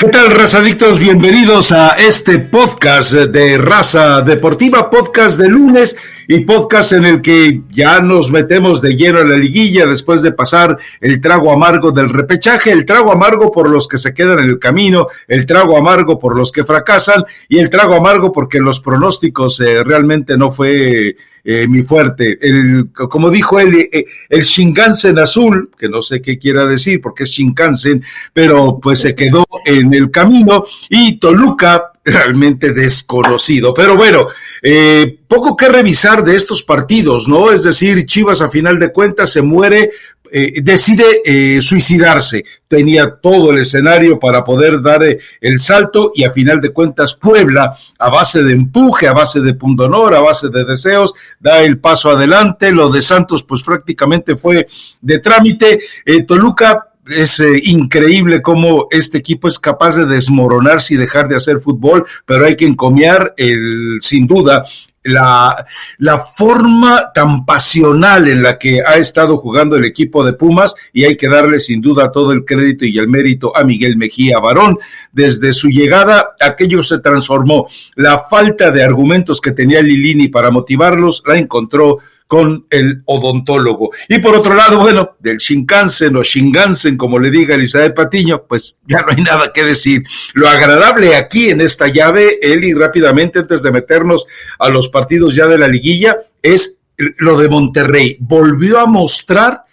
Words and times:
¿Qué 0.00 0.08
tal, 0.08 0.30
razadictos? 0.30 0.98
Bienvenidos 0.98 1.72
a 1.72 1.90
este 1.90 2.38
podcast 2.38 3.12
de 3.12 3.58
Raza 3.58 4.22
Deportiva, 4.22 4.88
podcast 4.88 5.38
de 5.38 5.46
lunes 5.46 5.94
y 6.26 6.40
podcast 6.40 6.92
en 6.92 7.04
el 7.04 7.20
que 7.20 7.60
ya 7.68 8.00
nos 8.00 8.30
metemos 8.30 8.80
de 8.80 8.96
lleno 8.96 9.18
en 9.18 9.28
la 9.28 9.36
liguilla 9.36 9.86
después 9.86 10.22
de 10.22 10.32
pasar 10.32 10.78
el 11.02 11.20
trago 11.20 11.52
amargo 11.52 11.92
del 11.92 12.08
repechaje, 12.08 12.72
el 12.72 12.86
trago 12.86 13.12
amargo 13.12 13.52
por 13.52 13.68
los 13.68 13.86
que 13.86 13.98
se 13.98 14.14
quedan 14.14 14.38
en 14.38 14.48
el 14.48 14.58
camino, 14.58 15.08
el 15.28 15.44
trago 15.44 15.76
amargo 15.76 16.18
por 16.18 16.34
los 16.34 16.50
que 16.50 16.64
fracasan 16.64 17.22
y 17.46 17.58
el 17.58 17.68
trago 17.68 17.94
amargo 17.94 18.32
porque 18.32 18.58
los 18.58 18.80
pronósticos 18.80 19.60
eh, 19.60 19.84
realmente 19.84 20.38
no 20.38 20.50
fue 20.50 21.14
eh, 21.44 21.66
mi 21.68 21.82
fuerte. 21.82 22.38
El, 22.40 22.90
como 22.92 23.30
dijo 23.30 23.58
él, 23.58 23.88
eh, 23.92 24.04
el 24.28 24.42
Shinkansen 24.42 25.18
azul, 25.18 25.70
que 25.78 25.88
no 25.88 26.02
sé 26.02 26.20
qué 26.20 26.38
quiera 26.38 26.66
decir 26.66 27.00
porque 27.00 27.24
es 27.24 27.30
Shinkansen, 27.30 28.04
pero 28.32 28.78
pues 28.80 29.00
se 29.00 29.14
quedó 29.14 29.46
en 29.64 29.94
el 29.94 30.10
camino 30.10 30.64
y 30.88 31.18
Toluca 31.18 31.92
realmente 32.04 32.72
desconocido. 32.72 33.74
Pero 33.74 33.96
bueno, 33.96 34.26
eh, 34.62 35.18
poco 35.26 35.56
que 35.56 35.68
revisar 35.68 36.24
de 36.24 36.36
estos 36.36 36.62
partidos, 36.62 37.28
¿no? 37.28 37.52
Es 37.52 37.62
decir, 37.62 38.04
Chivas 38.06 38.42
a 38.42 38.48
final 38.48 38.78
de 38.78 38.92
cuentas 38.92 39.30
se 39.30 39.42
muere 39.42 39.90
eh, 40.32 40.60
decide 40.62 41.22
eh, 41.24 41.60
suicidarse. 41.60 42.44
Tenía 42.68 43.16
todo 43.16 43.50
el 43.50 43.58
escenario 43.58 44.18
para 44.18 44.44
poder 44.44 44.80
dar 44.80 45.02
eh, 45.02 45.18
el 45.40 45.58
salto 45.58 46.12
y 46.14 46.24
a 46.24 46.30
final 46.30 46.60
de 46.60 46.70
cuentas 46.70 47.14
Puebla, 47.14 47.76
a 47.98 48.10
base 48.10 48.42
de 48.42 48.52
empuje, 48.52 49.08
a 49.08 49.12
base 49.12 49.40
de 49.40 49.54
pundonor, 49.54 50.14
a 50.14 50.20
base 50.20 50.48
de 50.48 50.64
deseos, 50.64 51.12
da 51.38 51.62
el 51.62 51.78
paso 51.78 52.10
adelante. 52.10 52.70
Lo 52.70 52.88
de 52.90 53.02
Santos 53.02 53.42
pues 53.42 53.62
prácticamente 53.62 54.36
fue 54.36 54.66
de 55.00 55.18
trámite. 55.18 55.80
Toluca 56.26 56.86
es 57.08 57.42
increíble 57.64 58.40
cómo 58.40 58.86
este 58.90 59.18
equipo 59.18 59.48
es 59.48 59.58
capaz 59.58 59.96
de 59.96 60.06
desmoronarse 60.06 60.94
y 60.94 60.96
dejar 60.96 61.28
de 61.28 61.36
hacer 61.36 61.58
fútbol, 61.58 62.06
pero 62.24 62.46
hay 62.46 62.56
que 62.56 62.66
encomiar 62.66 63.34
el, 63.36 63.98
sin 64.00 64.26
duda 64.26 64.64
la, 65.04 65.66
la, 65.98 66.18
forma 66.18 67.10
tan 67.14 67.46
pasional 67.46 68.28
en 68.28 68.42
la 68.42 68.58
que 68.58 68.80
ha 68.86 68.96
estado 68.96 69.38
jugando 69.38 69.76
el 69.76 69.84
equipo 69.84 70.24
de 70.24 70.34
Pumas 70.34 70.74
y 70.92 71.04
hay 71.04 71.16
que 71.16 71.28
darle 71.28 71.58
sin 71.58 71.80
duda 71.80 72.12
todo 72.12 72.32
el 72.32 72.44
crédito 72.44 72.84
y 72.84 72.98
el 72.98 73.08
mérito 73.08 73.56
a 73.56 73.64
Miguel 73.64 73.96
Mejía 73.96 74.38
Barón. 74.38 74.78
Desde 75.12 75.52
su 75.52 75.68
llegada, 75.68 76.34
aquello 76.38 76.82
se 76.82 76.98
transformó. 76.98 77.66
La 77.96 78.18
falta 78.18 78.70
de 78.70 78.82
argumentos 78.84 79.40
que 79.40 79.52
tenía 79.52 79.80
Lilini 79.80 80.28
para 80.28 80.50
motivarlos 80.50 81.22
la 81.26 81.38
encontró 81.38 81.98
con 82.30 82.64
el 82.70 83.02
odontólogo. 83.06 83.90
Y 84.08 84.20
por 84.20 84.36
otro 84.36 84.54
lado, 84.54 84.78
bueno, 84.78 85.16
del 85.18 85.38
Shinkansen 85.38 86.14
o 86.14 86.22
Shingansen, 86.22 86.96
como 86.96 87.18
le 87.18 87.28
diga 87.28 87.56
Elizabeth 87.56 87.92
Patiño, 87.92 88.44
pues 88.48 88.76
ya 88.86 89.00
no 89.00 89.08
hay 89.08 89.20
nada 89.20 89.50
que 89.52 89.64
decir. 89.64 90.04
Lo 90.34 90.48
agradable 90.48 91.16
aquí 91.16 91.48
en 91.48 91.60
esta 91.60 91.88
llave, 91.88 92.38
Eli, 92.40 92.72
rápidamente, 92.72 93.40
antes 93.40 93.64
de 93.64 93.72
meternos 93.72 94.28
a 94.60 94.68
los 94.68 94.88
partidos 94.88 95.34
ya 95.34 95.48
de 95.48 95.58
la 95.58 95.66
liguilla, 95.66 96.18
es 96.40 96.78
lo 97.18 97.36
de 97.36 97.48
Monterrey. 97.48 98.16
Volvió 98.20 98.78
a 98.78 98.86
mostrar 98.86 99.64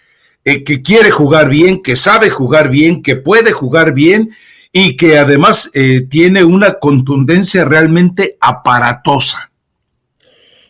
eh, 0.43 0.63
que 0.63 0.81
quiere 0.81 1.11
jugar 1.11 1.49
bien, 1.49 1.83
que 1.83 1.95
sabe 1.95 2.31
jugar 2.31 2.71
bien, 2.71 3.03
que 3.03 3.17
puede 3.17 3.51
jugar 3.51 3.93
bien 3.93 4.31
y 4.71 4.97
que 4.97 5.19
además 5.19 5.69
eh, 5.75 6.07
tiene 6.09 6.43
una 6.43 6.79
contundencia 6.79 7.65
realmente 7.65 8.35
aparatosa. 8.41 9.46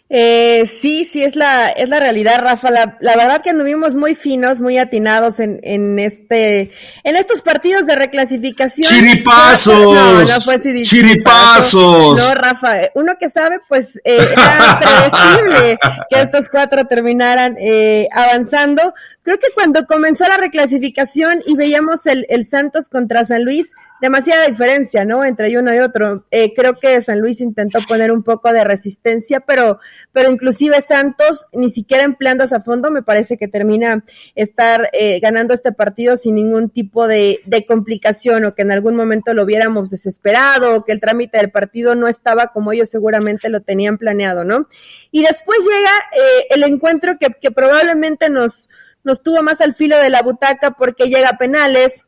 Eh, 0.09 0.65
sí, 0.65 1.03
sí, 1.03 1.21
es 1.21 1.35
la, 1.35 1.69
es 1.69 1.89
la 1.89 1.99
realidad, 1.99 2.41
Rafa. 2.41 2.71
La, 2.71 2.97
la, 3.01 3.17
verdad 3.17 3.41
que 3.41 3.49
anduvimos 3.49 3.97
muy 3.97 4.15
finos, 4.15 4.61
muy 4.61 4.77
atinados 4.77 5.41
en, 5.41 5.59
en 5.63 5.99
este, 5.99 6.71
en 7.03 7.15
estos 7.17 7.41
partidos 7.41 7.85
de 7.85 7.95
reclasificación. 7.97 8.89
¡Chiripazos! 8.89 9.93
No, 9.93 10.21
no 10.21 10.41
fue 10.41 10.55
así 10.55 10.83
¡Chiripazos! 10.83 12.25
No, 12.25 12.35
Rafa, 12.35 12.89
uno 12.95 13.15
que 13.19 13.29
sabe, 13.29 13.59
pues, 13.67 13.97
eh, 14.05 14.25
era 14.31 14.79
predecible 14.79 15.77
que 16.09 16.21
estos 16.21 16.47
cuatro 16.49 16.85
terminaran 16.87 17.57
eh, 17.59 18.07
avanzando. 18.13 18.93
Creo 19.23 19.37
que 19.37 19.47
cuando 19.53 19.85
comenzó 19.85 20.25
la 20.25 20.37
reclasificación 20.37 21.41
y 21.45 21.57
veíamos 21.57 22.05
el, 22.05 22.25
el 22.29 22.45
Santos 22.45 22.87
contra 22.87 23.25
San 23.25 23.43
Luis, 23.43 23.73
demasiada 23.99 24.47
diferencia, 24.47 25.05
¿no? 25.05 25.23
Entre 25.23 25.57
uno 25.57 25.73
y 25.73 25.79
otro. 25.79 26.25
Eh, 26.31 26.53
creo 26.53 26.75
que 26.75 27.01
San 27.01 27.19
Luis 27.19 27.41
intentó 27.41 27.79
poner 27.87 28.11
un 28.11 28.23
poco 28.23 28.51
de 28.51 28.63
resistencia, 28.63 29.39
pero, 29.41 29.79
pero 30.11 30.31
inclusive 30.31 30.81
Santos, 30.81 31.47
ni 31.53 31.69
siquiera 31.69 32.03
empleándose 32.03 32.55
a 32.55 32.59
fondo, 32.59 32.91
me 32.91 33.03
parece 33.03 33.37
que 33.37 33.47
termina 33.47 34.03
estar 34.35 34.89
eh, 34.93 35.19
ganando 35.19 35.53
este 35.53 35.71
partido 35.71 36.15
sin 36.15 36.35
ningún 36.35 36.69
tipo 36.69 37.07
de, 37.07 37.41
complicación 37.67 38.45
o 38.45 38.53
que 38.53 38.61
en 38.61 38.71
algún 38.71 38.95
momento 38.95 39.33
lo 39.33 39.43
hubiéramos 39.43 39.89
desesperado 39.89 40.75
o 40.75 40.85
que 40.85 40.93
el 40.93 40.99
trámite 40.99 41.37
del 41.37 41.51
partido 41.51 41.95
no 41.95 42.07
estaba 42.07 42.47
como 42.47 42.71
ellos 42.71 42.89
seguramente 42.89 43.49
lo 43.49 43.61
tenían 43.61 43.97
planeado, 43.97 44.43
¿no? 44.43 44.67
Y 45.11 45.23
después 45.23 45.59
llega 45.59 45.91
eh, 46.13 46.47
el 46.51 46.63
encuentro 46.63 47.17
que, 47.19 47.27
que 47.41 47.51
probablemente 47.51 48.29
nos, 48.29 48.69
nos 49.03 49.21
tuvo 49.23 49.43
más 49.43 49.61
al 49.61 49.73
filo 49.73 49.97
de 49.97 50.09
la 50.09 50.21
butaca 50.21 50.71
porque 50.71 51.05
llega 51.05 51.29
a 51.29 51.37
penales, 51.37 52.06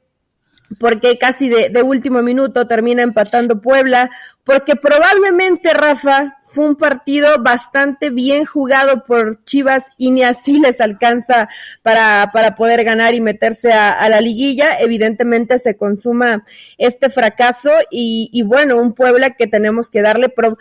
porque 0.78 1.18
casi 1.18 1.50
de, 1.50 1.82
último 1.82 2.22
minuto 2.22 2.68
termina 2.68 3.02
empatando 3.02 3.62
Puebla, 3.62 4.12
porque 4.44 4.76
probablemente, 4.76 5.74
Rafa, 5.74 6.38
fue 6.42 6.66
un 6.66 6.76
partido 6.76 7.42
bastante 7.42 8.10
bien 8.10 8.46
jugado 8.46 9.04
por 9.06 9.44
Chivas 9.46 9.92
y 9.98 10.12
ni 10.12 10.24
así 10.24 10.60
les 10.60 10.80
alcanza 10.82 11.50
para, 11.82 12.30
para 12.32 12.56
poder 12.56 12.84
ganar 12.84 13.14
y 13.14 13.22
meterse 13.22 13.72
a, 13.72 14.08
la 14.10 14.22
liguilla. 14.22 14.80
Evidentemente 14.80 15.58
se 15.58 15.78
consuma 15.78 16.44
este 16.78 17.10
fracaso 17.10 17.72
y, 17.90 18.44
bueno, 18.46 18.78
un 18.78 18.94
Puebla 18.94 19.32
que 19.32 19.48
tenemos 19.48 19.90
que 19.90 20.02
darle... 20.02 20.30
Pro 20.30 20.58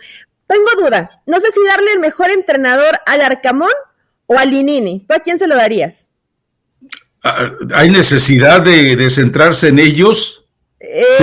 Tengo 0.47 0.69
duda, 0.83 1.21
no 1.25 1.39
sé 1.39 1.51
si 1.51 1.63
darle 1.67 1.91
el 1.91 1.99
mejor 1.99 2.29
entrenador 2.29 2.99
al 3.05 3.21
Arcamón 3.21 3.71
o 4.25 4.37
al 4.37 4.49
Linini. 4.49 5.05
¿Tú 5.07 5.13
a 5.13 5.19
quién 5.19 5.39
se 5.39 5.47
lo 5.47 5.55
darías? 5.55 6.08
Ah, 7.23 7.51
¿Hay 7.75 7.89
necesidad 7.89 8.61
de, 8.61 9.09
centrarse 9.09 9.67
en 9.69 9.79
ellos? 9.79 10.45
Eh, 10.79 11.17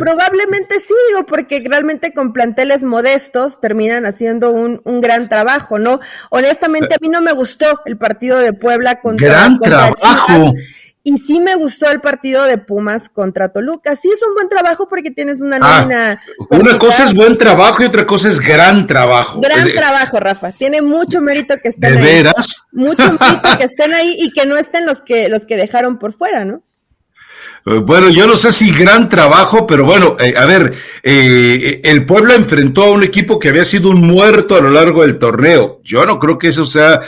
probablemente 0.00 0.80
sí, 0.80 0.94
porque 1.28 1.62
realmente 1.64 2.12
con 2.12 2.32
planteles 2.32 2.82
modestos 2.82 3.60
terminan 3.60 4.06
haciendo 4.06 4.50
un, 4.50 4.80
un 4.84 5.00
gran 5.00 5.28
trabajo, 5.28 5.78
¿no? 5.78 6.00
Honestamente, 6.30 6.96
a 6.96 6.98
mí 7.00 7.08
no 7.08 7.20
me 7.20 7.32
gustó 7.32 7.80
el 7.84 7.96
partido 7.96 8.38
de 8.38 8.52
Puebla 8.52 9.00
contra, 9.00 9.28
gran 9.28 9.60
trabajo. 9.60 10.54
Y 11.04 11.16
sí 11.16 11.40
me 11.40 11.56
gustó 11.56 11.90
el 11.90 12.00
partido 12.00 12.44
de 12.44 12.58
Pumas 12.58 13.08
contra 13.08 13.48
Toluca. 13.48 13.96
Sí 13.96 14.08
es 14.12 14.22
un 14.22 14.34
buen 14.34 14.48
trabajo 14.48 14.88
porque 14.88 15.10
tienes 15.10 15.40
una 15.40 15.58
ah, 15.60 15.80
nómina. 15.80 16.22
una 16.50 16.78
cosa 16.78 17.04
es 17.04 17.12
buen 17.12 17.36
trabajo 17.36 17.82
y 17.82 17.86
otra 17.86 18.06
cosa 18.06 18.28
es 18.28 18.38
gran 18.38 18.86
trabajo. 18.86 19.40
Gran 19.40 19.68
trabajo, 19.72 20.20
Rafa. 20.20 20.52
Tiene 20.52 20.80
mucho 20.80 21.20
mérito 21.20 21.56
que 21.60 21.68
estén 21.68 21.94
¿De 21.94 21.98
ahí. 21.98 22.04
veras? 22.04 22.66
Mucho 22.70 23.02
mérito 23.20 23.58
que 23.58 23.64
estén 23.64 23.94
ahí 23.94 24.16
y 24.18 24.30
que 24.30 24.46
no 24.46 24.56
estén 24.56 24.86
los 24.86 25.00
que, 25.00 25.28
los 25.28 25.44
que 25.44 25.56
dejaron 25.56 25.98
por 25.98 26.12
fuera, 26.12 26.44
¿no? 26.44 26.62
Eh, 27.64 27.74
bueno, 27.74 28.08
yo 28.08 28.26
no 28.26 28.34
sé 28.34 28.52
si 28.52 28.70
gran 28.72 29.08
trabajo, 29.08 29.66
pero 29.66 29.84
bueno, 29.84 30.16
eh, 30.18 30.34
a 30.36 30.46
ver, 30.46 30.74
eh, 31.02 31.80
el 31.84 32.04
pueblo 32.04 32.34
enfrentó 32.34 32.84
a 32.84 32.90
un 32.90 33.04
equipo 33.04 33.38
que 33.38 33.50
había 33.50 33.64
sido 33.64 33.90
un 33.90 34.00
muerto 34.00 34.56
a 34.56 34.60
lo 34.60 34.70
largo 34.70 35.02
del 35.02 35.18
torneo. 35.18 35.80
Yo 35.84 36.04
no 36.04 36.18
creo 36.18 36.38
que 36.38 36.48
eso 36.48 36.66
sea 36.66 37.00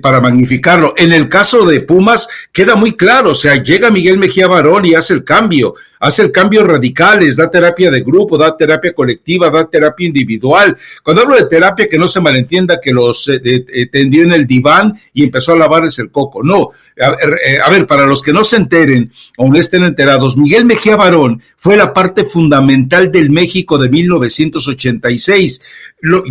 para 0.00 0.20
magnificarlo. 0.20 0.94
En 0.96 1.12
el 1.12 1.28
caso 1.28 1.66
de 1.66 1.80
Pumas, 1.80 2.28
queda 2.52 2.74
muy 2.74 2.96
claro, 2.96 3.30
o 3.30 3.34
sea, 3.34 3.62
llega 3.62 3.90
Miguel 3.90 4.18
Mejía 4.18 4.46
Barón 4.48 4.86
y 4.86 4.94
hace 4.94 5.14
el 5.14 5.24
cambio 5.24 5.74
hace 6.00 6.30
cambios 6.30 6.66
radicales, 6.66 7.36
da 7.36 7.50
terapia 7.50 7.90
de 7.90 8.00
grupo, 8.00 8.36
da 8.36 8.56
terapia 8.56 8.92
colectiva, 8.92 9.50
da 9.50 9.64
terapia 9.64 10.06
individual. 10.06 10.76
Cuando 11.02 11.22
hablo 11.22 11.36
de 11.36 11.46
terapia, 11.46 11.88
que 11.88 11.98
no 11.98 12.08
se 12.08 12.20
malentienda 12.20 12.80
que 12.80 12.92
los 12.92 13.28
eh, 13.28 13.40
eh, 13.44 13.86
tendió 13.86 14.22
en 14.22 14.32
el 14.32 14.46
diván 14.46 14.98
y 15.12 15.24
empezó 15.24 15.52
a 15.52 15.56
lavarles 15.56 15.98
el 15.98 16.10
coco. 16.10 16.42
No, 16.42 16.70
a 17.00 17.10
ver, 17.10 17.38
eh, 17.46 17.58
a 17.64 17.70
ver, 17.70 17.86
para 17.86 18.06
los 18.06 18.22
que 18.22 18.32
no 18.32 18.44
se 18.44 18.56
enteren 18.56 19.10
o 19.36 19.48
no 19.48 19.58
estén 19.58 19.84
enterados, 19.84 20.36
Miguel 20.36 20.64
Mejía 20.64 20.96
Barón 20.96 21.42
fue 21.56 21.76
la 21.76 21.92
parte 21.92 22.24
fundamental 22.24 23.10
del 23.10 23.30
México 23.30 23.78
de 23.78 23.88
1986. 23.88 25.60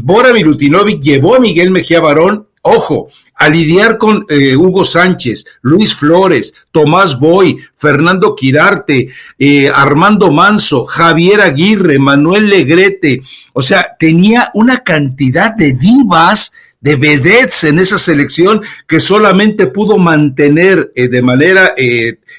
Bora 0.01 0.33
Milutinovic 0.33 1.01
llevó 1.01 1.35
a 1.35 1.39
Miguel 1.39 1.71
Mejía 1.71 1.99
Barón 1.99 2.47
Ojo, 2.69 3.09
a 3.37 3.49
lidiar 3.49 3.97
con 3.97 4.25
eh, 4.29 4.55
Hugo 4.55 4.83
Sánchez, 4.83 5.45
Luis 5.61 5.93
Flores, 5.93 6.53
Tomás 6.71 7.19
Boy, 7.19 7.57
Fernando 7.77 8.35
Quirarte, 8.35 9.09
eh, 9.37 9.71
Armando 9.73 10.31
Manso, 10.31 10.85
Javier 10.85 11.41
Aguirre, 11.41 11.99
Manuel 11.99 12.49
Legrete. 12.49 13.21
O 13.53 13.61
sea, 13.61 13.95
tenía 13.99 14.49
una 14.55 14.83
cantidad 14.83 15.55
de 15.55 15.73
divas 15.73 16.51
de 16.81 16.95
vedettes 16.95 17.63
en 17.63 17.79
esa 17.79 17.99
selección 17.99 18.61
que 18.87 18.99
solamente 18.99 19.67
pudo 19.67 19.97
mantener 19.97 20.91
eh, 20.95 21.07
de 21.07 21.21
manera 21.21 21.75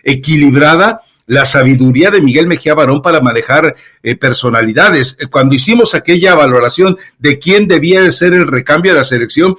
equilibrada 0.02 1.00
la 1.26 1.44
sabiduría 1.44 2.10
de 2.10 2.22
Miguel 2.22 2.46
Mejía 2.46 2.74
Barón 2.74 3.02
para 3.02 3.20
manejar 3.20 3.76
personalidades. 4.18 5.18
Cuando 5.30 5.54
hicimos 5.54 5.94
aquella 5.94 6.34
valoración 6.34 6.96
de 7.18 7.38
quién 7.38 7.68
debía 7.68 8.00
de 8.00 8.12
ser 8.12 8.32
el 8.32 8.46
recambio 8.46 8.92
de 8.92 8.98
la 8.98 9.04
selección, 9.04 9.54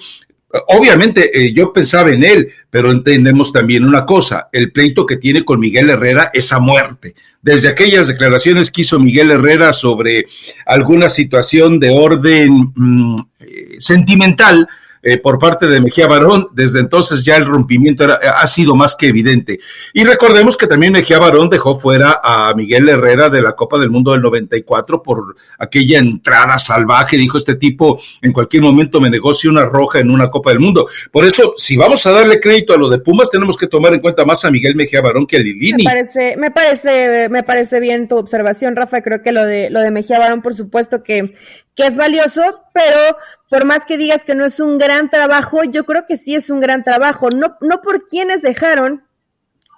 Obviamente 0.67 1.29
eh, 1.31 1.53
yo 1.53 1.71
pensaba 1.71 2.09
en 2.09 2.23
él, 2.23 2.51
pero 2.71 2.91
entendemos 2.91 3.53
también 3.53 3.85
una 3.85 4.03
cosa, 4.05 4.49
el 4.51 4.71
pleito 4.71 5.05
que 5.05 5.17
tiene 5.17 5.45
con 5.45 5.59
Miguel 5.59 5.89
Herrera 5.91 6.31
es 6.33 6.51
a 6.51 6.59
muerte. 6.59 7.13
desde 7.41 7.69
aquellas 7.69 8.07
declaraciones 8.07 8.69
que 8.69 8.81
hizo 8.81 8.99
Miguel 8.99 9.31
Herrera 9.31 9.71
sobre 9.71 10.25
alguna 10.65 11.07
situación 11.07 11.79
de 11.79 11.89
orden 11.91 12.73
mm, 12.75 13.15
eh, 13.39 13.75
sentimental 13.79 14.67
eh, 15.01 15.17
por 15.17 15.39
parte 15.39 15.67
de 15.67 15.81
Mejía 15.81 16.07
Barón. 16.07 16.47
Desde 16.53 16.79
entonces 16.79 17.23
ya 17.23 17.37
el 17.37 17.45
rompimiento 17.45 18.05
ha 18.05 18.47
sido 18.47 18.75
más 18.75 18.95
que 18.95 19.07
evidente. 19.07 19.59
Y 19.93 20.03
recordemos 20.03 20.57
que 20.57 20.67
también 20.67 20.93
Mejía 20.93 21.19
Barón 21.19 21.49
dejó 21.49 21.79
fuera 21.79 22.21
a 22.23 22.53
Miguel 22.53 22.89
Herrera 22.89 23.29
de 23.29 23.41
la 23.41 23.53
Copa 23.53 23.77
del 23.79 23.89
Mundo 23.89 24.11
del 24.11 24.21
94 24.21 25.01
por 25.01 25.35
aquella 25.57 25.99
entrada 25.99 26.59
salvaje. 26.59 27.17
Dijo 27.17 27.37
este 27.37 27.55
tipo, 27.55 27.99
en 28.21 28.31
cualquier 28.31 28.63
momento 28.63 28.99
me 29.01 29.09
negocio 29.09 29.49
una 29.49 29.65
roja 29.65 29.99
en 29.99 30.11
una 30.11 30.29
Copa 30.29 30.51
del 30.51 30.59
Mundo. 30.59 30.87
Por 31.11 31.25
eso, 31.25 31.53
si 31.57 31.77
vamos 31.77 32.05
a 32.05 32.11
darle 32.11 32.39
crédito 32.39 32.73
a 32.73 32.77
lo 32.77 32.89
de 32.89 32.99
Pumas, 32.99 33.29
tenemos 33.29 33.57
que 33.57 33.67
tomar 33.67 33.93
en 33.93 33.99
cuenta 33.99 34.25
más 34.25 34.43
a 34.45 34.51
Miguel 34.51 34.75
Mejía 34.75 35.01
Barón 35.01 35.25
que 35.25 35.37
a 35.37 35.39
Lilini. 35.39 35.83
Me 35.83 35.89
parece, 35.89 36.37
me 36.37 36.51
parece, 36.51 37.29
me 37.29 37.43
parece 37.43 37.79
bien 37.79 38.07
tu 38.07 38.17
observación, 38.17 38.75
Rafa. 38.75 39.01
Creo 39.01 39.21
que 39.21 39.31
lo 39.31 39.45
de, 39.45 39.69
lo 39.69 39.81
de 39.81 39.91
Mejía 39.91 40.19
Barón, 40.19 40.41
por 40.41 40.53
supuesto 40.53 41.03
que, 41.03 41.33
que 41.75 41.87
es 41.87 41.95
valioso, 41.97 42.63
pero 42.73 43.17
por 43.49 43.65
más 43.65 43.85
que 43.85 43.97
digas 43.97 44.25
que 44.25 44.35
no 44.35 44.45
es 44.45 44.59
un 44.59 44.77
gran 44.77 45.09
trabajo, 45.09 45.63
yo 45.63 45.85
creo 45.85 46.05
que 46.07 46.17
sí 46.17 46.35
es 46.35 46.49
un 46.49 46.59
gran 46.59 46.83
trabajo, 46.83 47.29
no, 47.29 47.57
no 47.61 47.81
por 47.81 48.07
quienes 48.07 48.41
dejaron 48.41 49.03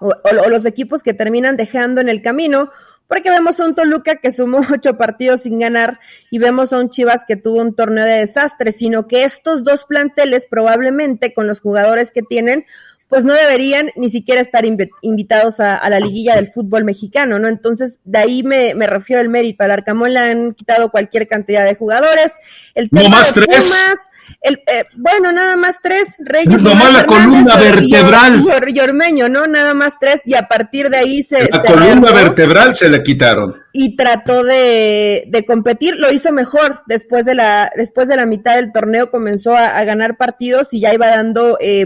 o, 0.01 0.49
los 0.49 0.65
equipos 0.65 1.03
que 1.03 1.13
terminan 1.13 1.55
dejando 1.55 2.01
en 2.01 2.09
el 2.09 2.21
camino, 2.21 2.71
porque 3.07 3.29
vemos 3.29 3.59
a 3.59 3.65
un 3.65 3.75
Toluca 3.75 4.15
que 4.15 4.31
sumó 4.31 4.61
ocho 4.73 4.97
partidos 4.97 5.41
sin 5.41 5.59
ganar 5.59 5.99
y 6.31 6.39
vemos 6.39 6.73
a 6.73 6.79
un 6.79 6.89
Chivas 6.89 7.23
que 7.27 7.35
tuvo 7.35 7.61
un 7.61 7.75
torneo 7.75 8.05
de 8.05 8.19
desastre, 8.19 8.71
sino 8.71 9.07
que 9.07 9.23
estos 9.23 9.63
dos 9.63 9.85
planteles 9.85 10.47
probablemente 10.49 11.33
con 11.33 11.45
los 11.45 11.61
jugadores 11.61 12.11
que 12.11 12.23
tienen 12.23 12.65
pues 13.11 13.25
no 13.25 13.33
deberían 13.33 13.91
ni 13.97 14.09
siquiera 14.09 14.39
estar 14.39 14.63
invitados 15.01 15.59
a, 15.59 15.89
la 15.89 15.99
liguilla 15.99 16.37
del 16.37 16.47
fútbol 16.47 16.85
mexicano, 16.85 17.39
¿no? 17.39 17.49
Entonces, 17.49 17.99
de 18.05 18.19
ahí 18.19 18.41
me, 18.41 18.73
refiero 18.87 19.21
el 19.21 19.27
mérito. 19.27 19.65
Al 19.65 19.71
Arcamón 19.71 20.13
le 20.13 20.19
han 20.19 20.53
quitado 20.53 20.91
cualquier 20.91 21.27
cantidad 21.27 21.65
de 21.65 21.75
jugadores. 21.75 22.31
El 22.73 22.87
no 22.89 23.09
más 23.09 23.33
tres. 23.33 24.09
el, 24.39 24.63
eh, 24.65 24.85
bueno, 24.95 25.33
nada 25.33 25.57
más 25.57 25.81
tres. 25.83 26.15
Reyes. 26.19 26.61
No 26.61 26.73
más 26.73 26.93
la 26.93 27.05
columna 27.05 27.57
vertebral. 27.57 28.45
Y, 28.69 28.79
Ormeño, 28.79 29.27
¿no? 29.27 29.45
Nada 29.45 29.73
más 29.73 29.95
tres. 29.99 30.21
Y 30.23 30.35
a 30.35 30.47
partir 30.47 30.89
de 30.89 30.99
ahí 30.99 31.21
se. 31.21 31.49
La 31.51 31.63
columna 31.63 32.13
vertebral 32.13 32.75
se 32.75 32.87
le 32.87 33.03
quitaron. 33.03 33.57
Y 33.73 33.97
trató 33.97 34.45
de, 34.45 35.25
de, 35.27 35.43
competir. 35.43 35.97
Lo 35.97 36.13
hizo 36.13 36.31
mejor. 36.31 36.83
Después 36.87 37.25
de 37.25 37.35
la, 37.35 37.73
después 37.75 38.07
de 38.07 38.15
la 38.15 38.25
mitad 38.25 38.55
del 38.55 38.71
torneo 38.71 39.11
comenzó 39.11 39.53
a, 39.53 39.77
a 39.77 39.83
ganar 39.83 40.15
partidos 40.15 40.73
y 40.73 40.79
ya 40.79 40.93
iba 40.93 41.07
dando. 41.07 41.57
Eh, 41.59 41.85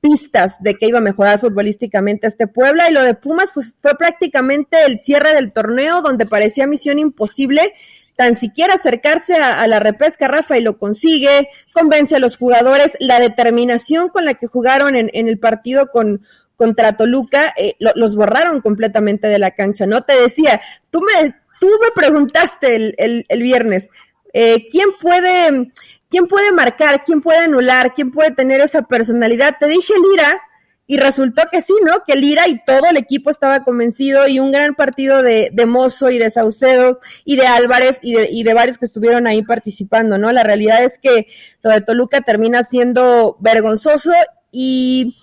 pistas 0.00 0.62
de 0.62 0.74
que 0.74 0.86
iba 0.86 0.98
a 0.98 1.02
mejorar 1.02 1.38
futbolísticamente 1.38 2.26
este 2.26 2.46
Puebla 2.46 2.88
y 2.88 2.92
lo 2.92 3.02
de 3.02 3.14
Pumas 3.14 3.52
pues, 3.52 3.74
fue 3.80 3.96
prácticamente 3.96 4.84
el 4.86 4.98
cierre 4.98 5.34
del 5.34 5.52
torneo 5.52 6.02
donde 6.02 6.26
parecía 6.26 6.66
misión 6.66 6.98
imposible 6.98 7.74
tan 8.16 8.34
siquiera 8.34 8.74
acercarse 8.74 9.36
a, 9.36 9.66
la 9.66 9.80
repesca, 9.80 10.28
Rafa, 10.28 10.58
y 10.58 10.62
lo 10.62 10.76
consigue, 10.76 11.48
convence 11.72 12.16
a 12.16 12.18
los 12.18 12.36
jugadores, 12.36 12.94
la 13.00 13.18
determinación 13.18 14.10
con 14.10 14.26
la 14.26 14.34
que 14.34 14.46
jugaron 14.46 14.94
en, 14.94 15.08
el 15.14 15.38
partido 15.38 15.86
con, 15.86 16.20
contra 16.54 16.98
Toluca, 16.98 17.54
eh, 17.56 17.76
los 17.78 18.16
borraron 18.16 18.60
completamente 18.60 19.26
de 19.26 19.38
la 19.38 19.52
cancha, 19.52 19.86
¿no? 19.86 20.02
Te 20.02 20.20
decía, 20.20 20.60
tú 20.90 21.00
me, 21.00 21.30
tú 21.60 21.68
me 21.80 21.92
preguntaste 21.94 22.76
el, 22.76 22.94
el, 22.98 23.24
el 23.26 23.40
viernes, 23.40 23.88
eh, 24.34 24.68
¿quién 24.68 24.90
puede 25.00 25.70
¿Quién 26.10 26.26
puede 26.26 26.50
marcar? 26.50 27.04
¿Quién 27.04 27.20
puede 27.20 27.38
anular? 27.38 27.94
¿Quién 27.94 28.10
puede 28.10 28.32
tener 28.32 28.60
esa 28.60 28.82
personalidad? 28.82 29.56
Te 29.60 29.66
dije 29.66 29.94
Lira 30.10 30.42
y 30.88 30.96
resultó 30.96 31.42
que 31.52 31.62
sí, 31.62 31.72
¿no? 31.84 32.02
Que 32.04 32.16
Lira 32.16 32.48
y 32.48 32.64
todo 32.64 32.88
el 32.90 32.96
equipo 32.96 33.30
estaba 33.30 33.62
convencido 33.62 34.26
y 34.26 34.40
un 34.40 34.50
gran 34.50 34.74
partido 34.74 35.22
de, 35.22 35.50
de 35.52 35.66
Mozo 35.66 36.10
y 36.10 36.18
de 36.18 36.28
Saucedo 36.28 36.98
y 37.24 37.36
de 37.36 37.46
Álvarez 37.46 38.00
y 38.02 38.14
de, 38.14 38.28
y 38.28 38.42
de 38.42 38.54
varios 38.54 38.76
que 38.76 38.86
estuvieron 38.86 39.28
ahí 39.28 39.42
participando, 39.42 40.18
¿no? 40.18 40.32
La 40.32 40.42
realidad 40.42 40.82
es 40.82 40.98
que 40.98 41.28
lo 41.62 41.70
de 41.70 41.80
Toluca 41.80 42.22
termina 42.22 42.64
siendo 42.64 43.36
vergonzoso 43.40 44.12
y... 44.50 45.16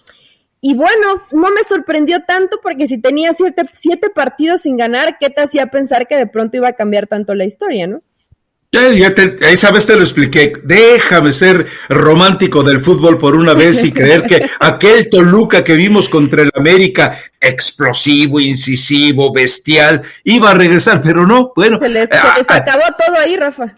Y 0.60 0.74
bueno, 0.74 1.22
no 1.32 1.52
me 1.52 1.64
sorprendió 1.64 2.24
tanto 2.24 2.60
porque 2.64 2.88
si 2.88 2.98
tenía 2.98 3.32
siete, 3.34 3.70
siete 3.74 4.10
partidos 4.10 4.62
sin 4.62 4.76
ganar, 4.76 5.20
¿qué 5.20 5.30
te 5.30 5.42
hacía 5.42 5.68
pensar 5.68 6.08
que 6.08 6.18
de 6.18 6.26
pronto 6.26 6.58
iba 6.58 6.68
a 6.68 6.74
cambiar 6.74 7.06
tanto 7.06 7.36
la 7.36 7.46
historia, 7.46 7.86
no? 7.86 8.02
Ya 8.96 9.14
esa 9.50 9.72
vez 9.72 9.86
te 9.86 9.96
lo 9.96 10.02
expliqué. 10.02 10.54
Déjame 10.64 11.34
ser 11.34 11.66
romántico 11.90 12.64
del 12.64 12.80
fútbol 12.80 13.18
por 13.18 13.36
una 13.36 13.54
vez 13.54 13.84
y 13.84 13.92
creer 13.92 14.24
que 14.24 14.50
aquel 14.60 15.10
Toluca 15.10 15.64
que 15.64 15.74
vimos 15.74 16.10
contra 16.10 16.44
el 16.44 16.52
América, 16.54 17.18
explosivo, 17.40 18.40
incisivo, 18.40 19.34
bestial, 19.34 20.02
iba 20.24 20.52
a 20.52 20.54
regresar, 20.54 21.02
pero 21.02 21.26
no. 21.26 21.52
Bueno, 21.56 21.80
se 21.80 21.90
les, 21.90 22.12
ah, 22.12 22.38
ah, 22.48 22.56
acabó 22.56 22.84
todo 23.06 23.18
ahí, 23.18 23.36
Rafa. 23.36 23.76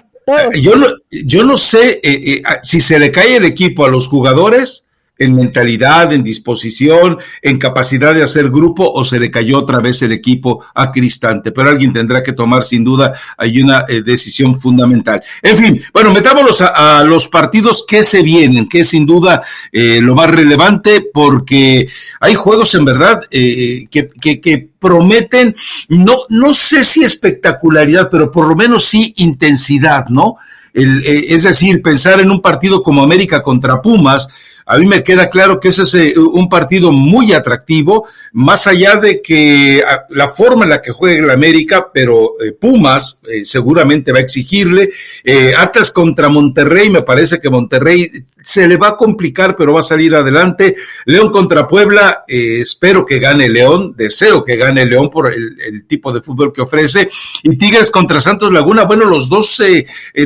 Yo 0.54 0.76
no, 0.76 0.88
yo 1.10 1.44
no 1.44 1.58
sé 1.58 2.00
eh, 2.02 2.02
eh, 2.04 2.42
ah, 2.46 2.60
si 2.62 2.80
se 2.80 3.00
le 3.00 3.12
cae 3.12 3.38
el 3.38 3.46
equipo 3.46 3.86
a 3.86 3.90
los 3.90 4.08
jugadores 4.08 4.89
en 5.20 5.36
mentalidad, 5.36 6.12
en 6.14 6.24
disposición, 6.24 7.18
en 7.42 7.60
capacidad 7.60 8.14
de 8.14 8.24
hacer 8.24 8.50
grupo 8.50 8.90
o 8.90 9.04
se 9.04 9.20
le 9.20 9.30
cayó 9.30 9.60
otra 9.60 9.80
vez 9.80 10.02
el 10.02 10.14
equipo 10.14 10.66
a 10.74 10.92
Cristante. 10.92 11.52
Pero 11.52 11.70
alguien 11.70 11.94
tendrá 11.94 12.24
que 12.24 12.34
tomar 12.34 12.64
sin 12.64 12.84
duda 12.84 13.14
hay 13.38 13.62
una 13.62 13.86
eh, 13.88 14.02
decisión 14.02 14.60
fundamental. 14.60 15.22
En 15.42 15.58
fin, 15.58 15.82
bueno, 15.94 16.12
metámonos 16.12 16.62
a, 16.62 17.04
los 17.04 17.28
partidos 17.28 17.86
que 17.88 18.04
se 18.04 18.22
vienen, 18.22 18.68
que 18.68 18.82
es 18.82 18.90
sin 18.90 19.06
duda 19.06 19.44
eh, 19.72 20.00
lo 20.02 20.16
más 20.16 20.30
relevante 20.30 21.10
porque 21.14 21.88
hay 22.20 22.34
juegos 22.34 22.74
en 22.76 22.86
verdad 22.86 23.22
eh, 23.30 23.86
que, 23.90 24.08
que, 24.08 24.70
prometen, 24.80 25.54
no, 25.90 26.20
no 26.30 26.54
sé 26.54 26.86
si 26.86 27.04
espectacularidad, 27.04 28.10
pero 28.10 28.32
por 28.32 28.48
lo 28.48 28.56
menos 28.56 28.86
sí 28.86 29.14
intensidad, 29.18 30.06
¿no? 30.08 30.38
El, 30.74 31.04
es 31.06 31.44
decir, 31.44 31.82
pensar 31.82 32.22
en 32.22 32.32
un 32.32 32.42
partido 32.42 32.82
como 32.82 33.04
América 33.04 33.42
contra 33.42 33.82
Pumas, 33.82 34.30
a 34.70 34.78
mí 34.78 34.86
me 34.86 35.04
queda 35.04 35.32
claro 35.32 35.60
que 35.60 35.70
ese 35.70 35.82
es 35.82 35.94
eh, 35.96 36.14
un 36.20 36.48
partido 36.48 36.92
muy 36.92 37.34
atractivo, 37.34 38.08
más 38.34 38.68
allá 38.68 38.98
de 38.98 39.20
que 39.20 39.84
ah, 39.86 40.04
la 40.12 40.30
forma 40.30 40.64
en 40.64 40.70
la 40.70 40.80
que 40.80 40.92
juega 40.92 41.24
el 41.24 41.32
América, 41.32 41.90
pero 41.92 42.34
eh, 42.40 42.52
Pumas 42.52 43.20
eh, 43.28 43.44
seguramente 43.44 44.12
va 44.12 44.20
a 44.20 44.22
exigirle. 44.22 44.92
Atlas 45.58 45.92
contra 45.92 46.30
Monterrey, 46.30 46.92
me 46.92 47.02
parece 47.02 47.40
que 47.40 47.50
Monterrey 47.50 48.12
se 48.44 48.68
le 48.68 48.78
va 48.78 48.90
a 48.90 48.96
complicar, 48.96 49.56
pero 49.56 49.74
va 49.74 49.80
a 49.80 49.84
salir 49.84 50.14
adelante. 50.14 50.76
León 51.06 51.32
contra 51.32 51.68
Puebla, 51.68 52.24
espero 52.28 53.06
que 53.06 53.20
gane 53.20 53.50
León, 53.50 53.94
deseo 53.98 54.44
que 54.44 54.56
gane 54.56 54.86
León 54.86 55.10
por 55.10 55.34
el, 55.34 55.86
tipo 55.88 56.12
de 56.12 56.22
fútbol 56.22 56.54
que 56.54 56.62
ofrece. 56.62 57.10
Y 57.44 57.58
Tigres 57.58 57.92
contra 57.92 58.20
Santos 58.20 58.52
Laguna, 58.52 58.84
bueno, 58.84 59.06
los 59.06 59.30
dos 59.30 59.62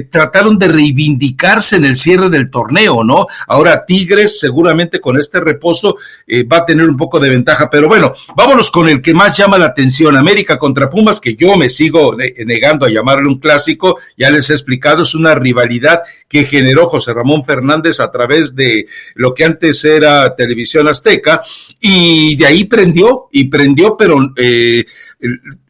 trataron 0.10 0.58
de 0.58 0.68
reivindicarse 0.68 1.78
en 1.78 1.86
el 1.86 1.96
cierre 1.96 2.30
del 2.30 2.50
torneo, 2.50 3.04
¿no? 3.04 3.28
Ahora 3.48 3.86
Tigres 3.86 4.33
seguramente 4.40 5.00
con 5.00 5.20
este 5.20 5.40
reposo 5.40 5.98
eh, 6.28 6.44
va 6.44 6.58
a 6.58 6.66
tener 6.66 6.88
un 6.88 6.98
poco 6.98 7.20
de 7.20 7.30
ventaja. 7.30 7.70
Pero 7.70 7.88
bueno, 7.88 8.14
vámonos 8.36 8.72
con 8.72 8.90
el 8.90 9.02
que 9.02 9.14
más 9.14 9.38
llama 9.38 9.58
la 9.58 9.68
atención, 9.68 10.18
América 10.18 10.58
contra 10.58 10.90
Pumas, 10.90 11.20
que 11.20 11.36
yo 11.36 11.56
me 11.56 11.70
sigo 11.70 12.16
negando 12.46 12.86
a 12.86 12.90
llamarle 12.90 13.28
un 13.28 13.40
clásico, 13.40 14.00
ya 14.18 14.30
les 14.30 14.50
he 14.50 14.54
explicado, 14.54 15.04
es 15.04 15.16
una 15.16 15.36
rivalidad 15.36 16.02
que 16.28 16.46
generó 16.46 16.88
José 16.88 17.14
Ramón 17.14 17.44
Fernández 17.44 18.00
a 18.00 18.12
través 18.12 18.56
de 18.56 18.88
lo 19.16 19.34
que 19.34 19.46
antes 19.46 19.84
era 19.86 20.36
Televisión 20.36 20.88
Azteca, 20.88 21.42
y 21.80 22.36
de 22.36 22.46
ahí 22.46 22.66
prendió, 22.66 23.28
y 23.32 23.46
prendió, 23.46 23.96
pero... 23.98 24.16
Eh, 24.38 24.86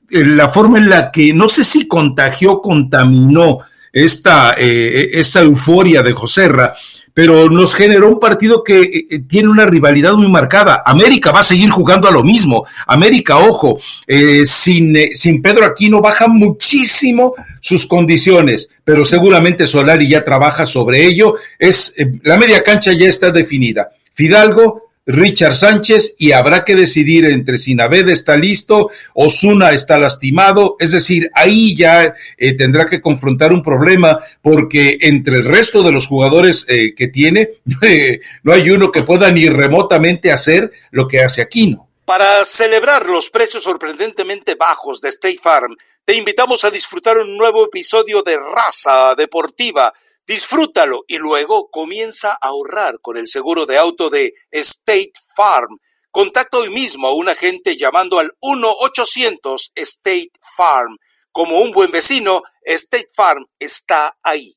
la 0.10 0.48
forma 0.50 0.78
en 0.78 0.90
la 0.90 1.12
que 1.12 1.34
no 1.34 1.48
sé 1.48 1.64
si 1.64 1.88
contagió, 1.88 2.62
contaminó 2.62 3.60
esta, 3.92 4.56
eh, 4.58 5.12
esta 5.14 5.42
euforia 5.42 6.02
de 6.02 6.14
Joserra, 6.14 6.74
pero 7.14 7.50
nos 7.50 7.76
generó 7.76 8.10
un 8.10 8.20
partido 8.20 8.64
que 8.64 8.82
eh, 8.82 9.08
eh, 9.10 9.20
tiene 9.28 9.50
una 9.50 9.66
rivalidad 9.66 10.14
muy 10.14 10.28
marcada. 10.28 10.82
América 10.86 11.32
va 11.32 11.42
a 11.42 11.44
seguir 11.44 11.70
jugando 11.70 12.08
a 12.08 12.12
lo 12.12 12.24
mismo. 12.24 12.66
América, 12.88 13.38
ojo, 13.38 13.80
eh, 14.08 14.46
sin, 14.46 14.96
sin 15.14 15.42
Pedro 15.42 15.66
Aquino 15.66 16.02
baja 16.02 16.28
muchísimo 16.28 17.34
sus 17.60 17.86
condiciones, 17.86 18.70
pero 18.84 19.06
seguramente 19.06 19.68
Solari 19.68 20.08
ya 20.08 20.24
trabaja 20.24 20.66
sobre 20.66 21.06
ello. 21.06 21.36
Es, 21.60 21.94
la 22.24 22.38
media 22.38 22.64
cancha 22.64 22.92
ya 22.92 23.08
está 23.08 23.32
definida. 23.32 23.92
Fidalgo, 24.14 24.93
Richard 25.06 25.56
Sánchez 25.56 26.16
y 26.18 26.32
habrá 26.32 26.64
que 26.64 26.76
decidir 26.76 27.26
entre 27.26 27.58
si 27.58 27.76
Naved 27.76 28.08
está 28.10 28.38
listo, 28.38 28.90
Osuna 29.14 29.72
está 29.72 30.00
lastimado, 30.00 30.76
es 30.80 30.92
decir, 30.92 31.30
ahí 31.34 31.76
ya 31.76 32.14
eh, 32.38 32.54
tendrá 32.56 32.86
que 32.86 33.02
confrontar 33.02 33.52
un 33.52 33.64
problema 33.64 34.20
porque 34.42 34.98
entre 35.02 35.36
el 35.36 35.46
resto 35.46 35.84
de 35.84 35.92
los 35.92 36.08
jugadores 36.08 36.66
eh, 36.70 36.94
que 36.96 37.08
tiene, 37.08 37.50
no 38.44 38.54
hay 38.54 38.70
uno 38.70 38.92
que 38.92 39.04
pueda 39.04 39.30
ni 39.32 39.50
remotamente 39.50 40.32
hacer 40.32 40.72
lo 40.92 41.08
que 41.08 41.22
hace 41.22 41.42
Aquino. 41.42 41.90
Para 42.06 42.44
celebrar 42.44 43.06
los 43.06 43.30
precios 43.30 43.64
sorprendentemente 43.64 44.56
bajos 44.56 45.02
de 45.02 45.10
State 45.10 45.40
Farm, 45.42 45.76
te 46.06 46.16
invitamos 46.16 46.64
a 46.66 46.70
disfrutar 46.70 47.18
un 47.18 47.38
nuevo 47.38 47.66
episodio 47.66 48.22
de 48.22 48.38
Raza 48.38 49.16
Deportiva 49.16 49.94
Disfrútalo 50.26 51.04
y 51.08 51.18
luego 51.18 51.70
comienza 51.70 52.32
a 52.32 52.48
ahorrar 52.48 53.00
con 53.02 53.18
el 53.18 53.28
seguro 53.28 53.66
de 53.66 53.78
auto 53.78 54.10
de 54.10 54.34
State 54.52 55.12
Farm. 55.36 55.78
Contacta 56.12 56.60
hoy 56.60 56.70
mismo 56.70 57.08
a 57.08 57.14
un 57.14 57.28
agente 57.28 57.76
llamando 57.76 58.20
al 58.20 58.32
1-800 58.42 59.72
State 59.76 60.32
Farm. 60.56 60.98
Como 61.32 61.60
un 61.60 61.72
buen 61.72 61.92
vecino, 61.92 62.42
State 62.64 63.10
Farm 63.14 63.46
está 63.60 64.16
ahí. 64.24 64.56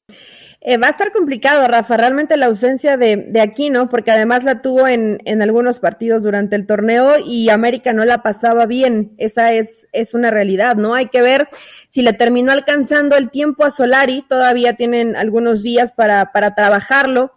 Eh, 0.69 0.79
va 0.79 0.89
a 0.89 0.91
estar 0.91 1.13
complicado, 1.13 1.69
Rafa, 1.69 1.97
realmente 1.97 2.37
la 2.37 2.47
ausencia 2.47 2.97
de, 2.97 3.29
de 3.29 3.41
Aquino, 3.41 3.89
porque 3.89 4.11
además 4.11 4.43
la 4.43 4.63
tuvo 4.63 4.89
en, 4.89 5.21
en, 5.25 5.41
algunos 5.41 5.79
partidos 5.79 6.25
durante 6.25 6.57
el 6.57 6.67
torneo 6.67 7.13
y 7.25 7.51
América 7.51 7.93
no 7.93 8.05
la 8.05 8.25
pasaba 8.25 8.67
bien. 8.67 9.15
Esa 9.17 9.53
es, 9.53 9.87
es 9.93 10.13
una 10.13 10.33
realidad, 10.33 10.75
¿no? 10.75 10.95
Hay 10.95 11.07
que 11.07 11.23
ver 11.23 11.49
si 11.89 12.03
le 12.03 12.15
terminó 12.15 12.51
alcanzando 12.51 13.15
el 13.15 13.31
tiempo 13.31 13.63
a 13.63 13.71
Solari, 13.71 14.25
todavía 14.29 14.75
tienen 14.75 15.15
algunos 15.15 15.63
días 15.63 15.93
para, 15.93 16.33
para 16.33 16.57
trabajarlo. 16.57 17.33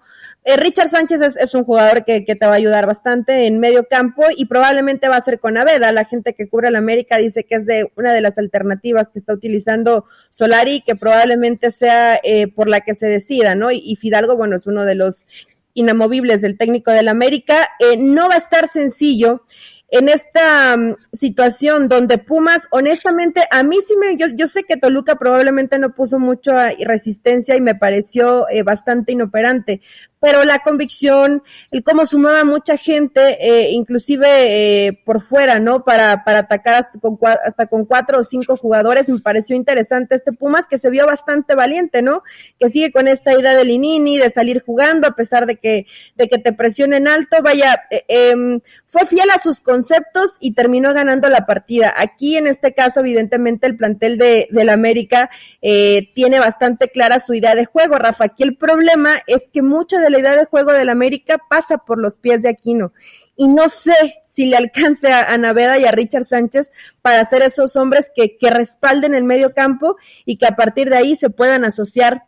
Eh, 0.46 0.56
Richard 0.56 0.90
Sánchez 0.90 1.22
es, 1.38 1.54
un 1.54 1.64
jugador 1.64 2.06
que, 2.06 2.22
te 2.22 2.46
va 2.46 2.54
a 2.54 2.56
ayudar 2.56 2.88
bastante 2.88 3.46
en 3.46 3.60
medio 3.60 3.88
campo 3.88 4.24
y 4.36 4.46
probablemente 4.46 5.10
va 5.10 5.18
a 5.18 5.22
ser 5.22 5.40
con 5.40 5.58
Aveda. 5.58 5.92
La 5.92 6.06
gente 6.06 6.34
que 6.34 6.48
cubre 6.48 6.72
la 6.72 6.80
América 6.80 7.18
dice 7.18 7.44
que 7.44 7.56
es 7.56 7.66
de 7.66 7.92
una 7.96 8.14
de 8.14 8.22
las 8.22 8.38
alternativas 8.38 9.10
que 9.10 9.20
está 9.20 9.34
utilizando 9.34 10.06
Solari, 10.30 10.82
que 10.82 10.96
probablemente 10.96 11.72
sea 11.72 12.20
eh, 12.24 12.48
por 12.48 12.70
la 12.70 12.82
que 12.82 12.96
se 12.96 13.08
decida, 13.08 13.54
¿no? 13.54 13.70
Y, 13.72 13.96
Fidalgo, 13.98 14.38
bueno, 14.38 14.56
es 14.56 14.66
uno 14.66 14.86
de 14.86 14.96
los 14.96 15.28
inamovibles 15.74 16.42
del 16.42 16.58
técnico 16.58 16.92
del 16.92 17.10
América. 17.10 17.70
Eh, 17.80 17.98
no 17.98 18.30
va 18.30 18.36
a 18.36 18.40
estar 18.40 18.68
sencillo 18.68 19.44
en 19.92 20.08
esta 20.10 20.76
um, 20.76 20.96
situación 21.12 21.90
donde 21.90 22.18
Pumas, 22.20 22.68
honestamente, 22.72 23.42
a 23.50 23.64
mí 23.64 23.78
sí 23.86 23.96
me, 23.98 24.16
yo, 24.18 24.28
yo 24.36 24.48
sé 24.48 24.64
que 24.64 24.78
Toluca 24.78 25.16
probablemente 25.16 25.80
no 25.80 25.94
puso 25.96 26.20
mucha 26.20 26.70
resistencia 26.86 27.56
y 27.56 27.62
me 27.62 27.76
pareció 27.76 28.48
eh, 28.50 28.64
bastante 28.64 29.14
inoperante, 29.14 29.82
pero 30.20 30.44
la 30.44 30.60
convicción, 30.60 31.44
el 31.72 31.84
cómo 31.84 32.06
sumaba 32.06 32.44
mucha 32.44 32.78
gente, 32.78 33.38
eh, 33.40 33.72
inclusive 33.72 34.88
eh, 34.88 35.02
por 35.06 35.22
fuera, 35.22 35.60
¿no? 35.60 35.84
Para, 35.84 36.24
para 36.24 36.40
atacar 36.40 36.76
hasta 36.76 37.00
con, 37.00 37.18
hasta 37.46 37.68
con 37.68 37.86
cuatro 37.86 38.20
o 38.20 38.24
cinco 38.24 38.58
jugadores, 38.58 39.08
me 39.08 39.20
pareció 39.20 39.56
interesante 39.56 40.16
este 40.16 40.34
Pumas 40.34 40.68
que 40.68 40.78
se 40.78 40.90
vio 40.90 41.06
bastante 41.06 41.56
valiente, 41.56 42.02
¿no? 42.02 42.24
Que 42.60 42.70
sigue 42.70 42.92
con 42.92 43.08
esta 43.08 43.34
idea 43.34 43.56
de 43.56 43.66
Linini, 43.66 44.18
de 44.18 44.30
salir 44.30 44.62
jugando 44.64 45.08
a 45.08 45.16
pesar 45.16 45.46
de 45.46 45.56
que, 45.56 45.86
de 46.16 46.28
que 46.28 46.38
te 46.38 46.54
presionen 46.54 47.08
alto, 47.08 47.42
vaya, 47.42 47.84
eh, 47.90 48.04
em, 48.08 48.62
fue 48.86 49.06
fiel 49.06 49.30
a 49.32 49.38
sus 49.38 49.60
conceptos 49.60 50.34
y 50.40 50.54
terminó 50.54 50.94
ganando 50.94 51.30
la 51.30 51.46
partida. 51.46 51.94
Aquí 51.98 52.38
en 52.38 52.48
este 52.48 52.74
caso, 52.74 53.00
evidentemente, 53.02 53.68
el 53.68 53.78
plantel 53.78 54.18
de, 54.18 54.48
del 54.52 54.70
América 54.70 55.30
eh, 55.62 56.12
tiene 56.14 56.40
bastante 56.40 56.90
clara 56.90 57.20
su 57.20 57.34
idea 57.34 57.56
de 57.56 57.66
juego, 57.66 57.96
Rafa. 57.96 58.26
Aquí 58.26 58.44
el 58.44 58.58
problema 58.58 59.14
es 59.28 59.50
que 59.52 59.62
mucha 59.62 60.00
de 60.00 60.09
la 60.10 60.20
idea 60.20 60.36
de 60.36 60.46
juego 60.46 60.72
del 60.72 60.90
América 60.90 61.40
pasa 61.50 61.78
por 61.78 62.00
los 62.00 62.20
pies 62.20 62.42
de 62.42 62.50
Aquino. 62.50 62.94
Y 63.36 63.48
no 63.48 63.70
sé 63.70 63.94
si 64.34 64.46
le 64.46 64.58
alcance 64.58 65.12
a, 65.12 65.38
Naveda 65.38 65.78
y 65.80 65.86
a 65.86 65.92
Richard 65.92 66.24
Sánchez 66.24 66.72
para 67.02 67.24
ser 67.24 67.42
esos 67.42 67.76
hombres 67.76 68.12
que, 68.16 68.38
respalden 68.50 69.14
el 69.14 69.24
medio 69.24 69.54
campo 69.54 69.96
y 70.26 70.38
que 70.38 70.46
a 70.46 70.56
partir 70.56 70.90
de 70.90 70.98
ahí 70.98 71.16
se 71.16 71.30
puedan 71.30 71.66
asociar 71.66 72.24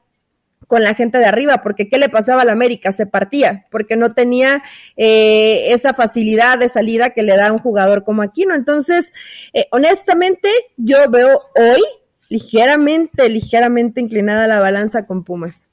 con 0.68 0.84
la 0.84 0.94
gente 0.94 1.18
de 1.18 1.26
arriba, 1.26 1.62
porque 1.62 1.90
¿qué 1.90 1.98
le 1.98 2.08
pasaba 2.08 2.44
al 2.44 2.50
América? 2.50 2.94
Se 2.94 3.06
partía, 3.06 3.66
porque 3.72 3.98
no 3.98 4.14
tenía 4.14 4.64
eh, 4.96 5.74
esa 5.74 5.94
facilidad 5.94 6.58
de 6.60 6.70
salida 6.70 7.10
que 7.10 7.24
le 7.24 7.36
da 7.36 7.52
un 7.52 7.60
jugador 7.60 8.06
como 8.06 8.22
Aquino. 8.22 8.56
Entonces, 8.56 9.12
eh, 9.54 9.68
honestamente, 9.72 10.50
yo 10.78 11.10
veo 11.10 11.42
hoy 11.56 11.82
ligeramente, 12.30 13.28
ligeramente 13.28 14.00
inclinada 14.00 14.48
la 14.48 14.62
balanza 14.62 15.06
con 15.06 15.26
Pumas. 15.26 15.68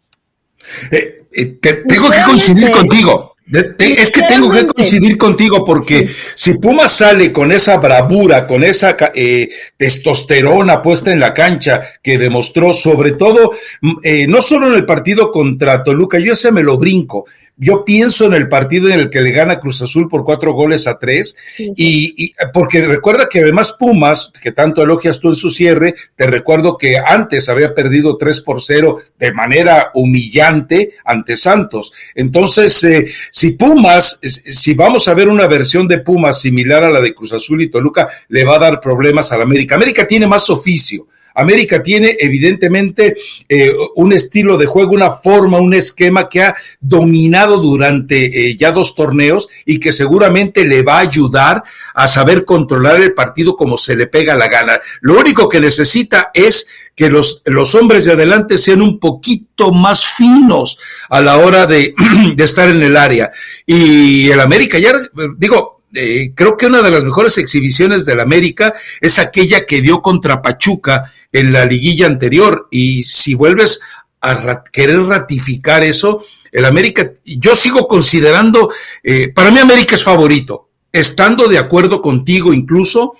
Eh, 0.90 1.24
eh, 1.32 1.58
tengo 1.86 2.10
que 2.10 2.22
coincidir 2.26 2.70
contigo. 2.70 3.36
es 3.78 4.10
que 4.10 4.22
tengo 4.22 4.50
que 4.50 4.66
coincidir 4.66 5.16
contigo 5.16 5.64
porque 5.64 6.06
si 6.34 6.58
Puma 6.58 6.86
sale 6.86 7.32
con 7.32 7.50
esa 7.50 7.78
bravura, 7.78 8.46
con 8.46 8.62
esa 8.62 8.94
eh, 9.14 9.48
testosterona 9.76 10.82
puesta 10.82 11.10
en 11.12 11.20
la 11.20 11.32
cancha 11.32 11.80
que 12.02 12.18
demostró 12.18 12.74
sobre 12.74 13.12
todo, 13.12 13.52
mm, 13.80 13.96
no 14.28 14.42
solo 14.42 14.68
en 14.68 14.74
el 14.74 14.84
partido 14.84 15.30
contra 15.30 15.82
Toluca, 15.82 16.18
yo 16.18 16.34
ese 16.34 16.52
me 16.52 16.62
lo 16.62 16.76
brinco, 16.76 17.26
yo 17.58 17.84
pienso 17.84 18.26
en 18.26 18.34
el 18.34 18.48
partido 18.48 18.88
en 18.88 19.00
el 19.00 19.10
que 19.10 19.20
le 19.20 19.32
gana 19.32 19.58
Cruz 19.58 19.82
Azul 19.82 20.08
por 20.08 20.24
cuatro 20.24 20.52
goles 20.52 20.86
a 20.86 20.98
tres, 20.98 21.36
Y, 21.58 22.32
porque 22.52 22.86
recuerda 22.86 23.28
que 23.28 23.40
además 23.40 23.74
Pumas, 23.78 24.30
que 24.40 24.52
tanto 24.52 24.82
elogias 24.82 25.18
tú 25.18 25.28
en 25.28 25.36
su 25.36 25.50
cierre, 25.50 25.94
te 26.14 26.26
recuerdo 26.26 26.78
que 26.78 26.98
antes 26.98 27.48
había 27.48 27.74
perdido 27.74 28.16
tres 28.16 28.40
por 28.40 28.60
cero 28.60 28.98
de 29.18 29.32
manera 29.32 29.90
humillante 29.94 30.92
ante 31.04 31.36
Santos. 31.36 31.92
Entonces, 32.14 32.82
eh, 32.84 33.06
si 33.30 33.52
Pumas, 33.52 34.20
si 34.22 34.74
vamos 34.74 35.08
a 35.08 35.14
ver 35.14 35.28
una 35.28 35.48
versión 35.48 35.88
de 35.88 35.98
Pumas 35.98 36.40
similar 36.40 36.84
a 36.84 36.90
la 36.90 37.00
de 37.00 37.12
Cruz 37.12 37.32
Azul 37.32 37.60
y 37.62 37.70
Toluca, 37.70 38.08
le 38.28 38.44
va 38.44 38.56
a 38.56 38.60
dar 38.60 38.80
problemas 38.80 39.32
a 39.32 39.36
la 39.36 39.44
América. 39.44 39.74
América 39.74 40.06
tiene 40.06 40.26
más 40.26 40.48
oficio 40.48 41.08
América 41.38 41.82
tiene 41.82 42.16
evidentemente 42.18 43.16
eh, 43.48 43.70
un 43.94 44.12
estilo 44.12 44.58
de 44.58 44.66
juego, 44.66 44.92
una 44.92 45.12
forma, 45.12 45.58
un 45.58 45.72
esquema 45.72 46.28
que 46.28 46.42
ha 46.42 46.56
dominado 46.80 47.58
durante 47.58 48.50
eh, 48.50 48.56
ya 48.56 48.72
dos 48.72 48.94
torneos 48.94 49.48
y 49.64 49.78
que 49.78 49.92
seguramente 49.92 50.64
le 50.64 50.82
va 50.82 50.96
a 50.96 51.02
ayudar 51.02 51.62
a 51.94 52.08
saber 52.08 52.44
controlar 52.44 53.00
el 53.00 53.14
partido 53.14 53.54
como 53.54 53.78
se 53.78 53.94
le 53.94 54.08
pega 54.08 54.36
la 54.36 54.48
gana. 54.48 54.80
Lo 55.00 55.18
único 55.18 55.48
que 55.48 55.60
necesita 55.60 56.30
es 56.34 56.66
que 56.96 57.08
los, 57.08 57.42
los 57.46 57.74
hombres 57.76 58.04
de 58.04 58.12
adelante 58.12 58.58
sean 58.58 58.82
un 58.82 58.98
poquito 58.98 59.70
más 59.70 60.04
finos 60.06 60.78
a 61.08 61.20
la 61.20 61.38
hora 61.38 61.66
de, 61.66 61.94
de 62.34 62.44
estar 62.44 62.68
en 62.68 62.82
el 62.82 62.96
área. 62.96 63.30
Y 63.64 64.28
el 64.28 64.40
América 64.40 64.78
ya, 64.78 64.92
digo, 65.36 65.77
eh, 65.94 66.32
creo 66.34 66.56
que 66.56 66.66
una 66.66 66.82
de 66.82 66.90
las 66.90 67.04
mejores 67.04 67.38
exhibiciones 67.38 68.04
del 68.04 68.20
América 68.20 68.74
es 69.00 69.18
aquella 69.18 69.66
que 69.66 69.80
dio 69.80 70.02
contra 70.02 70.42
Pachuca 70.42 71.12
en 71.32 71.52
la 71.52 71.64
liguilla 71.64 72.06
anterior. 72.06 72.68
Y 72.70 73.02
si 73.02 73.34
vuelves 73.34 73.80
a 74.20 74.62
querer 74.72 75.00
ratificar 75.02 75.82
eso, 75.82 76.24
el 76.52 76.64
América, 76.64 77.12
yo 77.24 77.54
sigo 77.54 77.86
considerando, 77.86 78.70
eh, 79.02 79.28
para 79.28 79.50
mí 79.50 79.58
América 79.58 79.94
es 79.94 80.04
favorito, 80.04 80.68
estando 80.92 81.48
de 81.48 81.58
acuerdo 81.58 82.00
contigo 82.00 82.52
incluso 82.52 83.14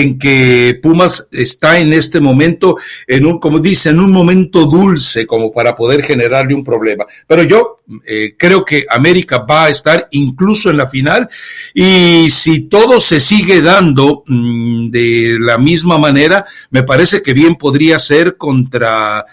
en 0.00 0.18
que 0.18 0.78
Pumas 0.82 1.28
está 1.30 1.78
en 1.78 1.92
este 1.92 2.20
momento, 2.20 2.76
en 3.06 3.26
un, 3.26 3.38
como 3.38 3.60
dice, 3.60 3.90
en 3.90 4.00
un 4.00 4.10
momento 4.10 4.66
dulce 4.66 5.26
como 5.26 5.52
para 5.52 5.76
poder 5.76 6.02
generarle 6.02 6.54
un 6.54 6.64
problema. 6.64 7.04
Pero 7.26 7.44
yo 7.44 7.80
eh, 8.04 8.34
creo 8.36 8.64
que 8.64 8.86
América 8.90 9.38
va 9.38 9.66
a 9.66 9.70
estar 9.70 10.08
incluso 10.10 10.70
en 10.70 10.78
la 10.78 10.88
final 10.88 11.28
y 11.72 12.28
si 12.30 12.62
todo 12.62 12.98
se 12.98 13.20
sigue 13.20 13.62
dando 13.62 14.24
mm, 14.26 14.90
de 14.90 15.36
la 15.38 15.58
misma 15.58 15.96
manera, 15.98 16.44
me 16.70 16.82
parece 16.82 17.22
que 17.22 17.32
bien 17.32 17.54
podría 17.54 17.98
ser 17.98 18.36
contra 18.36 19.24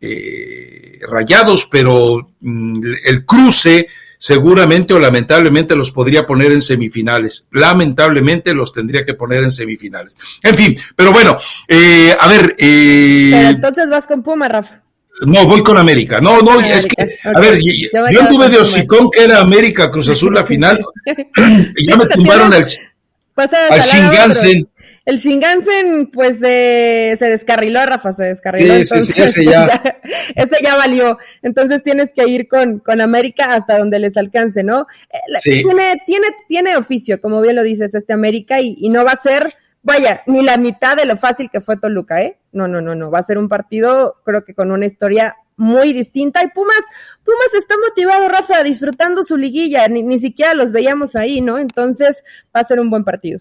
eh, 0.00 0.98
Rayados, 1.08 1.68
pero 1.70 2.32
mm, 2.40 2.80
el 3.04 3.24
cruce 3.24 3.86
seguramente 4.18 4.92
o 4.92 4.98
lamentablemente 4.98 5.76
los 5.76 5.92
podría 5.92 6.26
poner 6.26 6.52
en 6.52 6.60
semifinales. 6.60 7.46
Lamentablemente 7.52 8.52
los 8.52 8.72
tendría 8.72 9.04
que 9.04 9.14
poner 9.14 9.44
en 9.44 9.50
semifinales. 9.50 10.16
En 10.42 10.56
fin, 10.56 10.76
pero 10.94 11.12
bueno, 11.12 11.38
eh, 11.66 12.14
a 12.18 12.28
ver. 12.28 12.56
Eh, 12.58 13.30
pero 13.32 13.48
entonces 13.48 13.88
vas 13.88 14.06
con 14.06 14.22
Puma, 14.22 14.48
Rafa. 14.48 14.82
No, 15.26 15.46
voy 15.46 15.62
con 15.62 15.78
América. 15.78 16.20
No, 16.20 16.42
no, 16.42 16.60
es 16.60 16.86
que, 16.86 17.18
a 17.24 17.40
ver, 17.40 17.58
yo, 17.60 18.20
anduve 18.20 18.48
de 18.48 18.58
hocicón 18.58 19.10
que 19.10 19.24
era 19.24 19.40
América 19.40 19.90
Cruz 19.90 20.08
Azul 20.08 20.34
la 20.34 20.44
final 20.44 20.78
y 21.76 21.86
ya 21.86 21.96
me 21.96 22.06
tumbaron 22.06 22.52
al, 22.52 22.64
al 23.34 23.80
Shingansen 23.80 24.68
el 25.08 25.16
Shingansen, 25.16 26.10
pues, 26.12 26.42
eh, 26.42 27.14
se 27.18 27.30
descarriló, 27.30 27.82
Rafa, 27.86 28.12
se 28.12 28.24
descarriló. 28.24 28.74
Sí, 28.74 28.80
entonces, 28.82 29.14
sí, 29.14 29.22
ese 29.22 29.44
ya. 29.50 30.00
ese 30.36 30.56
ya 30.62 30.76
valió. 30.76 31.16
Entonces 31.40 31.82
tienes 31.82 32.12
que 32.14 32.28
ir 32.28 32.46
con, 32.46 32.80
con 32.80 33.00
América 33.00 33.54
hasta 33.54 33.78
donde 33.78 34.00
les 34.00 34.18
alcance, 34.18 34.62
¿no? 34.62 34.86
Eh, 35.10 35.18
sí. 35.38 35.62
Tiene, 35.62 36.02
tiene, 36.04 36.26
tiene 36.46 36.76
oficio, 36.76 37.22
como 37.22 37.40
bien 37.40 37.56
lo 37.56 37.62
dices, 37.62 37.94
este 37.94 38.12
América, 38.12 38.60
y, 38.60 38.76
y 38.78 38.90
no 38.90 39.02
va 39.02 39.12
a 39.12 39.16
ser, 39.16 39.54
vaya, 39.80 40.20
ni 40.26 40.42
la 40.42 40.58
mitad 40.58 40.94
de 40.94 41.06
lo 41.06 41.16
fácil 41.16 41.48
que 41.50 41.62
fue 41.62 41.78
Toluca, 41.78 42.20
¿eh? 42.20 42.36
No, 42.52 42.68
no, 42.68 42.82
no, 42.82 42.94
no. 42.94 43.10
Va 43.10 43.20
a 43.20 43.22
ser 43.22 43.38
un 43.38 43.48
partido, 43.48 44.20
creo 44.26 44.44
que 44.44 44.52
con 44.52 44.70
una 44.70 44.84
historia 44.84 45.36
muy 45.56 45.94
distinta. 45.94 46.44
Y 46.44 46.48
Pumas, 46.48 46.84
Pumas 47.24 47.54
está 47.58 47.76
motivado, 47.78 48.28
Rafa, 48.28 48.62
disfrutando 48.62 49.22
su 49.22 49.38
liguilla. 49.38 49.88
Ni, 49.88 50.02
ni 50.02 50.18
siquiera 50.18 50.52
los 50.52 50.70
veíamos 50.70 51.16
ahí, 51.16 51.40
¿no? 51.40 51.56
Entonces 51.56 52.22
va 52.54 52.60
a 52.60 52.64
ser 52.64 52.78
un 52.78 52.90
buen 52.90 53.04
partido. 53.04 53.40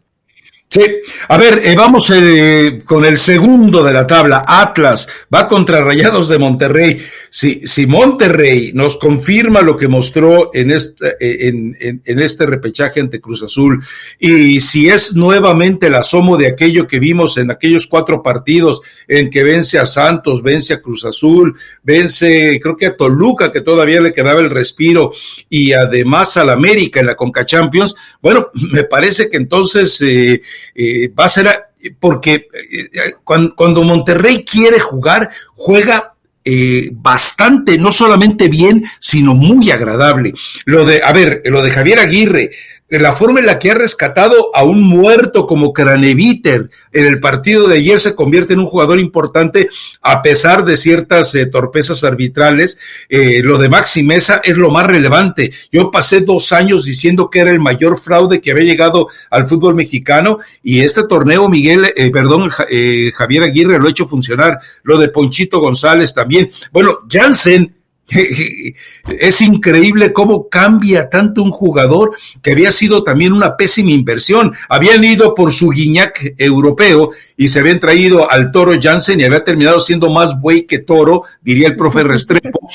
Sí, 0.70 0.82
a 1.30 1.38
ver, 1.38 1.62
eh, 1.64 1.76
vamos 1.78 2.12
eh, 2.14 2.82
con 2.84 3.06
el 3.06 3.18
segundo 3.18 3.82
de 3.86 3.94
la 3.94 4.06
tabla. 4.06 4.44
Atlas 4.46 5.08
va 5.34 5.48
contra 5.48 5.80
Rayados 5.80 6.28
de 6.28 6.38
Monterrey. 6.38 7.02
Si, 7.30 7.66
si 7.66 7.88
Monterrey 7.88 8.72
nos 8.74 8.98
confirma 8.98 9.62
lo 9.62 9.78
que 9.78 9.88
mostró 9.88 10.50
en 10.54 10.72
este, 10.72 11.48
en, 11.48 11.78
en, 11.80 12.20
este 12.20 12.46
repechaje 12.46 13.00
ante 13.00 13.22
Cruz 13.22 13.44
Azul 13.44 13.82
y 14.20 14.60
si 14.60 14.90
es 14.90 15.14
nuevamente 15.14 15.88
el 15.88 15.96
asomo 15.96 16.36
de 16.36 16.48
aquello 16.48 16.88
que 16.88 17.00
vimos 17.00 17.38
en 17.38 17.52
aquellos 17.52 17.88
cuatro 17.88 18.24
partidos 18.24 18.82
en 19.08 19.30
que 19.30 19.44
vence 19.44 19.78
a 19.78 19.86
Santos, 19.86 20.42
vence 20.42 20.74
a 20.74 20.82
Cruz 20.82 21.06
Azul, 21.06 21.56
vence 21.84 22.60
creo 22.62 22.76
que 22.76 22.88
a 22.88 22.98
Toluca 22.98 23.52
que 23.52 23.62
todavía 23.62 24.02
le 24.02 24.14
quedaba 24.14 24.42
el 24.42 24.50
respiro 24.50 25.12
y 25.50 25.74
además 25.74 26.36
al 26.38 26.50
América 26.50 27.00
en 27.00 27.08
la 27.08 27.16
Conca 27.16 27.46
Champions, 27.46 27.96
bueno, 28.22 28.50
me 28.72 28.84
parece 28.84 29.30
que 29.30 29.38
entonces... 29.38 30.02
Eh, 30.02 30.42
eh, 30.76 31.10
va 31.10 31.26
a 31.26 31.30
ser 31.30 31.68
porque 32.00 32.48
eh, 32.54 33.14
cuando, 33.24 33.84
Monterrey 33.84 34.44
quiere 34.44 34.80
jugar, 34.80 35.30
juega 35.56 36.14
eh, 36.44 36.90
bastante, 36.94 37.78
no 37.78 37.92
solamente 37.92 38.48
bien, 38.48 38.84
sino 39.00 39.36
muy 39.36 39.70
agradable. 39.72 40.34
Lo 40.66 40.86
de, 40.86 41.02
a 41.04 41.12
ver, 41.12 41.42
lo 41.46 41.62
de 41.62 41.72
Javier 41.72 42.00
Aguirre, 42.00 42.52
la 42.90 43.12
forma 43.12 43.40
en 43.40 43.46
la 43.46 43.60
que 43.60 43.72
ha 43.72 43.76
rescatado 43.76 44.56
a 44.56 44.64
un 44.64 44.82
muerto 44.82 45.46
como 45.46 45.74
Craneviter 45.74 46.70
en 46.94 47.06
el 47.06 47.20
partido 47.20 47.68
de 47.68 47.78
ayer 47.78 48.00
se 48.00 48.16
convierte 48.16 48.54
en 48.54 48.60
un 48.60 48.68
jugador 48.68 49.00
importante 49.00 49.70
a 50.02 50.22
pesar 50.22 50.64
de 50.64 50.78
ciertas 50.78 51.36
eh, 51.36 51.48
torpezas 51.48 52.04
arbitrales. 52.04 52.78
Eh, 53.10 53.42
lo 53.44 53.58
de 53.58 53.68
Maxi 53.68 54.04
Mesa 54.04 54.42
es 54.44 54.58
lo 54.58 54.72
más 54.72 54.88
relevante. 54.88 55.52
Yo 55.72 55.92
pasé 55.92 56.22
dos 56.22 56.54
años 56.54 56.86
diciendo 56.86 57.30
que 57.30 57.40
era 57.40 57.52
el 57.52 57.60
mayor 57.60 58.00
fraude 58.00 58.40
que 58.40 58.52
había 58.52 58.64
llegado 58.64 59.08
al 59.30 59.48
fútbol 59.48 59.76
mexicano 59.76 60.40
y 60.64 60.82
este 60.82 61.04
torneo, 61.08 61.50
Miguel, 61.50 61.92
eh, 61.96 62.10
perdón, 62.12 62.50
Javier 62.50 63.44
Aguirre 63.44 63.80
lo 63.80 63.88
ha 63.88 63.92
hecho 63.92 64.08
funcionar. 64.08 64.60
Lo 64.84 64.98
de 64.98 65.10
Ponchito 65.10 65.60
González 65.60 66.14
también. 66.14 66.50
Bueno, 66.72 67.00
Jansen 67.10 67.77
es 69.20 69.42
increíble 69.42 70.14
cómo 70.14 70.48
cambia 70.48 71.10
tanto 71.10 71.44
un 71.44 71.52
jugador 71.52 72.16
que 72.42 72.52
había 72.52 72.72
sido 72.72 73.04
también 73.04 73.34
una 73.34 73.58
pésima 73.58 73.92
inversión. 73.92 74.54
Habían 74.70 75.04
ido 75.04 75.34
por 75.34 75.52
su 75.52 75.70
guiñac 75.70 76.36
europeo 76.38 77.12
y 77.36 77.50
se 77.50 77.60
habían 77.60 77.80
traído 77.80 78.30
al 78.32 78.52
toro 78.52 78.74
Jansen 78.80 79.20
y 79.20 79.26
había 79.26 79.44
terminado 79.44 79.80
siendo 79.82 80.10
más 80.10 80.40
buey 80.40 80.66
que 80.66 80.80
toro, 80.80 81.24
diría 81.42 81.68
el 81.68 81.76
profe 81.76 82.04
Restrepo. 82.04 82.60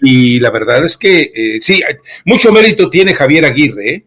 Y 0.00 0.38
la 0.38 0.50
verdad 0.50 0.84
es 0.84 0.96
que 0.96 1.32
eh, 1.34 1.60
sí, 1.60 1.82
mucho 2.24 2.52
mérito 2.52 2.88
tiene 2.88 3.14
Javier 3.14 3.44
Aguirre. 3.44 3.94
¿eh? 3.94 4.04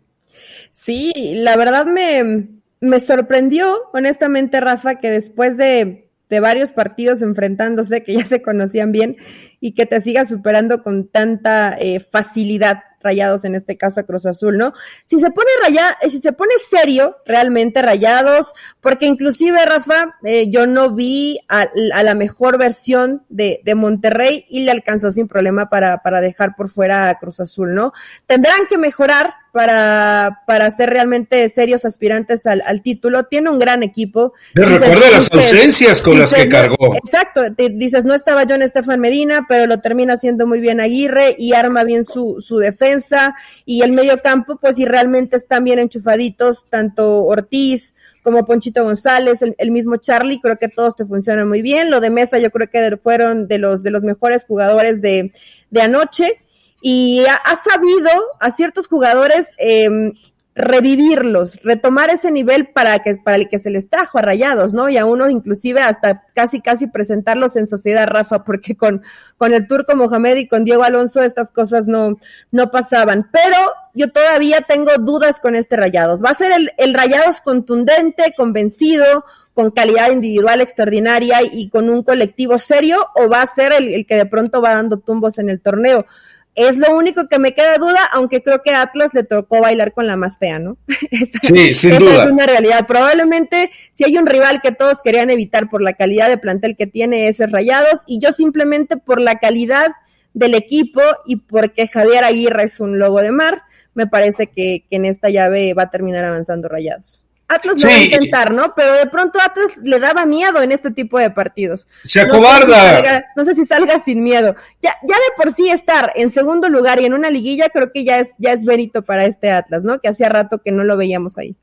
Sí, 0.72 1.12
la 1.36 1.58
verdad 1.58 1.86
me, 1.86 2.48
me 2.80 3.00
sorprendió, 3.00 3.76
honestamente, 3.92 4.62
Rafa, 4.62 4.96
que 4.96 5.10
después 5.10 5.58
de 5.58 6.11
de 6.32 6.40
varios 6.40 6.72
partidos 6.72 7.22
enfrentándose 7.22 8.04
que 8.04 8.14
ya 8.14 8.26
se 8.26 8.42
conocían 8.42 8.94
bien 8.94 9.18
y 9.60 9.74
que 9.74 9.86
te 9.86 10.00
siga 10.00 10.24
superando 10.24 10.82
con 10.82 11.10
tanta 11.10 11.78
eh, 11.78 12.00
facilidad 12.00 12.80
rayados 13.04 13.44
en 13.46 13.56
este 13.56 13.78
caso 13.78 14.00
a 14.00 14.04
Cruz 14.04 14.26
Azul, 14.26 14.58
¿no? 14.58 14.74
Si 15.06 15.20
se 15.20 15.32
pone 15.32 15.50
raya, 15.62 15.98
si 16.08 16.22
se 16.22 16.32
pone 16.32 16.54
serio, 16.70 17.18
realmente 17.26 17.82
rayados, 17.82 18.54
porque 18.80 19.08
inclusive, 19.08 19.66
Rafa, 19.66 20.16
eh, 20.24 20.50
yo 20.50 20.68
no 20.68 20.94
vi 20.94 21.40
a, 21.50 21.68
la 21.76 22.16
mejor 22.16 22.58
versión 22.58 23.26
de, 23.28 23.60
de, 23.66 23.76
Monterrey 23.76 24.46
y 24.48 24.62
le 24.62 24.72
alcanzó 24.72 25.12
sin 25.12 25.28
problema 25.28 25.68
para, 25.68 25.98
para 25.98 26.22
dejar 26.22 26.56
por 26.56 26.70
fuera 26.70 27.10
a 27.10 27.18
Cruz 27.18 27.40
Azul, 27.40 27.74
¿no? 27.74 27.92
Tendrán 28.28 28.68
que 28.70 28.78
mejorar 28.78 29.34
para, 29.51 30.43
para 30.48 30.70
ser 30.70 30.89
realmente 30.89 31.48
serios 31.50 31.86
aspirantes 31.86 32.46
al, 32.46 32.62
al 32.65 32.81
título. 32.81 33.24
Tiene 33.24 33.50
un 33.50 33.60
gran 33.60 33.84
equipo. 33.84 34.34
recuerda 34.53 35.12
las 35.12 35.31
ausencias 35.31 36.01
con 36.01 36.20
las 36.20 36.34
que 36.34 36.48
cargó. 36.48 36.96
Exacto, 36.96 37.43
dices, 37.50 38.05
no 38.05 38.13
estaba 38.13 38.46
John 38.48 38.62
Estefan 38.62 39.00
Medina, 39.00 39.46
pero 39.48 39.67
lo 39.67 39.79
termina 39.79 40.13
haciendo 40.13 40.48
muy 40.48 40.62
bien 40.62 40.79
Aguirre 40.79 41.36
y 41.38 41.53
arma 41.53 41.84
bien 41.84 42.03
su, 42.03 42.38
su 42.39 42.58
defensa 42.58 43.36
y 43.65 43.81
el 43.81 43.91
medio 43.91 44.22
campo, 44.22 44.58
pues 44.60 44.77
si 44.77 44.86
realmente 44.86 45.36
están 45.36 45.63
bien 45.63 45.79
enchufaditos, 45.79 46.65
tanto 46.70 47.24
Ortiz 47.25 47.96
como 48.24 48.46
Ponchito 48.46 48.84
González, 48.84 49.39
el, 49.58 49.72
mismo 49.72 49.98
Charlie, 49.98 50.39
creo 50.39 50.58
que 50.58 50.67
todos 50.67 50.96
te 50.96 51.05
funcionan 51.05 51.48
muy 51.48 51.62
bien. 51.62 51.89
Lo 51.89 52.00
de 52.00 52.10
Mesa 52.10 52.38
yo 52.38 52.51
creo 52.51 52.70
que 52.70 52.98
fueron 52.98 53.48
de 53.48 53.58
los, 53.58 53.84
de 53.84 53.91
los 53.91 54.03
mejores 54.03 54.46
jugadores 54.46 55.01
de, 55.01 55.34
de 55.72 55.81
anoche 55.81 56.39
y 56.82 57.24
ha, 57.26 57.56
sabido 57.56 58.10
a 58.40 58.52
ciertos 58.52 58.88
jugadores 58.88 59.48
eh, 59.58 60.12
revivirlos, 60.54 61.62
retomar 61.64 62.10
ese 62.10 62.30
nivel 62.30 62.68
para 62.68 63.00
que 63.00 63.16
para 63.16 63.38
el 63.38 63.48
que 63.48 63.58
se 63.58 63.70
les 63.70 63.90
trajo 63.90 64.18
a 64.18 64.22
Rayados, 64.22 64.74
¿no? 64.74 64.89
Y 64.89 64.98
a 64.98 65.06
uno 65.06 65.30
inclusive 65.30 65.82
hasta 65.82 66.24
casi 66.36 66.60
casi 66.60 66.88
presentarlos 66.88 67.56
en 67.56 67.67
sociedad 67.67 68.06
Rafa, 68.06 68.44
porque 68.44 68.76
con 68.76 69.02
con 69.38 69.54
el 69.54 69.65
turco 69.65 69.96
Mohamed 69.96 70.36
y 70.38 70.48
con 70.48 70.65
Diego 70.65 70.84
Alonso 70.84 71.22
estas 71.22 71.52
cosas 71.52 71.88
no 71.88 72.17
no 72.52 72.70
pasaban, 72.70 73.30
pero 73.32 73.58
yo 73.94 74.12
todavía 74.12 74.62
tengo 74.62 74.91
dudas 75.00 75.39
con 75.39 75.56
este 75.56 75.78
Rayados. 75.78 76.22
Va 76.24 76.32
a 76.32 76.34
ser 76.34 76.52
el, 76.52 76.72
el 76.78 76.94
Rayados 76.94 77.39
contundente, 77.39 78.34
convencido, 78.36 79.24
con 79.54 79.72
calidad 79.72 80.12
individual 80.12 80.60
extraordinaria 80.60 81.39
y 81.44 81.70
con 81.70 81.89
un 81.89 82.04
colectivo 82.04 82.58
serio 82.58 83.06
o 83.15 83.30
va 83.30 83.41
a 83.41 83.48
ser 83.48 83.72
el, 83.72 83.94
el 83.94 84.06
que 84.06 84.15
de 84.15 84.26
pronto 84.26 84.62
va 84.62 84.74
dando 84.74 84.98
tumbos 84.98 85.39
en 85.39 85.50
el 85.50 85.62
torneo. 85.62 86.06
Es 86.54 86.78
lo 86.78 86.96
único 86.96 87.28
que 87.30 87.40
me 87.40 87.54
queda 87.54 87.78
duda, 87.78 88.00
aunque 88.12 88.42
creo 88.42 88.62
que 88.62 88.72
a 88.72 88.82
Atlas 88.82 89.12
le 89.14 89.24
tocó 89.24 89.62
bailar 89.62 89.94
con 89.94 90.06
la 90.06 90.18
más 90.18 90.38
fea, 90.38 90.60
¿no? 90.60 90.78
sí, 91.44 91.74
sin 91.74 91.98
duda. 91.98 92.24
es 92.26 92.32
una 92.32 92.46
realidad. 92.46 92.86
Probablemente 92.88 93.72
si 93.92 94.04
hay 94.04 94.18
un 94.18 94.26
rival 94.26 94.62
que 94.62 94.72
todos 94.72 95.02
querían 95.02 95.30
evitar 95.30 95.70
por 95.70 95.82
la 95.82 95.94
calidad 95.94 96.30
de 96.30 96.38
plantel 96.38 96.76
que 96.76 96.88
tiene, 96.88 97.28
ese 97.28 97.46
es 97.46 97.52
Rayados, 97.52 98.02
y 98.06 98.20
yo 98.20 98.32
simplemente 98.32 98.98
por 98.98 99.22
la 99.22 99.36
calidad 99.40 99.92
del 100.34 100.56
equipo 100.56 101.02
y 101.26 101.38
porque 101.38 101.88
Javier 101.88 102.24
Aguirre 102.24 102.64
es 102.64 102.80
un 102.80 103.00
lobo 103.00 103.20
de 103.20 103.32
mar, 103.32 103.64
me 103.94 104.08
parece 104.08 104.48
que, 104.48 104.86
que 104.90 104.96
en 104.98 105.06
esta 105.06 105.30
llave 105.30 105.74
va 105.74 105.84
a 105.84 105.90
terminar 105.90 106.26
avanzando 106.26 106.68
Rayados. 106.68 107.26
Atlas 107.56 107.82
lo 107.82 107.90
va 107.90 107.96
a 107.96 108.04
intentar, 108.04 108.52
¿no? 108.54 108.74
Pero 108.76 108.94
de 108.94 109.08
pronto 109.08 109.40
Atlas 109.42 109.72
le 109.84 110.00
daba 110.00 110.26
miedo 110.26 110.62
en 110.62 110.72
este 110.72 110.92
tipo 110.92 111.20
de 111.20 111.30
partidos. 111.30 111.88
Se 112.04 112.22
acobarda. 112.22 113.26
No 113.36 113.44
sé 113.44 113.54
si 113.54 113.66
salga, 113.66 114.00
sin 114.04 114.24
miedo. 114.24 114.56
Ya, 114.82 114.96
ya 115.02 115.16
de 115.16 115.32
por 115.36 115.52
sí 115.52 115.70
estar 115.70 116.12
en 116.16 116.30
segundo 116.30 116.70
lugar 116.70 117.02
y 117.02 117.06
en 117.06 117.14
una 117.14 117.30
liguilla, 117.30 117.70
creo 117.70 117.92
que 117.92 118.04
ya 118.04 118.20
es, 118.20 118.30
ya 118.38 118.54
es 118.54 118.64
verito 118.64 119.02
para 119.04 119.26
este 119.26 119.52
Atlas, 119.52 119.84
¿no? 119.84 120.00
Que 120.00 120.10
hacía 120.10 120.30
rato 120.30 120.62
que 120.64 120.72
no 120.72 120.84
lo 120.84 120.98
veíamos 120.98 121.38
ahí. 121.38 121.56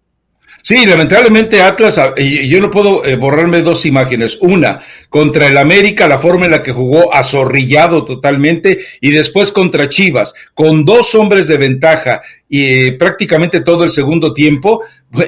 Sí, 0.62 0.84
lamentablemente 0.86 1.62
Atlas, 1.62 1.98
ah, 1.98 2.14
yo 2.16 2.60
no 2.60 2.70
puedo 2.70 3.04
eh, 3.04 3.16
borrarme 3.16 3.62
dos 3.62 3.86
imágenes. 3.86 4.38
Una, 4.40 4.80
contra 5.08 5.46
el 5.46 5.56
América, 5.56 6.08
la 6.08 6.18
forma 6.18 6.46
en 6.46 6.50
la 6.50 6.62
que 6.62 6.72
jugó 6.72 7.14
azorrillado 7.14 8.04
totalmente, 8.04 8.78
y 9.00 9.10
después 9.10 9.52
contra 9.52 9.88
Chivas, 9.88 10.34
con 10.54 10.84
dos 10.84 11.14
hombres 11.14 11.46
de 11.48 11.56
ventaja 11.58 12.20
y 12.48 12.64
eh, 12.64 12.92
prácticamente 12.98 13.60
todo 13.60 13.84
el 13.84 13.90
segundo 13.90 14.34
tiempo, 14.34 14.82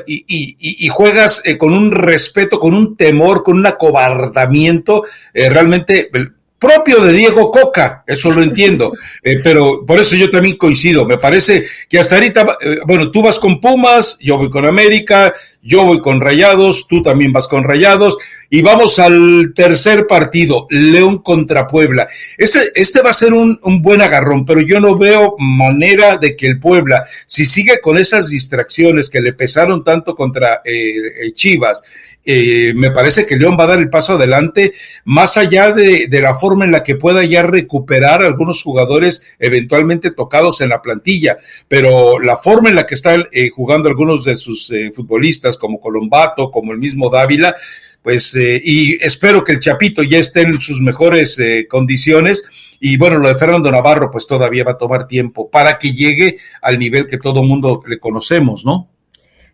y, 0.07 0.89
juegas 0.89 1.43
eh, 1.45 1.57
con 1.57 1.73
un 1.73 1.91
respeto, 1.93 2.59
con 2.59 2.75
un 2.75 2.97
temor, 2.97 3.43
con 3.43 3.57
un 3.57 3.67
acobardamiento 3.67 5.05
realmente 5.33 6.11
propio 6.61 7.01
de 7.01 7.15
Diego 7.15 7.51
Coca, 7.51 8.05
eso 8.07 8.31
lo 8.31 8.43
entiendo, 8.43 8.93
eh, 9.25 9.41
pero 9.43 9.85
por 9.85 9.99
eso 9.99 10.15
yo 10.15 10.31
también 10.31 10.57
coincido, 10.57 11.07
me 11.07 11.19
parece 11.19 11.65
que 11.89 11.99
hasta 11.99 12.17
ahorita, 12.17 12.59
eh, 12.61 12.77
bueno, 12.87 13.11
tú 13.11 13.23
vas 13.23 13.39
con 13.39 13.61
Pumas, 13.61 14.19
yo 14.21 14.37
voy 14.37 14.51
con 14.51 14.67
América, 14.67 15.33
yo 15.63 15.85
voy 15.85 16.01
con 16.01 16.21
Rayados, 16.21 16.87
tú 16.89 17.03
también 17.03 17.33
vas 17.33 17.49
con 17.49 17.65
Rayados, 17.65 18.17
y 18.49 18.63
vamos 18.63 18.99
al 18.99 19.53
tercer 19.55 20.07
partido, 20.07 20.67
León 20.71 21.19
contra 21.19 21.69
Puebla. 21.69 22.09
Este, 22.37 22.73
este 22.75 23.01
va 23.01 23.11
a 23.11 23.15
ser 23.15 23.33
un, 23.33 23.59
un 23.63 23.81
buen 23.81 24.01
agarrón, 24.01 24.45
pero 24.45 24.61
yo 24.61 24.81
no 24.81 24.97
veo 24.97 25.37
manera 25.39 26.17
de 26.17 26.35
que 26.35 26.47
el 26.47 26.59
Puebla, 26.59 27.05
si 27.27 27.45
sigue 27.45 27.81
con 27.81 27.99
esas 27.99 28.29
distracciones 28.29 29.09
que 29.09 29.21
le 29.21 29.35
pesaron 29.35 29.85
tanto 29.85 30.17
contra 30.17 30.63
eh, 30.65 31.33
Chivas, 31.35 31.83
eh, 32.25 32.73
me 32.75 32.91
parece 32.91 33.25
que 33.25 33.37
León 33.37 33.57
va 33.59 33.65
a 33.65 33.69
dar 33.69 33.79
el 33.79 33.89
paso 33.89 34.13
adelante, 34.13 34.73
más 35.05 35.37
allá 35.37 35.73
de, 35.73 36.09
la 36.11 36.35
forma 36.35 36.65
en 36.65 36.73
la 36.73 36.83
que 36.83 36.97
pueda 36.97 37.25
ya 37.25 37.43
recuperar 37.43 38.23
algunos 38.23 38.63
jugadores 38.63 39.23
eventualmente 39.39 40.11
tocados 40.11 40.61
en 40.61 40.69
la 40.69 40.83
plantilla, 40.83 41.39
pero 41.67 42.21
la 42.21 42.37
forma 42.37 42.69
en 42.69 42.77
la 42.77 42.87
que 42.87 42.95
están 42.95 43.25
eh, 43.33 43.49
jugando 43.49 43.89
algunos 43.89 44.25
de 44.25 44.37
sus 44.37 44.71
eh, 44.71 44.93
futbolistas, 44.95 45.57
como 45.57 45.81
Colombato, 45.81 46.51
como 46.51 46.73
el 46.73 46.79
mismo 46.79 47.09
Dávila, 47.09 47.55
pues, 48.03 48.35
y 48.35 48.97
espero 49.05 49.45
que 49.45 49.53
el 49.53 49.61
Chapito 49.61 50.03
ya 50.03 50.17
esté 50.17 50.41
en 50.41 50.59
sus 50.59 50.81
mejores 50.81 51.39
condiciones. 51.69 52.77
Y 52.81 52.97
bueno, 52.97 53.19
lo 53.19 53.29
de 53.29 53.35
Fernando 53.35 53.71
Navarro, 53.71 54.11
pues 54.11 54.27
todavía 54.27 54.65
va 54.65 54.73
a 54.73 54.79
tomar 54.79 55.07
tiempo 55.07 55.51
para 55.51 55.77
que 55.77 55.93
llegue 55.93 56.39
al 56.63 56.79
nivel 56.79 57.07
que 57.07 57.19
todo 57.19 57.43
mundo 57.43 57.83
le 57.87 57.99
conocemos, 57.99 58.65
¿no? 58.65 58.89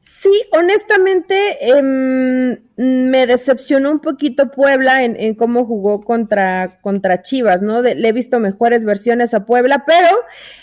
Sí, 0.09 0.31
honestamente 0.53 1.69
em, 1.69 2.59
me 2.77 3.27
decepcionó 3.27 3.91
un 3.91 3.99
poquito 3.99 4.53
Puebla 4.53 5.03
en, 5.03 5.35
cómo 5.35 5.65
jugó 5.67 6.05
contra, 6.05 6.79
contra 6.81 7.23
Chivas, 7.23 7.61
¿no? 7.61 7.83
le 7.83 8.09
he 8.09 8.13
visto 8.13 8.39
mejores 8.39 8.85
versiones 8.85 9.35
a 9.35 9.45
Puebla, 9.45 9.83
pero 9.85 10.17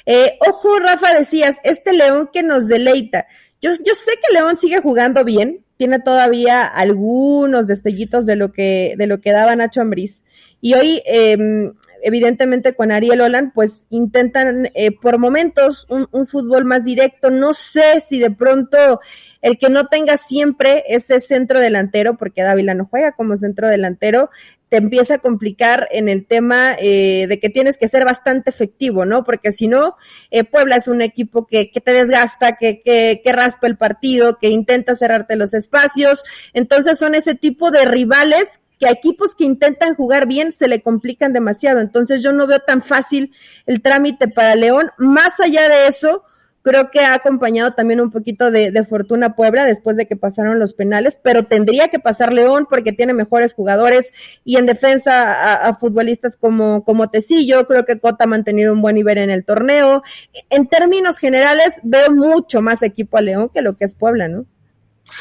eh, 0.05 0.37
ojo, 0.47 0.79
Rafa, 0.79 1.13
decías, 1.13 1.57
este 1.65 1.91
León 1.91 2.29
que 2.31 2.41
nos 2.41 2.69
deleita. 2.69 3.27
Yo, 3.59 3.71
yo 3.85 3.93
sé 3.95 4.13
que 4.13 4.33
León 4.33 4.55
sigue 4.55 4.79
jugando 4.79 5.25
bien, 5.25 5.65
tiene 5.75 5.99
todavía 5.99 6.65
algunos 6.65 7.67
destellitos 7.67 8.25
de 8.25 8.37
lo 8.37 8.53
que, 8.53 8.95
de 8.97 9.07
lo 9.07 9.19
que 9.19 9.33
daba 9.33 9.57
Nacho 9.57 9.81
Ambriz. 9.81 10.23
Y 10.61 10.75
hoy, 10.75 11.01
em, 11.05 11.73
evidentemente 12.01 12.73
con 12.73 12.91
Ariel 12.91 13.19
Holland, 13.19 13.51
pues 13.53 13.85
intentan 13.89 14.69
eh, 14.75 14.91
por 14.91 15.17
momentos 15.17 15.85
un, 15.89 16.25
fútbol 16.25 16.63
más 16.63 16.85
directo. 16.85 17.29
No 17.29 17.53
sé 17.53 18.01
si 18.07 18.19
de 18.19 18.31
pronto 18.31 19.01
el 19.43 19.59
que 19.59 19.69
no 19.69 19.87
tenga 19.87 20.17
siempre 20.17 20.85
ese 20.87 21.19
centro 21.19 21.59
delantero, 21.59 22.15
porque 22.15 22.41
Dávila 22.41 22.73
no 22.73 22.85
juega 22.85 23.11
como 23.11 23.35
centro 23.35 23.67
delantero, 23.67 24.29
te 24.69 24.77
empieza 24.77 25.15
a 25.15 25.19
complicar 25.19 25.89
en 25.91 26.07
el 26.07 26.25
tema 26.25 26.75
eh, 26.79 27.27
de 27.27 27.39
que 27.39 27.49
tienes 27.49 27.77
que 27.77 27.89
ser 27.89 28.05
bastante 28.05 28.49
efectivo, 28.49 29.05
¿no? 29.05 29.25
Porque 29.25 29.51
si 29.51 29.67
no, 29.67 29.97
eh, 30.31 30.45
Puebla 30.45 30.77
es 30.77 30.87
un 30.87 31.01
equipo 31.01 31.45
que, 31.45 31.69
que 31.69 31.81
te 31.81 31.91
desgasta, 31.91 32.55
que, 32.55 32.81
que, 32.81 33.21
que, 33.21 33.33
raspa 33.33 33.67
el 33.67 33.77
partido, 33.77 34.39
que 34.39 34.47
intenta 34.47 34.95
cerrarte 34.95 35.35
los 35.35 35.53
espacios. 35.53 36.23
Entonces 36.53 36.97
son 36.97 37.13
ese 37.13 37.35
tipo 37.35 37.69
de 37.69 37.83
rivales 37.83 38.61
que 38.79 38.87
a 38.87 38.91
equipos 38.91 39.35
que 39.35 39.43
intentan 39.43 39.93
jugar 39.93 40.25
bien 40.25 40.53
se 40.53 40.69
le 40.69 40.81
complican 40.81 41.33
demasiado. 41.33 41.81
Entonces 41.81 42.23
yo 42.23 42.31
no 42.31 42.47
veo 42.47 42.61
tan 42.61 42.81
fácil 42.81 43.33
el 43.65 43.81
trámite 43.81 44.29
para 44.29 44.55
León. 44.55 44.89
Más 44.97 45.39
allá 45.41 45.67
de 45.67 45.87
eso, 45.87 46.23
Creo 46.63 46.89
que 46.91 47.01
ha 47.01 47.13
acompañado 47.13 47.73
también 47.73 48.01
un 48.01 48.09
poquito 48.09 48.49
de, 48.49 48.71
de, 48.71 48.83
fortuna 48.85 49.35
Puebla 49.35 49.65
después 49.65 49.97
de 49.97 50.07
que 50.07 50.15
pasaron 50.15 50.59
los 50.59 50.73
penales, 50.73 51.19
pero 51.21 51.43
tendría 51.43 51.89
que 51.89 51.99
pasar 51.99 52.31
León 52.31 52.65
porque 52.69 52.93
tiene 52.93 53.13
mejores 53.13 53.53
jugadores 53.53 54.13
y 54.45 54.55
en 54.55 54.65
defensa 54.65 55.33
a, 55.33 55.67
a 55.67 55.73
futbolistas 55.73 56.37
como, 56.37 56.85
como 56.85 57.09
Tecillo. 57.09 57.67
Creo 57.67 57.83
que 57.83 57.99
Cota 57.99 58.23
ha 58.23 58.27
mantenido 58.27 58.73
un 58.73 58.81
buen 58.81 58.95
nivel 58.95 59.17
en 59.17 59.29
el 59.29 59.43
torneo. 59.43 60.03
En 60.49 60.67
términos 60.67 61.17
generales, 61.17 61.81
veo 61.83 62.11
mucho 62.11 62.61
más 62.61 62.81
equipo 62.81 63.17
a 63.17 63.21
León 63.21 63.49
que 63.53 63.61
lo 63.61 63.75
que 63.75 63.85
es 63.85 63.93
Puebla, 63.93 64.29
¿no? 64.29 64.45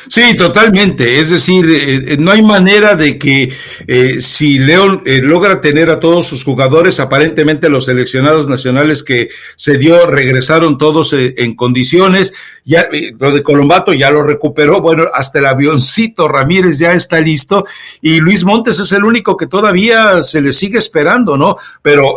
Sí, 0.08 0.34
totalmente. 0.36 1.20
Es 1.20 1.30
decir, 1.30 1.66
eh, 1.70 2.16
no 2.18 2.32
hay 2.32 2.42
manera 2.42 2.96
de 2.96 3.18
que 3.18 3.52
eh, 3.86 4.20
si 4.20 4.58
León 4.58 5.02
eh, 5.06 5.18
logra 5.22 5.60
tener 5.60 5.90
a 5.90 6.00
todos 6.00 6.26
sus 6.26 6.44
jugadores, 6.44 7.00
aparentemente 7.00 7.68
los 7.68 7.86
seleccionados 7.86 8.48
nacionales 8.48 9.02
que 9.02 9.28
se 9.56 9.78
dio 9.78 10.06
regresaron 10.06 10.78
todos 10.78 11.12
eh, 11.12 11.34
en 11.38 11.54
condiciones. 11.54 12.32
Ya 12.64 12.82
eh, 12.92 13.12
lo 13.18 13.32
de 13.32 13.42
Colombato 13.42 13.92
ya 13.92 14.10
lo 14.10 14.22
recuperó. 14.22 14.80
Bueno, 14.80 15.04
hasta 15.12 15.38
el 15.38 15.46
avioncito 15.46 16.28
Ramírez 16.28 16.78
ya 16.78 16.92
está 16.92 17.20
listo 17.20 17.66
y 18.00 18.20
Luis 18.20 18.44
Montes 18.44 18.78
es 18.78 18.92
el 18.92 19.04
único 19.04 19.36
que 19.36 19.46
todavía 19.46 20.22
se 20.22 20.40
le 20.40 20.52
sigue 20.52 20.78
esperando, 20.78 21.36
¿no? 21.36 21.56
Pero 21.82 22.16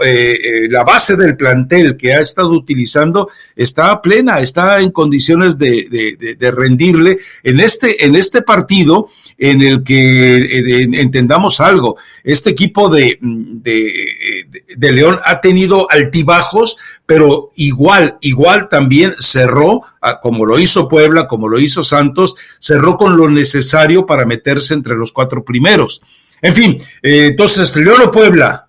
la 0.70 0.84
base 0.84 1.16
del 1.16 1.36
plantel 1.36 1.98
que 1.98 2.14
ha 2.14 2.20
estado 2.20 2.50
utilizando 2.50 3.30
está 3.56 4.02
plena, 4.02 4.40
está 4.40 4.80
en 4.80 4.92
condiciones 4.92 5.58
de, 5.58 6.38
rendirle 6.56 7.20
en 7.44 7.60
este, 7.60 8.06
en 8.06 8.16
este 8.16 8.42
partido 8.42 9.10
en 9.38 9.62
el 9.62 9.84
que 9.84 10.38
eh, 10.38 10.90
entendamos 10.94 11.60
algo, 11.60 11.98
este 12.24 12.52
equipo 12.52 12.90
de, 12.90 13.18
de, 13.22 14.92
León 14.92 15.20
ha 15.24 15.42
tenido 15.42 15.88
altibajos, 15.90 16.78
pero 17.06 17.52
igual, 17.56 18.18
igual 18.22 18.70
también 18.70 19.14
cerró, 19.20 19.82
como 20.22 20.46
lo 20.46 20.60
hizo 20.60 20.88
Puebla, 20.88 21.28
como 21.28 21.48
lo 21.48 21.60
hizo 21.60 21.84
Santos, 21.84 22.36
cerró 22.60 22.98
con 22.98 23.18
lo 23.18 23.30
necesario 23.30 24.06
para 24.06 24.26
meterse 24.26 24.74
entre 24.74 24.96
los 24.96 25.12
cuatro 25.12 25.44
primeros. 25.44 26.02
En 26.42 26.54
fin, 26.54 26.78
eh, 27.02 27.28
entonces, 27.28 27.76
León 27.76 28.02
o 28.04 28.12
Puebla. 28.12 28.68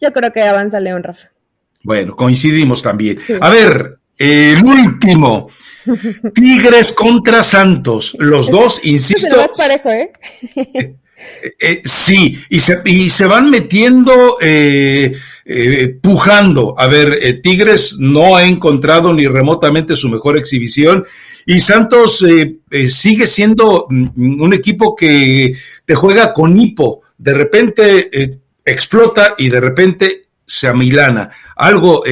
Yo 0.00 0.12
creo 0.12 0.32
que 0.32 0.42
avanza 0.42 0.80
León, 0.80 1.02
Rafa. 1.02 1.28
Bueno, 1.82 2.14
coincidimos 2.16 2.82
también. 2.82 3.18
Sí. 3.18 3.34
A 3.40 3.50
ver, 3.50 3.98
el 4.18 4.62
último. 4.62 5.48
Tigres 6.34 6.92
contra 6.92 7.42
Santos. 7.42 8.16
Los 8.18 8.50
dos, 8.50 8.80
insisto. 8.84 9.36
Parejo, 9.56 9.90
¿eh? 9.90 10.12
Eh, 11.58 11.82
sí, 11.84 12.38
y 12.48 12.60
se, 12.60 12.80
y 12.84 13.10
se 13.10 13.26
van 13.26 13.50
metiendo, 13.50 14.38
eh, 14.40 15.12
eh, 15.44 15.98
pujando. 16.00 16.74
A 16.78 16.86
ver, 16.86 17.18
eh, 17.20 17.34
Tigres 17.34 17.96
no 17.98 18.36
ha 18.36 18.44
encontrado 18.44 19.12
ni 19.12 19.26
remotamente 19.26 19.96
su 19.96 20.08
mejor 20.08 20.38
exhibición 20.38 21.04
y 21.46 21.60
Santos 21.60 22.24
sigue 22.88 23.26
siendo 23.26 23.86
mm, 23.88 24.40
un 24.40 24.54
equipo 24.54 24.94
que 24.94 25.54
te 25.84 25.94
juega 25.94 26.32
con 26.32 26.58
hipo. 26.58 27.02
De 27.18 27.34
repente 27.34 28.10
explota 28.64 29.34
y 29.38 29.48
de 29.48 29.60
repente 29.60 30.22
se 30.46 30.68
amilana. 30.68 31.30
Algo 31.56 32.02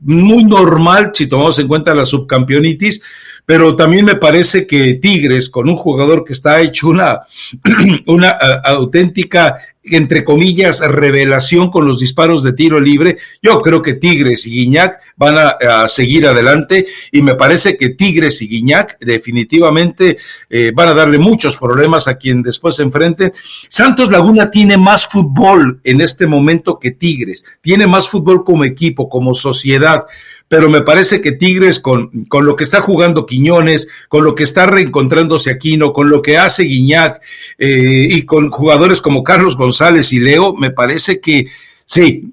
muy 0.00 0.44
normal 0.44 1.12
si 1.14 1.26
tomamos 1.26 1.58
en 1.58 1.68
cuenta 1.68 1.94
la 1.94 2.04
subcampeonitis, 2.04 3.00
pero 3.46 3.76
también 3.76 4.04
me 4.04 4.16
parece 4.16 4.66
que 4.66 4.94
Tigres, 4.94 5.50
con 5.50 5.68
un 5.68 5.76
jugador 5.76 6.24
que 6.24 6.32
está 6.32 6.60
hecho 6.60 6.88
una, 6.88 7.20
una 8.06 8.30
auténtica, 8.30 9.56
entre 9.84 10.24
comillas, 10.24 10.80
revelación 10.80 11.70
con 11.70 11.84
los 11.84 12.00
disparos 12.00 12.42
de 12.42 12.54
tiro 12.54 12.80
libre, 12.80 13.18
yo 13.42 13.58
creo 13.58 13.82
que 13.82 13.94
Tigres 13.94 14.46
y 14.46 14.50
Guiñac 14.50 14.98
van 15.16 15.36
a, 15.36 15.88
seguir 15.88 16.26
adelante. 16.26 16.86
Y 17.12 17.20
me 17.20 17.34
parece 17.34 17.76
que 17.76 17.90
Tigres 17.90 18.40
y 18.40 18.48
Guiñac 18.48 18.98
definitivamente 19.00 20.16
eh, 20.48 20.72
van 20.74 20.88
a 20.88 20.94
darle 20.94 21.18
muchos 21.18 21.58
problemas 21.58 22.08
a 22.08 22.16
quien 22.16 22.42
después 22.42 22.76
se 22.76 22.82
enfrente. 22.82 23.34
Santos 23.68 24.10
Laguna 24.10 24.50
tiene 24.50 24.78
más 24.78 25.06
fútbol 25.06 25.80
en 25.84 26.00
este 26.00 26.26
momento 26.26 26.78
que 26.78 26.92
Tigres, 26.92 27.44
tiene 27.60 27.86
más 27.86 28.08
fútbol 28.08 28.42
como 28.42 28.64
equipo, 28.64 29.08
como 29.08 29.34
sociedad 29.34 30.06
pero 30.54 30.70
me 30.70 30.82
parece 30.82 31.20
que 31.20 31.32
Tigres 31.32 31.80
con, 31.80 32.26
con 32.26 32.46
lo 32.46 32.54
que 32.54 32.62
está 32.62 32.80
jugando 32.80 33.26
Quiñones, 33.26 33.88
con 34.08 34.22
lo 34.22 34.36
que 34.36 34.44
está 34.44 34.66
reencontrándose 34.66 35.50
Aquino, 35.50 35.92
con 35.92 36.10
lo 36.10 36.22
que 36.22 36.38
hace 36.38 36.62
Guiñac 36.62 37.20
eh, 37.58 38.06
y 38.08 38.22
con 38.22 38.52
jugadores 38.52 39.02
como 39.02 39.24
Carlos 39.24 39.56
González 39.56 40.12
y 40.12 40.20
Leo, 40.20 40.54
me 40.54 40.70
parece 40.70 41.18
que 41.18 41.48
sí, 41.84 42.32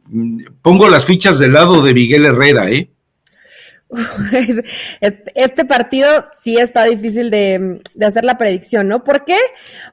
pongo 0.61 0.87
las 0.87 1.05
fichas 1.05 1.39
del 1.39 1.53
lado 1.53 1.81
de 1.81 1.95
Miguel 1.95 2.25
Herrera, 2.25 2.69
¿eh? 2.69 2.91
Este 5.35 5.65
partido 5.65 6.25
sí 6.41 6.57
está 6.57 6.85
difícil 6.85 7.29
de, 7.29 7.81
hacer 8.05 8.23
la 8.23 8.37
predicción, 8.37 8.87
¿no? 8.87 9.03
¿Por 9.03 9.25
qué? 9.25 9.37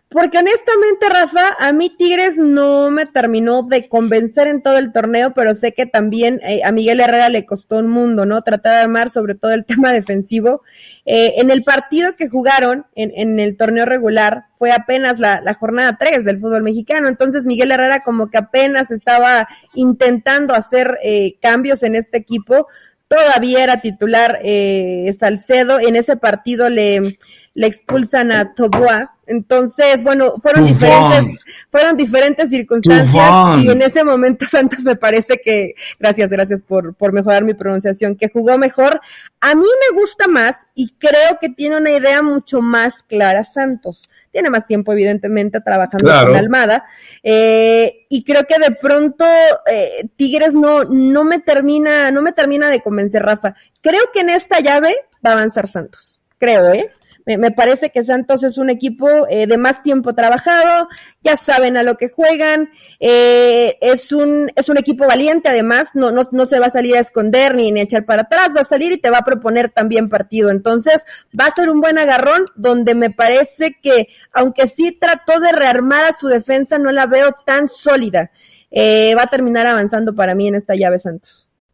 Porque 0.09 0.39
honestamente, 0.39 1.09
Rafa, 1.11 1.57
a 1.59 1.73
mí 1.73 1.91
Tigres 1.91 2.39
no 2.39 2.91
me 2.91 3.07
terminó 3.07 3.63
de 3.63 3.89
convencer 3.89 4.47
en 4.47 4.63
todo 4.63 4.79
el 4.79 4.93
torneo, 4.93 5.35
pero 5.35 5.53
sé 5.53 5.73
que 5.73 5.85
también 5.85 6.41
eh, 6.43 6.63
a 6.65 6.73
Miguel 6.73 7.01
Herrera 7.01 7.29
le 7.29 7.45
costó 7.45 7.79
un 7.79 7.89
mundo, 7.89 8.25
¿no? 8.25 8.41
Tratar 8.43 8.75
de 8.75 8.83
armar 8.83 9.11
sobre 9.11 9.35
todo 9.35 9.51
el 9.51 9.65
tema 9.67 9.93
defensivo. 9.93 10.63
Eh, 11.05 11.35
en 11.37 11.51
el 11.51 11.65
partido 11.65 12.15
que 12.17 12.29
jugaron 12.29 12.87
en, 12.95 13.41
el 13.41 13.57
torneo 13.57 13.85
regular 13.85 14.45
fue 14.57 14.73
apenas 14.73 15.19
la, 15.19 15.41
la, 15.41 15.55
jornada 15.55 15.97
3 15.99 16.25
del 16.25 16.39
fútbol 16.39 16.63
mexicano, 16.63 17.09
entonces 17.09 17.47
Miguel 17.47 17.73
Herrera 17.73 18.01
como 18.01 18.29
que 18.29 18.39
apenas 18.39 18.91
estaba 18.91 19.49
intentando 19.75 20.55
hacer 20.55 20.99
eh, 21.03 21.37
cambios 21.41 21.83
en 21.83 21.95
este 21.95 22.19
equipo 22.19 22.67
todavía 23.09 23.65
era 23.65 23.81
titular 23.81 24.39
eh, 24.43 25.13
Salcedo, 25.19 25.81
en 25.81 25.97
ese 25.97 26.17
partido 26.17 26.69
le, 26.69 27.19
le 27.55 27.67
expulsan 27.67 28.31
a 28.31 28.55
Toboa, 28.55 29.18
entonces, 29.29 30.03
bueno, 30.03 30.35
fueron 30.41 30.65
diferentes, 30.67 31.39
fueron 31.71 31.97
diferentes 31.97 32.49
circunstancias 32.49 33.31
y 33.63 33.69
en 33.69 33.83
ese 33.83 34.03
momento 34.03 34.47
Santos 34.51 34.81
me 34.85 34.97
parece 34.97 35.39
que, 35.39 35.75
gracias, 36.01 36.31
gracias 36.31 36.63
por, 36.63 36.95
por 36.95 37.13
mejorar 37.13 37.45
mi 37.45 37.55
pronunciación, 37.55 38.17
que 38.17 38.31
jugó 38.31 38.57
mejor. 38.57 39.01
A 39.41 39.55
mí 39.55 39.63
me 39.63 40.01
gusta 40.01 40.27
más 40.29 40.57
y 40.75 40.95
creo 40.99 41.39
que 41.41 41.51
tiene 41.51 41.77
una 41.77 41.91
idea 41.91 42.23
mucho 42.23 42.61
más 42.61 43.03
clara 43.03 43.45
Santos. 43.45 44.09
Tiene 44.31 44.51
más 44.51 44.67
tiempo, 44.67 44.93
evidentemente, 44.93 45.61
trabajando 45.61 46.05
Claro. 46.05 46.29
con 46.29 46.37
Almada. 46.39 46.85
Eh, 47.23 48.07
y 48.09 48.25
creo 48.25 48.45
que 48.47 48.59
de 48.59 48.75
pronto 48.75 49.25
eh, 49.71 50.09
Tigres 50.17 50.55
no, 50.55 50.85
no 50.85 51.25
me 51.25 51.39
termina, 51.41 52.11
no 52.11 52.23
me 52.23 52.33
termina 52.33 52.71
de 52.71 52.81
convencer, 52.81 53.23
Rafa. 53.23 53.55
Creo 53.83 54.03
que 54.13 54.21
en 54.21 54.31
esta 54.31 54.61
llave 54.61 54.95
va 55.25 55.31
a 55.31 55.33
avanzar 55.35 55.67
Santos. 55.69 56.21
Creo, 56.39 56.73
¿eh? 56.73 56.91
Me, 57.29 57.37
me 57.37 57.51
parece 57.51 57.91
que 57.91 58.03
Santos 58.03 58.43
es 58.43 58.57
un 58.57 58.71
equipo 58.71 59.07
eh, 59.29 59.47
de 59.47 59.59
más 59.59 59.83
tiempo 59.83 60.15
trabajado, 60.15 60.89
ya 61.21 61.37
saben 61.37 61.77
a 61.77 61.83
lo 61.83 61.97
que 61.97 62.09
juegan, 62.09 62.71
eh, 63.01 63.77
es 63.83 64.13
un, 64.13 64.51
es 64.57 64.71
un 64.71 64.79
equipo 64.79 65.07
valiente 65.07 65.51
además, 65.51 65.91
no, 65.93 66.11
no, 66.11 66.23
no 66.33 66.47
se 66.47 66.59
va 66.59 66.69
a 66.69 66.71
salir 66.71 66.97
a 66.97 67.01
esconder 67.01 67.55
ni, 67.55 67.71
ni 67.71 67.81
a 67.81 67.83
echar 67.83 68.07
para 68.07 68.23
atrás, 68.23 68.53
va 68.57 68.63
a 68.63 68.65
salir 68.65 68.93
y 68.93 68.97
te 68.97 69.11
va 69.11 69.19
a 69.19 69.25
proponer 69.25 69.69
también 69.69 70.09
partido. 70.09 70.51
Entonces, 70.51 71.05
va 71.39 71.45
a 71.45 71.51
ser 71.51 71.69
un 71.69 71.83
buen 71.83 71.99
agarrón 71.99 72.47
donde 72.57 72.95
me 72.95 73.11
parece 73.11 73.77
que, 73.83 74.09
aunque 74.33 74.67
sí 74.67 74.93
trató 74.93 75.39
de 75.39 75.53
rearmar 75.53 76.07
a 76.07 76.13
su 76.13 76.29
defensa, 76.29 76.79
no 76.79 76.93
la 76.93 77.05
veo 77.05 77.33
tan 77.45 77.69
sólida. 77.69 78.31
Eh, 78.71 79.15
va 79.15 79.25
a 79.25 79.27
terminar 79.27 79.67
avanzando 79.67 80.15
para 80.15 80.35
mí 80.35 80.49
en 80.49 80.55
esta 80.55 80.75
llave 80.75 80.99
Santos. 80.99 81.48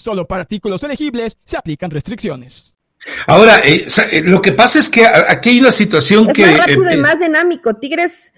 Solo 0.00 0.26
para 0.26 0.42
artículos 0.42 0.82
elegibles 0.82 1.36
se 1.44 1.58
aplican 1.58 1.90
restricciones. 1.90 2.74
Ahora, 3.26 3.60
eh, 3.60 3.86
eh, 4.12 4.22
lo 4.22 4.40
que 4.40 4.52
pasa 4.52 4.78
es 4.78 4.88
que 4.88 5.06
aquí 5.06 5.50
hay 5.50 5.60
una 5.60 5.70
situación 5.70 6.30
es 6.30 6.34
que... 6.34 6.46
Más 6.46 6.58
rápido 6.58 6.90
y 6.90 6.94
eh, 6.94 6.96
más 6.96 7.20
dinámico. 7.20 7.74
Tigres 7.74 8.32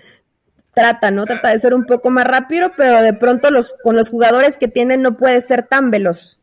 trata, 0.75 1.13
¿no? 1.13 1.25
Trata 1.25 1.51
de 1.51 1.59
ser 1.61 1.75
un 1.75 1.85
poco 1.85 2.11
más 2.11 2.27
rápido, 2.27 2.73
pero 2.77 3.01
de 3.01 3.13
pronto 3.13 3.51
los, 3.51 3.75
con 3.83 3.95
los 3.95 4.09
jugadores 4.09 4.57
que 4.57 4.67
tienen 4.67 5.03
no 5.03 5.17
puede 5.17 5.41
ser 5.41 5.67
tan 5.69 5.91
veloz. 5.93 6.41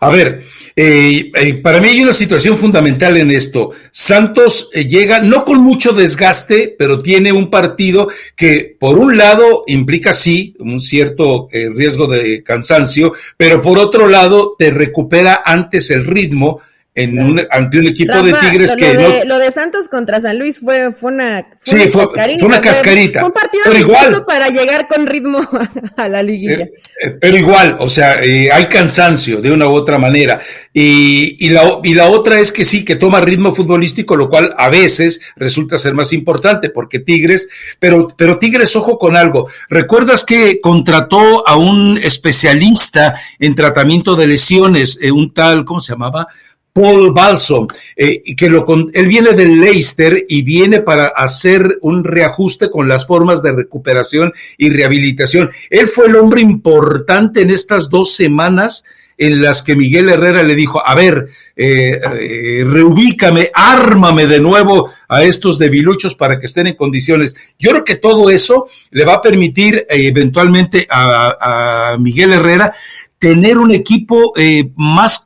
A 0.00 0.10
ver, 0.10 0.44
eh, 0.74 1.30
eh, 1.34 1.54
para 1.54 1.80
mí 1.80 1.88
hay 1.88 2.02
una 2.02 2.12
situación 2.12 2.58
fundamental 2.58 3.16
en 3.16 3.30
esto. 3.30 3.70
Santos 3.90 4.68
eh, 4.72 4.86
llega 4.86 5.20
no 5.20 5.44
con 5.44 5.62
mucho 5.62 5.92
desgaste, 5.92 6.74
pero 6.78 6.98
tiene 6.98 7.32
un 7.32 7.50
partido 7.50 8.08
que 8.36 8.76
por 8.78 8.98
un 8.98 9.16
lado 9.16 9.64
implica 9.66 10.12
sí 10.12 10.54
un 10.58 10.80
cierto 10.80 11.48
riesgo 11.52 12.06
de 12.06 12.42
cansancio, 12.42 13.12
pero 13.36 13.62
por 13.62 13.78
otro 13.78 14.08
lado 14.08 14.54
te 14.58 14.70
recupera 14.70 15.42
antes 15.44 15.90
el 15.90 16.06
ritmo 16.06 16.60
en 16.94 17.18
un, 17.18 17.40
ante 17.50 17.78
un 17.78 17.86
equipo 17.86 18.22
de 18.22 18.34
Tigres 18.34 18.76
que 18.76 18.94
de, 18.94 19.24
lo 19.24 19.38
de 19.38 19.50
Santos 19.50 19.88
contra 19.88 20.20
San 20.20 20.38
Luis 20.38 20.60
fue, 20.60 20.92
fue 20.92 21.12
una, 21.12 21.46
fue 21.64 21.80
una 21.86 21.90
cascarita. 21.90 22.38
Fue 22.38 22.48
una 22.48 22.60
cascarita. 22.60 23.20
Fue 23.20 23.28
un 23.28 23.34
partido 23.34 23.64
pero 23.64 23.78
igual, 23.78 24.24
para 24.26 24.48
llegar 24.50 24.88
con 24.88 25.06
ritmo 25.06 25.40
a 25.96 26.08
la 26.08 26.22
liguilla. 26.22 26.64
Eh, 26.64 26.72
eh, 27.02 27.10
pero 27.18 27.38
igual, 27.38 27.76
o 27.80 27.88
sea, 27.88 28.22
eh, 28.22 28.52
hay 28.52 28.66
cansancio 28.66 29.40
de 29.40 29.50
una 29.50 29.68
u 29.68 29.72
otra 29.72 29.96
manera. 29.96 30.38
Y, 30.74 31.46
y, 31.46 31.48
la, 31.48 31.80
y 31.82 31.94
la 31.94 32.10
otra 32.10 32.38
es 32.40 32.52
que 32.52 32.64
sí, 32.64 32.84
que 32.84 32.96
toma 32.96 33.22
ritmo 33.22 33.54
futbolístico, 33.54 34.14
lo 34.14 34.28
cual 34.28 34.54
a 34.58 34.68
veces 34.68 35.22
resulta 35.36 35.78
ser 35.78 35.94
más 35.94 36.12
importante, 36.12 36.68
porque 36.68 36.98
Tigres, 36.98 37.48
pero, 37.78 38.06
pero 38.18 38.38
Tigres, 38.38 38.76
ojo 38.76 38.98
con 38.98 39.16
algo. 39.16 39.48
¿Recuerdas 39.70 40.24
que 40.26 40.60
contrató 40.60 41.48
a 41.48 41.56
un 41.56 41.96
especialista 41.96 43.14
en 43.38 43.54
tratamiento 43.54 44.14
de 44.14 44.26
lesiones, 44.26 44.98
un 45.10 45.32
tal, 45.32 45.64
¿cómo 45.64 45.80
se 45.80 45.92
llamaba? 45.92 46.28
Paul 46.72 47.12
Balson, 47.12 47.68
eh, 47.96 48.22
que 48.34 48.48
lo, 48.48 48.64
él 48.94 49.06
viene 49.06 49.32
del 49.32 49.60
Leicester 49.60 50.24
y 50.26 50.42
viene 50.42 50.80
para 50.80 51.08
hacer 51.08 51.78
un 51.82 52.02
reajuste 52.02 52.70
con 52.70 52.88
las 52.88 53.06
formas 53.06 53.42
de 53.42 53.52
recuperación 53.52 54.32
y 54.56 54.70
rehabilitación. 54.70 55.50
Él 55.68 55.86
fue 55.86 56.06
el 56.06 56.16
hombre 56.16 56.40
importante 56.40 57.42
en 57.42 57.50
estas 57.50 57.90
dos 57.90 58.14
semanas 58.14 58.84
en 59.18 59.42
las 59.42 59.62
que 59.62 59.76
Miguel 59.76 60.08
Herrera 60.08 60.42
le 60.42 60.54
dijo, 60.54 60.82
a 60.84 60.94
ver, 60.94 61.28
eh, 61.54 62.00
eh, 62.20 62.64
reubícame, 62.66 63.50
ármame 63.52 64.26
de 64.26 64.40
nuevo 64.40 64.90
a 65.08 65.22
estos 65.22 65.58
debiluchos 65.58 66.14
para 66.14 66.38
que 66.38 66.46
estén 66.46 66.68
en 66.68 66.74
condiciones. 66.74 67.36
Yo 67.58 67.70
creo 67.72 67.84
que 67.84 67.96
todo 67.96 68.30
eso 68.30 68.66
le 68.90 69.04
va 69.04 69.14
a 69.14 69.22
permitir 69.22 69.86
eventualmente 69.90 70.86
a, 70.88 71.92
a, 71.92 71.98
Miguel 71.98 72.32
Herrera 72.32 72.74
tener 73.18 73.58
un 73.58 73.72
equipo 73.72 74.32
más 74.74 75.22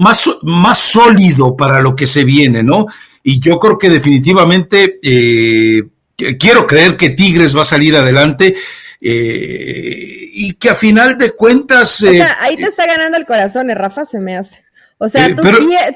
más, 0.00 0.28
más 0.42 0.78
sólido 0.78 1.54
para 1.54 1.80
lo 1.80 1.94
que 1.94 2.06
se 2.06 2.24
viene, 2.24 2.62
¿no? 2.62 2.86
Y 3.22 3.38
yo 3.38 3.58
creo 3.58 3.76
que 3.76 3.90
definitivamente 3.90 4.98
eh, 5.02 5.82
quiero 6.38 6.66
creer 6.66 6.96
que 6.96 7.10
Tigres 7.10 7.56
va 7.56 7.62
a 7.62 7.66
salir 7.66 7.94
adelante. 7.94 8.56
Eh, 9.02 10.28
y 10.32 10.54
que 10.54 10.68
a 10.68 10.74
final 10.74 11.16
de 11.16 11.30
cuentas. 11.30 12.02
Eh, 12.02 12.22
ahí 12.38 12.54
te 12.54 12.64
está 12.64 12.84
ganando 12.84 13.16
el 13.16 13.24
corazón, 13.24 13.70
Rafa, 13.70 14.04
se 14.04 14.20
me 14.20 14.36
hace. 14.36 14.62
O 15.02 15.08
sea, 15.08 15.28
eh, 15.28 15.34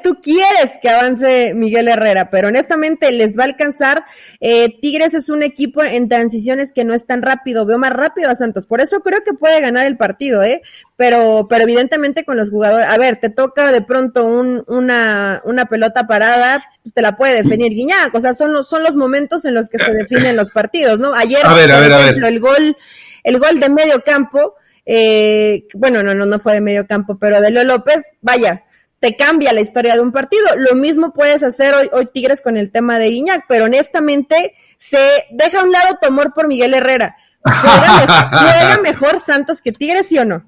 tú, 0.02 0.18
quieres 0.22 0.78
que 0.80 0.88
avance 0.88 1.52
Miguel 1.52 1.88
Herrera, 1.88 2.30
pero 2.30 2.48
honestamente 2.48 3.12
les 3.12 3.38
va 3.38 3.42
a 3.42 3.46
alcanzar. 3.48 4.02
Eh, 4.40 4.80
Tigres 4.80 5.12
es 5.12 5.28
un 5.28 5.42
equipo 5.42 5.84
en 5.84 6.08
transiciones 6.08 6.72
que 6.72 6.84
no 6.84 6.94
es 6.94 7.04
tan 7.04 7.20
rápido, 7.20 7.66
veo 7.66 7.78
más 7.78 7.92
rápido 7.92 8.30
a 8.30 8.34
Santos, 8.34 8.66
por 8.66 8.80
eso 8.80 9.00
creo 9.00 9.20
que 9.20 9.34
puede 9.34 9.60
ganar 9.60 9.84
el 9.84 9.98
partido, 9.98 10.42
¿eh? 10.42 10.62
Pero, 10.96 11.46
pero 11.50 11.64
evidentemente 11.64 12.24
con 12.24 12.38
los 12.38 12.48
jugadores, 12.48 12.86
a 12.88 12.96
ver, 12.96 13.16
te 13.16 13.28
toca 13.28 13.72
de 13.72 13.82
pronto 13.82 14.24
un, 14.24 14.64
una, 14.68 15.42
una 15.44 15.66
pelota 15.66 16.06
parada, 16.06 16.64
pues 16.82 16.94
te 16.94 17.02
la 17.02 17.14
puede 17.14 17.42
definir 17.42 17.74
Guiñac, 17.74 18.14
o 18.14 18.20
sea, 18.22 18.32
son 18.32 18.54
los, 18.54 18.70
son 18.70 18.82
los 18.82 18.96
momentos 18.96 19.44
en 19.44 19.52
los 19.52 19.68
que 19.68 19.76
se 19.76 19.92
definen 19.92 20.34
los 20.34 20.50
partidos, 20.50 20.98
¿no? 20.98 21.12
Ayer, 21.12 21.42
por 21.42 21.58
ejemplo, 21.58 22.26
el 22.26 22.40
gol, 22.40 22.74
el 23.22 23.38
gol 23.38 23.60
de 23.60 23.68
medio 23.68 24.02
campo, 24.02 24.54
eh, 24.86 25.66
bueno, 25.74 26.02
no, 26.02 26.14
no, 26.14 26.24
no 26.24 26.38
fue 26.38 26.54
de 26.54 26.62
medio 26.62 26.86
campo, 26.86 27.18
pero 27.18 27.42
de 27.42 27.50
Leo 27.50 27.64
López, 27.64 28.14
vaya, 28.22 28.64
te 29.04 29.16
cambia 29.16 29.52
la 29.52 29.60
historia 29.60 29.92
de 29.92 30.00
un 30.00 30.12
partido. 30.12 30.46
Lo 30.56 30.74
mismo 30.74 31.12
puedes 31.12 31.42
hacer 31.42 31.74
hoy, 31.74 31.90
hoy 31.92 32.06
Tigres 32.06 32.40
con 32.40 32.56
el 32.56 32.72
tema 32.72 32.98
de 32.98 33.10
Guiñac, 33.10 33.44
pero 33.46 33.66
honestamente 33.66 34.54
se 34.78 35.26
deja 35.30 35.60
a 35.60 35.64
un 35.64 35.72
lado 35.72 35.98
tu 36.00 36.08
amor 36.08 36.32
por 36.32 36.48
Miguel 36.48 36.72
Herrera. 36.72 37.14
¿Juega 37.42 38.78
mejor 38.82 39.20
Santos 39.20 39.60
que 39.60 39.72
Tigres, 39.72 40.08
sí 40.08 40.16
o 40.16 40.24
no? 40.24 40.46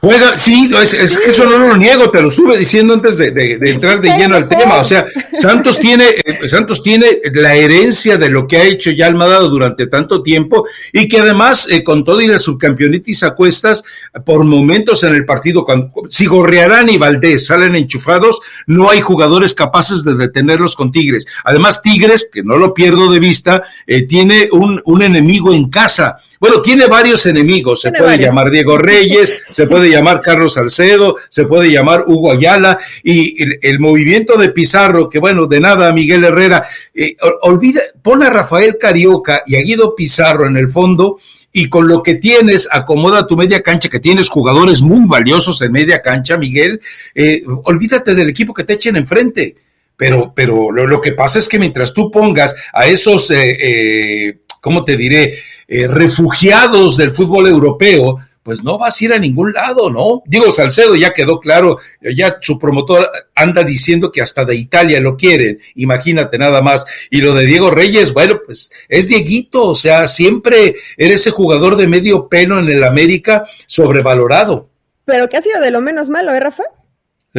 Juega, 0.00 0.38
sí, 0.38 0.70
es, 0.80 1.18
que 1.18 1.30
eso 1.30 1.46
no 1.46 1.58
lo 1.58 1.76
niego, 1.76 2.10
te 2.10 2.22
lo 2.22 2.28
estuve 2.28 2.58
diciendo 2.58 2.94
antes 2.94 3.16
de, 3.16 3.58
entrar 3.62 4.00
de 4.00 4.10
lleno 4.10 4.36
al 4.36 4.48
tema. 4.48 4.76
O 4.76 4.84
sea, 4.84 5.06
Santos 5.32 5.80
tiene, 5.80 6.04
eh, 6.24 6.46
Santos 6.46 6.82
tiene 6.82 7.18
la 7.32 7.54
herencia 7.54 8.16
de 8.16 8.28
lo 8.28 8.46
que 8.46 8.58
ha 8.58 8.64
hecho 8.64 8.90
ya 8.90 9.06
Almada 9.06 9.40
durante 9.40 9.86
tanto 9.88 10.22
tiempo 10.22 10.64
y 10.92 11.08
que 11.08 11.18
además, 11.18 11.66
eh, 11.70 11.82
con 11.82 12.04
todo 12.04 12.20
y 12.20 12.28
la 12.28 12.38
subcampeonitis 12.38 13.24
a 13.24 13.34
cuestas, 13.34 13.82
por 14.24 14.44
momentos 14.44 15.02
en 15.02 15.14
el 15.14 15.24
partido, 15.24 15.64
cuando, 15.64 15.90
si 16.08 16.26
Gorrearán 16.26 16.88
y 16.88 16.98
Valdés 16.98 17.46
salen 17.46 17.74
enchufados, 17.74 18.38
no 18.66 18.90
hay 18.90 19.00
jugadores 19.00 19.54
capaces 19.54 20.04
de 20.04 20.14
detenerlos 20.14 20.76
con 20.76 20.92
Tigres. 20.92 21.26
Además, 21.42 21.82
Tigres, 21.82 22.28
que 22.32 22.44
no 22.44 22.58
lo 22.58 22.74
pierdo 22.74 23.10
de 23.10 23.18
vista, 23.18 23.64
eh, 23.86 24.06
tiene 24.06 24.50
un, 24.52 24.80
un 24.84 25.02
enemigo 25.02 25.52
en 25.52 25.68
casa 25.68 26.18
bueno, 26.40 26.60
tiene 26.60 26.86
varios 26.86 27.26
enemigos. 27.26 27.80
Se 27.80 27.92
puede 27.92 28.18
llamar 28.18 28.50
Diego 28.50 28.78
Reyes, 28.78 29.32
se 29.48 29.66
puede 29.66 29.90
llamar 29.90 30.20
Carlos 30.20 30.54
Salcedo, 30.54 31.16
se 31.28 31.44
puede 31.44 31.70
llamar 31.70 32.04
Hugo 32.06 32.32
Ayala 32.32 32.78
y 33.02 33.36
el, 33.66 33.78
movimiento 33.80 34.36
de 34.36 34.50
Pizarro, 34.50 35.08
que 35.08 35.18
bueno, 35.18 35.46
de 35.46 35.60
nada, 35.60 35.92
Miguel 35.92 36.24
Herrera. 36.24 36.66
Eh, 36.94 37.16
olvida, 37.42 37.80
pon 38.02 38.22
a 38.22 38.30
Rafael 38.30 38.76
Carioca 38.78 39.42
y 39.46 39.56
a 39.56 39.60
Guido 39.60 39.94
Pizarro 39.94 40.46
en 40.46 40.56
el 40.56 40.68
fondo 40.68 41.18
y 41.52 41.70
con 41.70 41.88
lo 41.88 42.02
que 42.02 42.16
tienes, 42.16 42.68
acomoda 42.70 43.26
tu 43.26 43.34
media 43.34 43.62
cancha, 43.62 43.88
que 43.88 43.98
tienes 43.98 44.28
jugadores 44.28 44.82
muy 44.82 45.06
valiosos 45.06 45.62
en 45.62 45.72
media 45.72 46.02
cancha, 46.02 46.36
Miguel. 46.36 46.80
Eh, 47.14 47.42
olvídate 47.64 48.14
del 48.14 48.28
equipo 48.28 48.52
que 48.52 48.64
te 48.64 48.74
echen 48.74 48.96
enfrente. 48.96 49.56
Pero, 49.96 50.34
pero 50.34 50.70
lo, 50.70 51.00
que 51.00 51.12
pasa 51.12 51.38
es 51.38 51.48
que 51.48 51.58
mientras 51.58 51.94
tú 51.94 52.10
pongas 52.10 52.54
a 52.74 52.86
esos, 52.86 53.30
eh, 53.30 53.56
eh 53.58 54.38
¿cómo 54.66 54.84
te 54.84 54.96
diré?, 54.96 55.32
eh, 55.68 55.86
refugiados 55.86 56.96
del 56.96 57.12
fútbol 57.12 57.46
europeo, 57.46 58.18
pues 58.42 58.64
no 58.64 58.78
vas 58.78 59.00
a 59.00 59.04
ir 59.04 59.12
a 59.12 59.18
ningún 59.18 59.52
lado, 59.52 59.90
¿no? 59.90 60.24
Digo, 60.26 60.50
Salcedo 60.50 60.96
ya 60.96 61.12
quedó 61.12 61.38
claro, 61.38 61.78
ya 62.00 62.38
su 62.40 62.58
promotor 62.58 63.08
anda 63.36 63.62
diciendo 63.62 64.10
que 64.10 64.22
hasta 64.22 64.44
de 64.44 64.56
Italia 64.56 65.00
lo 65.00 65.16
quieren, 65.16 65.60
imagínate 65.76 66.36
nada 66.36 66.62
más. 66.62 66.84
Y 67.10 67.20
lo 67.20 67.32
de 67.32 67.44
Diego 67.44 67.70
Reyes, 67.70 68.12
bueno, 68.12 68.40
pues 68.44 68.72
es 68.88 69.06
Dieguito, 69.06 69.68
o 69.68 69.74
sea, 69.76 70.08
siempre 70.08 70.74
eres 70.96 71.20
ese 71.20 71.30
jugador 71.30 71.76
de 71.76 71.86
medio 71.86 72.28
pelo 72.28 72.58
en 72.58 72.68
el 72.68 72.82
América 72.82 73.44
sobrevalorado. 73.66 74.68
Pero 75.04 75.28
que 75.28 75.36
ha 75.36 75.42
sido 75.42 75.60
de 75.60 75.70
lo 75.70 75.80
menos 75.80 76.08
malo, 76.08 76.34
¿eh, 76.34 76.40
Rafa? 76.40 76.64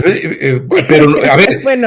Eh, 0.06 0.38
eh, 0.42 0.62
pero, 0.88 1.10
a 1.26 1.36
ver, 1.36 1.64
con, 1.64 1.82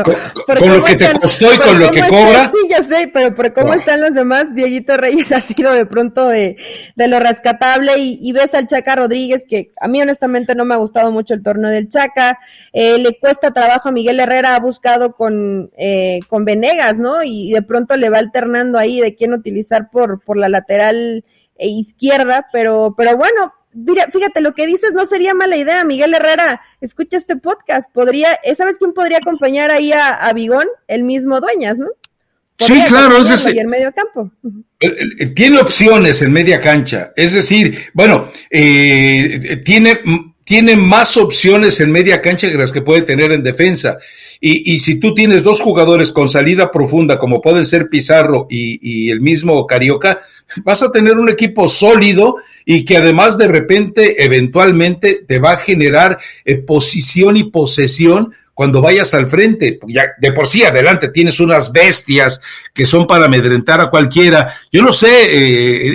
lo 0.75 0.85
que 0.85 0.97
te 0.97 1.13
costó 1.13 1.55
y 1.55 1.59
con 1.59 1.79
lo 1.79 1.91
que 1.91 2.01
cobra. 2.09 2.51
sí, 2.51 2.59
ya 2.69 2.83
sé, 2.83 3.09
pero 3.13 3.33
por 3.35 3.53
cómo 3.53 3.73
están 3.73 4.01
los 4.01 4.15
demás, 4.15 4.53
Dieguito 4.53 4.97
Reyes 4.97 5.31
ha 5.33 5.41
sido 5.41 5.73
de 5.73 5.87
pronto 5.87 6.29
de, 6.29 6.57
de 6.97 7.09
lo 7.09 7.21
rescatable 7.21 7.93
y, 7.99 8.33
ves 8.33 8.53
al 8.55 8.67
Chaca 8.67 8.97
Rodríguez, 8.97 9.45
que 9.49 9.73
a 9.81 9.87
mí 9.87 10.03
honestamente 10.03 10.57
no 10.57 10.65
me 10.65 10.75
ha 10.75 10.79
gustado 10.79 11.13
mucho 11.13 11.35
el 11.35 11.43
torneo 11.43 11.71
del 11.71 11.89
Chaca, 11.89 12.39
eh, 12.73 12.99
le 12.99 13.17
cuesta 13.21 13.53
trabajo 13.53 13.91
a 13.91 13.93
Miguel 13.93 14.19
Herrera, 14.19 14.57
ha 14.57 14.61
buscado 14.61 15.15
con, 15.15 15.71
con 16.29 16.45
Venegas, 16.45 16.99
¿no? 16.99 17.23
Y 17.23 17.53
de 17.53 17.63
pronto 17.63 17.97
le 17.97 18.11
va 18.11 18.19
alternando 18.19 18.79
ahí 18.79 19.01
de 19.01 19.15
quién 19.15 19.35
utilizar 19.35 19.89
por, 19.91 20.21
por 20.25 20.37
la 20.37 20.49
lateral 20.49 21.25
izquierda, 21.59 22.49
pero, 22.53 22.95
pero 22.97 23.17
bueno, 23.17 23.53
fíjate, 24.13 24.41
lo 24.41 24.55
que 24.55 24.67
dices 24.67 24.93
no 24.95 25.07
sería 25.07 25.35
mala 25.35 25.57
idea, 25.57 25.85
Miguel 25.85 26.15
Herrera, 26.15 26.61
escucha 26.81 27.17
este 27.17 27.37
podcast, 27.37 27.93
podría, 27.93 28.39
¿sabes 28.57 28.77
quién 28.79 28.93
podría 28.93 29.19
acompañar 29.19 29.71
ahí 29.71 29.93
a, 29.93 30.15
a 30.15 30.33
Bigón? 30.33 30.67
El 30.89 31.05
mismo 31.05 31.41
Dueñas, 31.41 31.79
¿no? 31.79 31.89
Sí, 32.61 32.79
claro, 32.87 33.17
es 33.23 33.31
decir, 33.31 33.59
en 33.59 33.69
medio 33.69 33.91
campo. 33.93 34.31
Tiene 35.35 35.59
opciones 35.59 36.21
en 36.21 36.31
media 36.31 36.61
cancha, 36.61 37.13
es 37.17 37.33
decir, 37.33 37.77
bueno, 37.95 38.31
eh, 38.51 39.63
tiene, 39.65 40.01
tiene 40.45 40.77
más 40.77 41.17
opciones 41.17 41.81
en 41.81 41.91
media 41.91 42.21
cancha 42.21 42.51
que 42.51 42.59
las 42.59 42.73
que 42.73 42.83
puede 42.83 43.03
tener 43.03 43.33
en 43.33 43.43
defensa. 43.43 43.97
Y, 44.43 44.75
y, 44.75 44.79
si 44.79 44.99
tú 44.99 45.15
tienes 45.15 45.45
dos 45.45 45.61
jugadores 45.61 46.13
con 46.13 46.27
salida 46.27 46.71
profunda, 46.73 47.19
como 47.19 47.43
pueden 47.43 47.67
ser 47.67 47.91
Pizarro 47.91 48.47
y, 48.49 49.11
el 49.11 49.21
mismo 49.21 49.67
Carioca, 49.67 50.21
vas 50.65 50.83
a 50.83 50.91
tener 50.91 51.17
un 51.19 51.29
equipo 51.29 51.69
sólido 51.69 52.37
y 52.65 52.87
que 52.87 52.97
además 52.97 53.37
de 53.37 53.49
repente, 53.49 54.25
eventualmente, 54.25 55.25
te 55.27 55.39
va 55.39 55.53
a 55.53 55.59
generar 55.59 56.19
eh, 56.47 56.57
posición 56.57 57.37
y 57.37 57.45
posesión 57.45 58.33
cuando 58.55 58.81
vayas 58.81 59.13
al 59.13 59.29
frente. 59.29 59.79
Ya 59.87 60.13
de 60.19 60.33
por 60.33 60.47
sí 60.47 60.63
adelante 60.65 61.09
tienes 61.09 61.39
unas 61.41 61.71
bestias 61.71 62.41
que 62.73 62.87
son 62.87 63.07
para 63.07 63.27
amedrentar 63.27 63.81
a 63.81 63.91
cualquiera. 63.91 64.55
Yo 64.73 64.83
no 64.83 64.93
sé, 64.93 65.09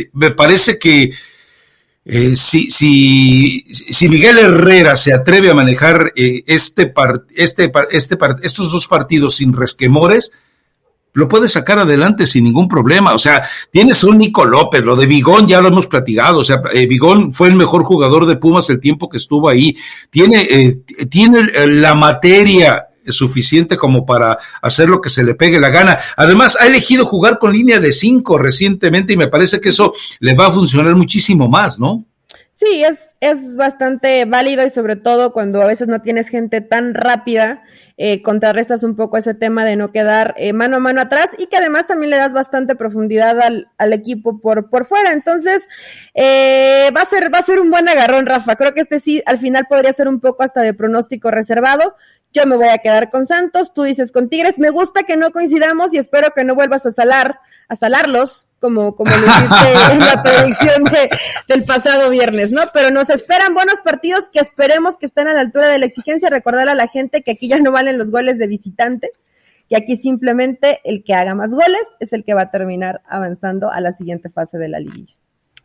eh, 0.02 0.10
me 0.14 0.32
parece 0.32 0.78
que 0.78 1.12
eh, 2.08 2.36
si, 2.36 2.70
si, 2.70 3.66
si, 3.72 4.08
Miguel 4.08 4.38
Herrera 4.38 4.96
se 4.96 5.12
atreve 5.12 5.50
a 5.50 5.56
manejar 5.56 6.14
eh, 6.16 6.44
este, 6.46 6.94
este, 7.36 7.72
este 7.90 8.18
estos 8.44 8.72
dos 8.72 8.88
partidos 8.88 9.38
sin 9.38 9.52
resquemores, 9.54 10.32
lo 11.14 11.28
puede 11.28 11.48
sacar 11.48 11.80
adelante 11.80 12.28
sin 12.28 12.44
ningún 12.44 12.68
problema. 12.68 13.16
O 13.16 13.18
sea, 13.18 13.44
tienes 13.72 14.04
un 14.04 14.20
Nico 14.20 14.46
López, 14.46 14.86
lo 14.86 14.96
de 14.96 15.08
Vigón 15.08 15.48
ya 15.48 15.62
lo 15.62 15.70
hemos 15.70 15.88
platicado. 15.88 16.40
O 16.40 16.44
sea, 16.44 16.62
eh, 16.72 16.86
Vigón 16.86 17.34
fue 17.34 17.48
el 17.48 17.56
mejor 17.56 17.84
jugador 17.84 18.28
de 18.28 18.36
Pumas 18.36 18.70
el 18.70 18.80
tiempo 18.80 19.10
que 19.10 19.18
estuvo 19.18 19.50
ahí. 19.50 19.76
Tiene, 20.12 20.84
tiene 21.10 21.66
la 21.66 21.96
materia 21.96 22.86
suficiente 23.08 23.78
como 23.78 24.06
para 24.06 24.38
hacer 24.62 24.90
lo 24.90 25.02
que 25.02 25.10
se 25.10 25.24
le 25.24 25.36
pegue 25.36 25.60
la 25.60 25.70
gana. 25.70 25.98
Además, 26.18 26.58
ha 26.60 26.68
elegido 26.68 27.06
jugar 27.06 27.40
con 27.40 27.54
línea 27.54 27.80
de 27.80 27.92
cinco 27.92 28.38
recientemente 28.38 29.14
y 29.14 29.18
me 29.18 29.28
parece 29.28 29.60
que 29.60 29.70
eso 29.70 29.94
le 30.20 30.34
va 30.34 30.48
a 30.48 30.52
funcionar 30.52 30.96
muchísimo 30.96 31.48
más, 31.48 31.80
¿no? 31.80 32.06
Sí, 32.52 32.84
es, 32.84 32.98
es 33.20 33.58
bastante 33.58 34.24
válido 34.26 34.66
y 34.66 34.70
sobre 34.70 34.96
todo 34.96 35.34
cuando 35.34 35.62
a 35.62 35.66
veces 35.66 35.90
no 35.90 36.02
tienes 36.02 36.30
gente 36.30 36.62
tan 36.62 36.94
rápida 36.94 37.64
eh, 37.98 38.22
contrarrestas 38.22 38.84
un 38.84 38.98
poco 38.98 39.16
ese 39.18 39.34
tema 39.34 39.64
de 39.64 39.78
no 39.78 39.92
quedar 39.92 40.36
eh, 40.38 40.52
mano 40.52 40.78
a 40.78 40.80
mano 40.80 41.00
atrás 41.00 41.28
y 41.38 41.48
que 41.48 41.56
además 41.56 41.88
también 41.88 42.10
le 42.10 42.18
das 42.18 42.34
bastante 42.34 42.76
profundidad 42.76 43.40
al, 43.40 43.70
al 43.78 43.94
equipo 43.94 44.40
por, 44.40 44.70
por 44.70 44.86
fuera. 44.86 45.14
Entonces, 45.14 45.68
eh, 46.14 46.92
va, 46.96 47.02
a 47.02 47.06
ser, 47.06 47.34
va 47.34 47.40
a 47.40 47.44
ser 47.44 47.60
un 47.62 47.72
buen 47.72 47.88
agarrón, 47.88 48.26
Rafa. 48.26 48.58
Creo 48.58 48.74
que 48.74 48.82
este 48.82 49.00
sí, 49.00 49.24
al 49.26 49.38
final 49.38 49.66
podría 49.70 49.94
ser 49.94 50.10
un 50.10 50.20
poco 50.20 50.44
hasta 50.44 50.62
de 50.62 50.74
pronóstico 50.74 51.32
reservado. 51.32 51.96
Yo 52.36 52.46
me 52.46 52.58
voy 52.58 52.68
a 52.68 52.80
quedar 52.80 53.10
con 53.10 53.26
Santos, 53.26 53.72
tú 53.72 53.84
dices 53.84 54.12
con 54.12 54.28
Tigres. 54.28 54.60
Me 54.60 54.70
gusta 54.70 55.04
que 55.04 55.16
no 55.16 55.32
coincidamos 55.32 55.94
y 55.94 55.98
espero 56.00 56.32
que 56.36 56.44
no 56.44 56.54
vuelvas 56.54 56.86
a 56.86 56.92
salar, 56.92 57.40
a 57.70 57.78
salarlos 57.78 58.50
como, 58.60 58.94
como 58.94 59.10
lo 59.10 59.26
hiciste 59.26 59.74
en 59.94 60.00
la 60.00 60.22
predicción 60.22 60.84
de, 60.84 61.10
del 61.48 61.64
pasado 61.64 62.10
viernes, 62.10 62.52
¿no? 62.52 62.64
Pero 62.74 62.92
nos 62.92 63.10
esperan 63.10 63.54
buenos 63.54 63.80
partidos 63.80 64.30
que 64.30 64.42
esperemos 64.42 64.98
que 64.98 65.06
estén 65.06 65.30
a 65.30 65.34
la 65.34 65.40
altura 65.40 65.70
de 65.70 65.80
la 65.80 65.86
exigencia. 65.86 66.30
Recordar 66.30 66.68
a 66.68 66.76
la 66.76 66.88
gente 66.88 67.22
que 67.22 67.32
aquí 67.32 67.48
ya 67.48 67.60
no 67.60 67.72
valen 67.72 67.98
los 67.98 68.12
goles 68.12 68.38
de 68.38 68.48
visitante, 68.48 69.12
que 69.70 69.78
aquí 69.78 69.96
simplemente 69.96 70.82
el 70.84 71.06
que 71.06 71.14
haga 71.14 71.36
más 71.36 71.54
goles 71.54 71.88
es 72.02 72.12
el 72.12 72.26
que 72.26 72.34
va 72.34 72.42
a 72.42 72.52
terminar 72.52 73.02
avanzando 73.08 73.72
a 73.72 73.80
la 73.80 73.94
siguiente 73.94 74.28
fase 74.28 74.58
de 74.58 74.68
la 74.68 74.80
liguilla. 74.82 75.16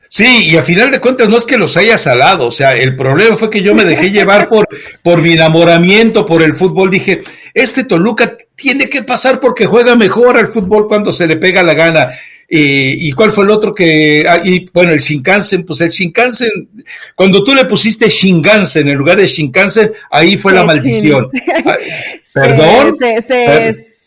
Sí, 0.09 0.49
y 0.51 0.57
a 0.57 0.63
final 0.63 0.91
de 0.91 0.99
cuentas 0.99 1.29
no 1.29 1.37
es 1.37 1.45
que 1.45 1.57
los 1.57 1.77
haya 1.77 1.97
salado, 1.97 2.47
o 2.47 2.51
sea, 2.51 2.75
el 2.75 2.97
problema 2.97 3.37
fue 3.37 3.49
que 3.49 3.63
yo 3.63 3.77
me 3.77 3.85
dejé 3.85 4.11
llevar 4.11 4.49
por, 4.49 4.67
por 5.03 5.23
mi 5.23 5.35
enamoramiento 5.35 6.27
por 6.27 6.43
el 6.43 6.55
fútbol. 6.55 6.91
Dije, 6.91 7.23
este 7.55 7.85
Toluca 7.85 8.37
tiene 8.57 8.89
que 8.89 9.05
pasar 9.05 9.39
porque 9.39 9.67
juega 9.67 9.95
mejor 9.95 10.37
al 10.37 10.49
fútbol 10.49 10.89
cuando 10.89 11.13
se 11.13 11.29
le 11.29 11.37
pega 11.37 11.63
la 11.63 11.75
gana. 11.75 12.11
Eh, 12.53 12.97
¿Y 12.99 13.13
cuál 13.13 13.31
fue 13.31 13.45
el 13.45 13.51
otro 13.51 13.73
que.? 13.73 14.25
Ah, 14.29 14.41
y, 14.43 14.69
bueno, 14.75 14.91
el 14.91 14.99
Shinkansen, 14.99 15.65
pues 15.65 15.81
el 15.83 15.91
Shinkansen, 15.91 16.69
cuando 17.15 17.45
tú 17.45 17.55
le 17.55 17.65
pusiste 17.67 18.09
Shinkansen 18.09 18.89
en 18.89 18.99
lugar 18.99 19.19
de 19.19 19.29
Shinkansen, 19.29 19.93
ahí 20.11 20.37
fue 20.37 20.53
la 20.53 20.65
maldición. 20.65 21.31
Ah, 21.65 21.77
¿Perdón? 22.35 22.97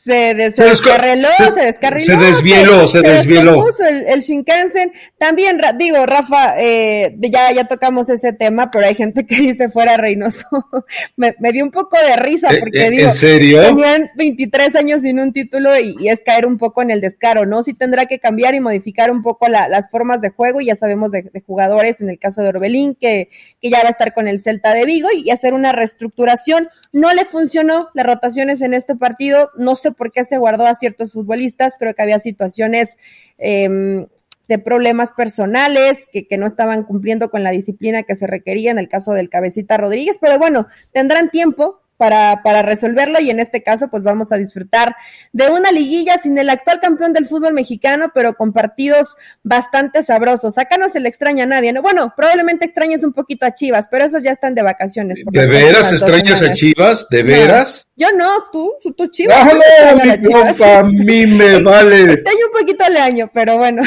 Se, 0.03 0.33
descarriló, 0.33 1.29
se, 1.37 1.51
se, 1.51 1.61
descarriló. 1.61 2.03
Se 2.03 2.17
desvieló, 2.17 2.87
se, 2.87 3.01
desvieló. 3.01 3.63
El, 3.87 4.07
el, 4.07 4.19
Shinkansen. 4.19 4.91
También, 5.17 5.61
digo, 5.77 6.05
Rafa, 6.05 6.55
eh, 6.59 7.15
ya, 7.19 7.53
ya 7.53 7.65
tocamos 7.65 8.09
ese 8.09 8.33
tema, 8.33 8.69
pero 8.69 8.85
hay 8.85 8.95
gente 8.95 9.25
que 9.25 9.35
dice 9.41 9.69
fuera 9.69 9.95
Reynoso. 9.95 10.45
me, 11.15 11.35
me 11.39 11.53
dio 11.53 11.63
un 11.63 11.71
poco 11.71 11.97
de 11.97 12.17
risa 12.17 12.49
eh, 12.51 12.59
porque, 12.59 12.85
¿En 12.85 12.97
digo, 12.97 13.09
serio? 13.11 13.61
tenían 13.61 14.09
23 14.17 14.75
años 14.75 15.01
sin 15.03 15.19
un 15.19 15.31
título 15.31 15.79
y, 15.79 15.95
y, 15.97 16.09
es 16.09 16.19
caer 16.25 16.45
un 16.47 16.57
poco 16.57 16.81
en 16.81 16.91
el 16.91 16.99
descaro, 16.99 17.45
¿no? 17.45 17.63
Sí 17.63 17.73
tendrá 17.73 18.05
que 18.05 18.19
cambiar 18.19 18.55
y 18.55 18.59
modificar 18.59 19.09
un 19.09 19.23
poco 19.23 19.47
la, 19.47 19.69
las 19.69 19.89
formas 19.89 20.19
de 20.19 20.31
juego 20.31 20.59
y 20.59 20.65
ya 20.65 20.75
sabemos 20.75 21.11
de, 21.11 21.21
de, 21.21 21.39
jugadores, 21.39 22.01
en 22.01 22.09
el 22.09 22.19
caso 22.19 22.41
de 22.41 22.49
Orbelín, 22.49 22.95
que, 22.95 23.29
que 23.61 23.69
ya 23.69 23.81
va 23.81 23.87
a 23.87 23.91
estar 23.91 24.13
con 24.13 24.27
el 24.27 24.39
Celta 24.39 24.73
de 24.73 24.83
Vigo 24.83 25.07
y, 25.15 25.29
y 25.29 25.31
hacer 25.31 25.53
una 25.53 25.71
reestructuración. 25.71 26.67
No 26.91 27.13
le 27.13 27.23
funcionó 27.23 27.89
las 27.93 28.05
rotaciones 28.05 28.61
en 28.61 28.73
este 28.73 28.95
partido, 28.95 29.49
no 29.55 29.75
se 29.75 29.92
por 29.93 30.11
qué 30.11 30.23
se 30.23 30.37
guardó 30.37 30.65
a 30.65 30.73
ciertos 30.73 31.11
futbolistas, 31.11 31.73
creo 31.77 31.93
que 31.93 32.01
había 32.01 32.19
situaciones 32.19 32.97
eh, 33.37 34.05
de 34.47 34.59
problemas 34.59 35.13
personales 35.13 36.07
que, 36.11 36.27
no 36.37 36.45
estaban 36.45 36.83
cumpliendo 36.83 37.29
con 37.29 37.43
la 37.43 37.51
disciplina 37.51 38.03
que 38.03 38.15
se 38.15 38.27
requería 38.27 38.71
en 38.71 38.79
el 38.79 38.89
caso 38.89 39.13
del 39.13 39.29
cabecita 39.29 39.77
Rodríguez, 39.77 40.17
pero 40.19 40.37
bueno, 40.37 40.67
tendrán 40.91 41.29
tiempo 41.29 41.81
para, 41.97 42.41
para 42.43 42.61
resolverlo 42.61 43.19
y 43.19 43.29
en 43.29 43.39
este 43.39 43.61
caso 43.61 43.89
pues 43.89 44.03
vamos 44.03 44.31
a 44.31 44.37
disfrutar 44.37 44.95
de 45.31 45.49
una 45.49 45.71
liguilla 45.71 46.17
sin 46.17 46.37
el 46.37 46.49
actual 46.49 46.79
campeón 46.79 47.13
del 47.13 47.25
fútbol 47.25 47.53
mexicano, 47.53 48.11
pero 48.13 48.33
con 48.33 48.53
partidos 48.53 49.07
bastante 49.43 50.01
sabrosos. 50.01 50.57
Acá 50.57 50.77
no 50.77 50.89
se 50.89 50.99
le 50.99 51.09
extraña 51.09 51.43
a 51.43 51.47
nadie, 51.47 51.73
¿no? 51.73 51.81
Bueno, 51.81 52.13
probablemente 52.15 52.65
extrañes 52.65 53.03
un 53.03 53.13
poquito 53.13 53.45
a 53.45 53.53
Chivas, 53.53 53.87
pero 53.89 54.05
esos 54.05 54.23
ya 54.23 54.31
están 54.31 54.55
de 54.55 54.63
vacaciones. 54.63 55.19
¿De 55.31 55.47
veras 55.47 55.91
extrañas 55.91 56.43
a 56.43 56.51
Chivas? 56.51 57.07
¿De 57.09 57.23
veras? 57.23 57.87
No, 57.95 58.07
yo 58.07 58.17
no, 58.17 58.31
tú, 58.51 58.73
tú 58.95 59.07
Chivas. 59.07 59.45
No, 59.45 59.53
no, 59.53 60.03
mi 60.03 60.21
Chivas. 60.21 60.61
a 60.61 60.83
mí 60.83 61.25
me 61.27 61.59
vale. 61.61 62.13
Extraño 62.13 62.45
un 62.51 62.59
poquito 62.59 62.83
al 62.83 62.97
año, 62.97 63.29
pero 63.33 63.57
bueno. 63.57 63.83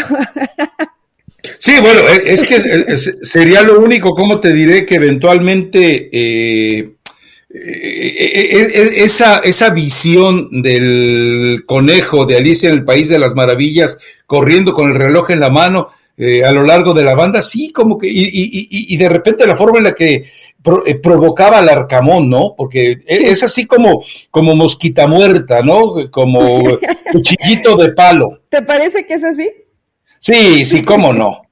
Sí, 1.58 1.74
bueno, 1.80 2.00
es 2.24 2.42
que 2.44 2.60
sería 2.96 3.62
lo 3.62 3.80
único, 3.80 4.14
como 4.14 4.40
te 4.40 4.52
diré, 4.52 4.84
que 4.84 4.96
eventualmente 4.96 6.08
eh, 6.12 6.95
esa, 7.48 9.38
esa 9.38 9.70
visión 9.70 10.48
del 10.62 11.64
conejo 11.66 12.26
de 12.26 12.36
Alicia 12.36 12.68
en 12.68 12.74
el 12.74 12.84
País 12.84 13.08
de 13.08 13.18
las 13.18 13.34
Maravillas 13.34 13.98
corriendo 14.26 14.72
con 14.72 14.90
el 14.90 14.96
reloj 14.96 15.30
en 15.30 15.40
la 15.40 15.50
mano 15.50 15.88
eh, 16.18 16.42
a 16.44 16.50
lo 16.50 16.62
largo 16.62 16.94
de 16.94 17.04
la 17.04 17.14
banda, 17.14 17.42
sí, 17.42 17.70
como 17.72 17.98
que, 17.98 18.08
y, 18.08 18.22
y, 18.22 18.68
y, 18.70 18.96
de 18.96 19.06
repente 19.06 19.46
la 19.46 19.54
forma 19.54 19.76
en 19.76 19.84
la 19.84 19.94
que 19.94 20.24
pro, 20.62 20.82
eh, 20.86 20.94
provocaba 20.94 21.58
al 21.58 21.68
arcamón, 21.68 22.30
¿no? 22.30 22.54
Porque 22.56 22.94
sí. 22.94 23.00
es 23.06 23.42
así 23.42 23.66
como, 23.66 24.02
como 24.30 24.54
mosquita 24.54 25.06
muerta, 25.06 25.60
¿no? 25.60 26.10
Como 26.10 26.62
cuchillito 27.12 27.76
de 27.76 27.92
palo. 27.92 28.40
¿Te 28.48 28.62
parece 28.62 29.04
que 29.04 29.12
es 29.12 29.24
así? 29.24 29.50
Sí, 30.18 30.64
sí, 30.64 30.82
cómo 30.82 31.12
no. 31.12 31.42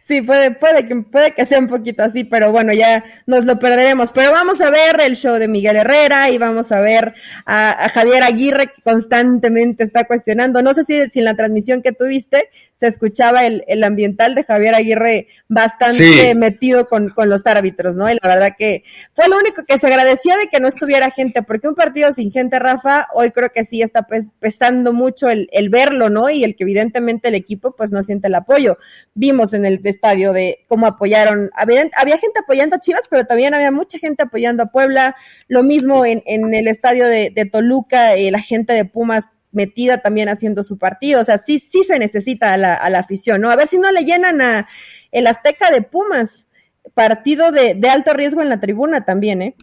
Sí, 0.00 0.22
puede, 0.22 0.52
puede, 0.52 0.86
que, 0.86 0.96
puede 0.96 1.32
que 1.32 1.44
sea 1.44 1.58
un 1.58 1.68
poquito 1.68 2.02
así, 2.02 2.24
pero 2.24 2.52
bueno, 2.52 2.72
ya 2.72 3.04
nos 3.26 3.44
lo 3.44 3.58
perderemos. 3.58 4.12
Pero 4.12 4.32
vamos 4.32 4.60
a 4.60 4.70
ver 4.70 5.00
el 5.00 5.16
show 5.16 5.34
de 5.34 5.48
Miguel 5.48 5.76
Herrera 5.76 6.30
y 6.30 6.38
vamos 6.38 6.72
a 6.72 6.80
ver 6.80 7.14
a, 7.46 7.84
a 7.84 7.88
Javier 7.88 8.22
Aguirre 8.22 8.68
que 8.68 8.82
constantemente 8.82 9.84
está 9.84 10.04
cuestionando. 10.04 10.62
No 10.62 10.74
sé 10.74 10.84
si, 10.84 11.06
si 11.10 11.18
en 11.18 11.24
la 11.24 11.36
transmisión 11.36 11.82
que 11.82 11.92
tuviste 11.92 12.48
se 12.78 12.86
escuchaba 12.86 13.44
el, 13.44 13.64
el 13.66 13.82
ambiental 13.82 14.36
de 14.36 14.44
Javier 14.44 14.76
Aguirre 14.76 15.26
bastante 15.48 16.28
sí. 16.30 16.34
metido 16.36 16.86
con, 16.86 17.08
con, 17.08 17.28
los 17.28 17.44
árbitros, 17.44 17.96
¿no? 17.96 18.08
Y 18.08 18.16
la 18.22 18.28
verdad 18.28 18.52
que 18.56 18.84
fue 19.14 19.28
lo 19.28 19.36
único 19.36 19.64
que 19.66 19.78
se 19.78 19.88
agradeció 19.88 20.36
de 20.36 20.46
que 20.46 20.60
no 20.60 20.68
estuviera 20.68 21.10
gente, 21.10 21.42
porque 21.42 21.66
un 21.66 21.74
partido 21.74 22.12
sin 22.12 22.30
gente, 22.30 22.58
Rafa, 22.60 23.08
hoy 23.14 23.32
creo 23.32 23.50
que 23.50 23.64
sí 23.64 23.82
está 23.82 24.02
pues, 24.02 24.30
pesando 24.38 24.92
mucho 24.92 25.28
el, 25.28 25.48
el 25.50 25.70
verlo, 25.70 26.08
¿no? 26.08 26.30
Y 26.30 26.44
el 26.44 26.54
que 26.54 26.62
evidentemente 26.62 27.28
el 27.28 27.34
equipo 27.34 27.74
pues 27.74 27.90
no 27.90 28.02
siente 28.04 28.28
el 28.28 28.36
apoyo. 28.36 28.78
Vimos 29.12 29.52
en 29.54 29.57
el 29.64 29.80
estadio 29.84 30.32
de 30.32 30.64
cómo 30.68 30.86
apoyaron, 30.86 31.50
había, 31.54 31.88
había 31.96 32.18
gente 32.18 32.40
apoyando 32.40 32.76
a 32.76 32.80
Chivas, 32.80 33.06
pero 33.08 33.24
también 33.24 33.54
había 33.54 33.70
mucha 33.70 33.98
gente 33.98 34.22
apoyando 34.22 34.62
a 34.62 34.66
Puebla, 34.66 35.16
lo 35.48 35.62
mismo 35.62 36.04
en, 36.04 36.22
en 36.26 36.54
el 36.54 36.68
estadio 36.68 37.06
de, 37.06 37.30
de 37.30 37.44
Toluca, 37.44 38.14
eh, 38.14 38.30
la 38.30 38.40
gente 38.40 38.72
de 38.72 38.84
Pumas 38.84 39.28
metida 39.50 39.98
también 39.98 40.28
haciendo 40.28 40.62
su 40.62 40.78
partido. 40.78 41.20
O 41.20 41.24
sea, 41.24 41.38
sí, 41.38 41.58
sí 41.58 41.82
se 41.82 41.98
necesita 41.98 42.52
a 42.52 42.56
la, 42.56 42.74
a 42.74 42.90
la 42.90 43.00
afición, 43.00 43.40
¿no? 43.40 43.50
A 43.50 43.56
ver 43.56 43.66
si 43.66 43.78
no 43.78 43.90
le 43.90 44.04
llenan 44.04 44.40
a 44.40 44.66
el 45.10 45.26
Azteca 45.26 45.70
de 45.70 45.82
Pumas, 45.82 46.48
partido 46.94 47.50
de, 47.50 47.74
de 47.74 47.88
alto 47.88 48.12
riesgo 48.12 48.42
en 48.42 48.48
la 48.48 48.60
tribuna 48.60 49.04
también, 49.04 49.42
¿eh? 49.42 49.56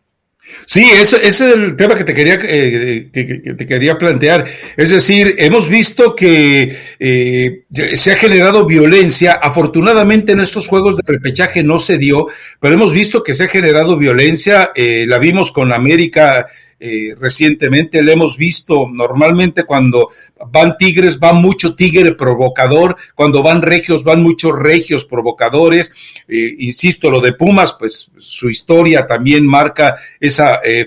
Sí, 0.65 0.84
eso, 0.93 1.17
ese 1.17 1.49
es 1.49 1.53
el 1.55 1.75
tema 1.75 1.95
que 1.95 2.03
te 2.03 2.13
quería 2.13 2.39
eh, 2.41 3.10
que, 3.12 3.23
te 3.23 3.65
quería 3.65 3.97
plantear. 3.97 4.45
Es 4.76 4.89
decir, 4.89 5.36
hemos 5.38 5.69
visto 5.69 6.15
que 6.15 6.76
eh, 6.99 7.63
se 7.93 8.11
ha 8.11 8.15
generado 8.15 8.65
violencia. 8.65 9.34
Afortunadamente 9.34 10.32
en 10.32 10.39
estos 10.39 10.67
juegos 10.67 10.97
de 10.97 11.03
repechaje 11.05 11.63
no 11.63 11.80
se 11.80 11.97
dio, 11.97 12.28
pero 12.59 12.74
hemos 12.74 12.93
visto 12.93 13.24
que 13.24 13.34
se 13.34 13.45
ha 13.45 13.47
generado 13.47 13.97
violencia. 13.97 14.72
Eh, 14.76 15.05
la 15.07 15.19
vimos 15.19 15.51
con 15.51 15.72
América 15.72 16.47
eh, 16.88 17.15
recientemente, 17.19 18.03
le 18.03 18.13
hemos 18.13 18.38
visto 18.38 18.88
normalmente 18.88 19.63
cuando 19.63 20.09
van 20.51 20.77
tigres, 20.77 21.17
van 21.17 21.38
mucho 21.38 21.73
tigre 21.73 22.13
provocador, 22.13 22.95
cuando 23.15 23.41
van 23.41 23.63
regios, 23.63 24.03
van 24.03 24.21
muchos 24.21 24.53
regios 24.59 25.03
provocadores, 25.03 25.91
eh, 26.27 26.55
insisto, 26.59 27.09
lo 27.09 27.21
de 27.21 27.33
Pumas, 27.33 27.73
pues 27.73 28.11
su 28.17 28.51
historia 28.51 29.07
también 29.07 29.47
marca 29.47 29.95
esa 30.19 30.61
eh, 30.63 30.86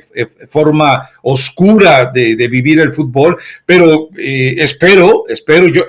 forma 0.49 1.11
oscura 1.23 2.13
de, 2.15 2.37
vivir 2.49 2.79
el 2.79 2.95
fútbol, 2.95 3.37
pero 3.67 4.11
espero, 4.15 5.25
espero, 5.29 5.67
yo 5.67 5.85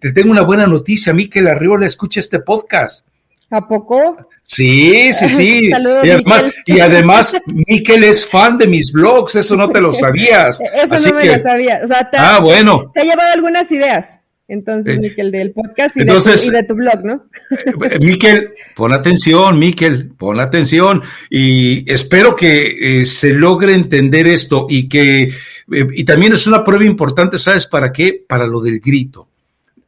te 0.00 0.10
tengo 0.10 0.32
una 0.32 0.42
buena 0.42 0.66
noticia, 0.66 1.12
Miquel 1.12 1.46
Arriola 1.46 1.86
escucha 1.86 2.18
este 2.18 2.40
podcast. 2.40 3.06
¿A 3.52 3.68
poco? 3.68 4.16
Sí, 4.42 5.12
sí, 5.12 5.28
sí. 5.28 5.66
y, 6.04 6.10
además, 6.10 6.44
y 6.64 6.80
además, 6.80 7.36
Miquel 7.46 8.02
es 8.04 8.26
fan 8.26 8.56
de 8.56 8.66
mis 8.66 8.90
blogs, 8.90 9.36
eso 9.36 9.56
no 9.56 9.68
te 9.68 9.82
lo 9.82 9.92
sabías. 9.92 10.58
eso 10.74 11.10
no 11.10 11.16
me 11.16 11.26
lo 11.26 11.42
sabía. 11.42 11.80
O 11.84 11.86
sea, 11.86 12.10
ah, 12.14 12.40
bueno. 12.40 12.90
Se 12.94 13.00
ha 13.00 13.04
llevado 13.04 13.30
algunas 13.34 13.70
ideas. 13.70 14.20
Entonces, 14.48 14.96
eh, 14.96 15.00
Miquel, 15.00 15.30
del 15.30 15.52
podcast 15.52 15.96
y, 15.98 16.04
de 16.04 16.62
tu, 16.64 16.74
blog, 16.74 17.04
¿no? 17.04 17.26
Eh, 17.50 17.98
Miquel, 18.00 18.52
pon 18.74 18.92
atención, 18.94 19.58
Miquel, 19.58 20.12
pon 20.16 20.40
atención. 20.40 21.02
Y 21.28 21.90
espero 21.90 22.34
que 22.34 23.00
eh, 23.00 23.06
se 23.06 23.34
logre 23.34 23.74
entender 23.74 24.26
esto 24.26 24.66
y 24.68 24.88
que, 24.88 25.30
y 25.68 26.04
también 26.04 26.32
es 26.32 26.46
una 26.46 26.64
prueba 26.64 26.84
importante, 26.84 27.36
¿sabes 27.36 27.66
para 27.66 27.92
qué? 27.92 28.24
Para 28.26 28.46
lo 28.46 28.60
del 28.60 28.80
grito. 28.80 29.28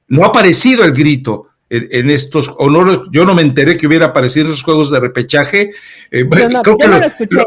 No 0.08 0.24
ha 0.24 0.28
aparecido 0.28 0.84
el 0.84 0.92
grito 0.92 1.48
en, 1.74 2.10
estos, 2.10 2.54
no, 2.58 3.10
yo 3.10 3.24
no 3.24 3.34
me 3.34 3.42
enteré 3.42 3.76
que 3.76 3.86
hubiera 3.86 4.06
aparecido 4.06 4.46
en 4.46 4.52
esos 4.52 4.64
juegos 4.64 4.90
de 4.90 5.00
repechaje. 5.00 5.70
Eh, 6.10 6.28
creo 6.28 6.76
que 6.76 6.88
lo, 6.88 6.96
escuché. 6.96 7.44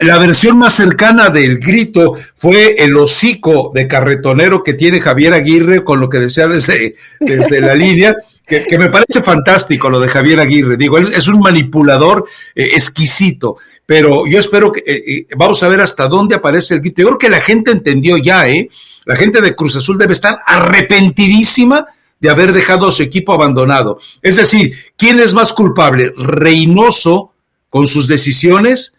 la 0.00 0.18
versión 0.18 0.58
más 0.58 0.74
cercana 0.74 1.28
del 1.28 1.58
grito 1.58 2.14
fue 2.34 2.76
el 2.78 2.96
hocico 2.96 3.70
de 3.74 3.86
carretonero 3.86 4.62
que 4.62 4.74
tiene 4.74 5.00
Javier 5.00 5.34
Aguirre 5.34 5.84
con 5.84 6.00
lo 6.00 6.08
que 6.08 6.18
decía 6.18 6.48
desde, 6.48 6.94
desde 7.18 7.60
la 7.60 7.74
línea. 7.76 8.14
Que, 8.46 8.78
me 8.78 8.88
parece 8.88 9.22
fantástico 9.22 9.88
lo 9.88 10.00
de 10.00 10.08
Javier 10.08 10.40
Aguirre. 10.40 10.76
Digo, 10.76 10.98
es, 10.98 11.28
un 11.28 11.38
manipulador 11.38 12.26
eh, 12.56 12.70
exquisito, 12.74 13.58
pero 13.86 14.26
yo 14.26 14.40
espero 14.40 14.72
que 14.72 14.82
eh, 14.84 15.26
vamos 15.36 15.62
a 15.62 15.68
ver 15.68 15.80
hasta 15.80 16.08
dónde 16.08 16.34
aparece 16.34 16.74
el 16.74 16.80
grito. 16.80 17.02
Yo 17.02 17.08
creo 17.08 17.18
que 17.18 17.28
la 17.28 17.40
gente 17.40 17.70
entendió 17.70 18.16
ya, 18.16 18.48
¿eh? 18.48 18.68
La 19.04 19.14
gente 19.14 19.40
de 19.40 19.54
Cruz 19.54 19.76
Azul 19.76 19.98
debe 19.98 20.14
estar 20.14 20.40
arrepentidísima 20.44 21.86
de 22.20 22.30
haber 22.30 22.52
dejado 22.52 22.86
a 22.86 22.92
su 22.92 23.02
equipo 23.02 23.32
abandonado. 23.32 23.98
Es 24.22 24.36
decir, 24.36 24.74
¿quién 24.96 25.18
es 25.18 25.34
más 25.34 25.52
culpable? 25.52 26.12
¿Reynoso 26.16 27.32
con 27.70 27.86
sus 27.86 28.08
decisiones 28.08 28.94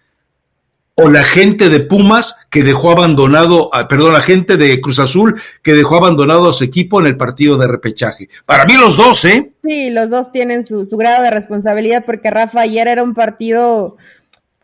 o 0.96 1.10
la 1.10 1.24
gente 1.24 1.70
de 1.70 1.80
Pumas 1.80 2.36
que 2.50 2.64
dejó 2.64 2.92
abandonado, 2.92 3.70
perdón, 3.88 4.14
la 4.14 4.22
gente 4.22 4.58
de 4.58 4.82
Cruz 4.82 5.00
Azul 5.00 5.40
que 5.64 5.74
dejó 5.74 5.98
abandonado 5.98 6.50
a 6.50 6.54
su 6.54 6.64
equipo 6.64 7.00
en 7.00 7.08
el 7.08 7.18
partido 7.18 7.58
de 7.58 7.68
repechaje? 7.68 8.28
Para 8.46 8.66
mí 8.66 8.74
los 8.74 8.98
dos, 8.98 9.24
¿eh? 9.26 9.52
Sí, 9.64 9.90
los 9.92 10.10
dos 10.10 10.32
tienen 10.32 10.66
su, 10.66 10.84
su 10.84 10.98
grado 10.98 11.24
de 11.24 11.32
responsabilidad 11.32 12.04
porque 12.06 12.32
Rafa 12.32 12.62
ayer 12.62 12.88
era 12.88 13.04
un 13.04 13.14
partido 13.14 13.98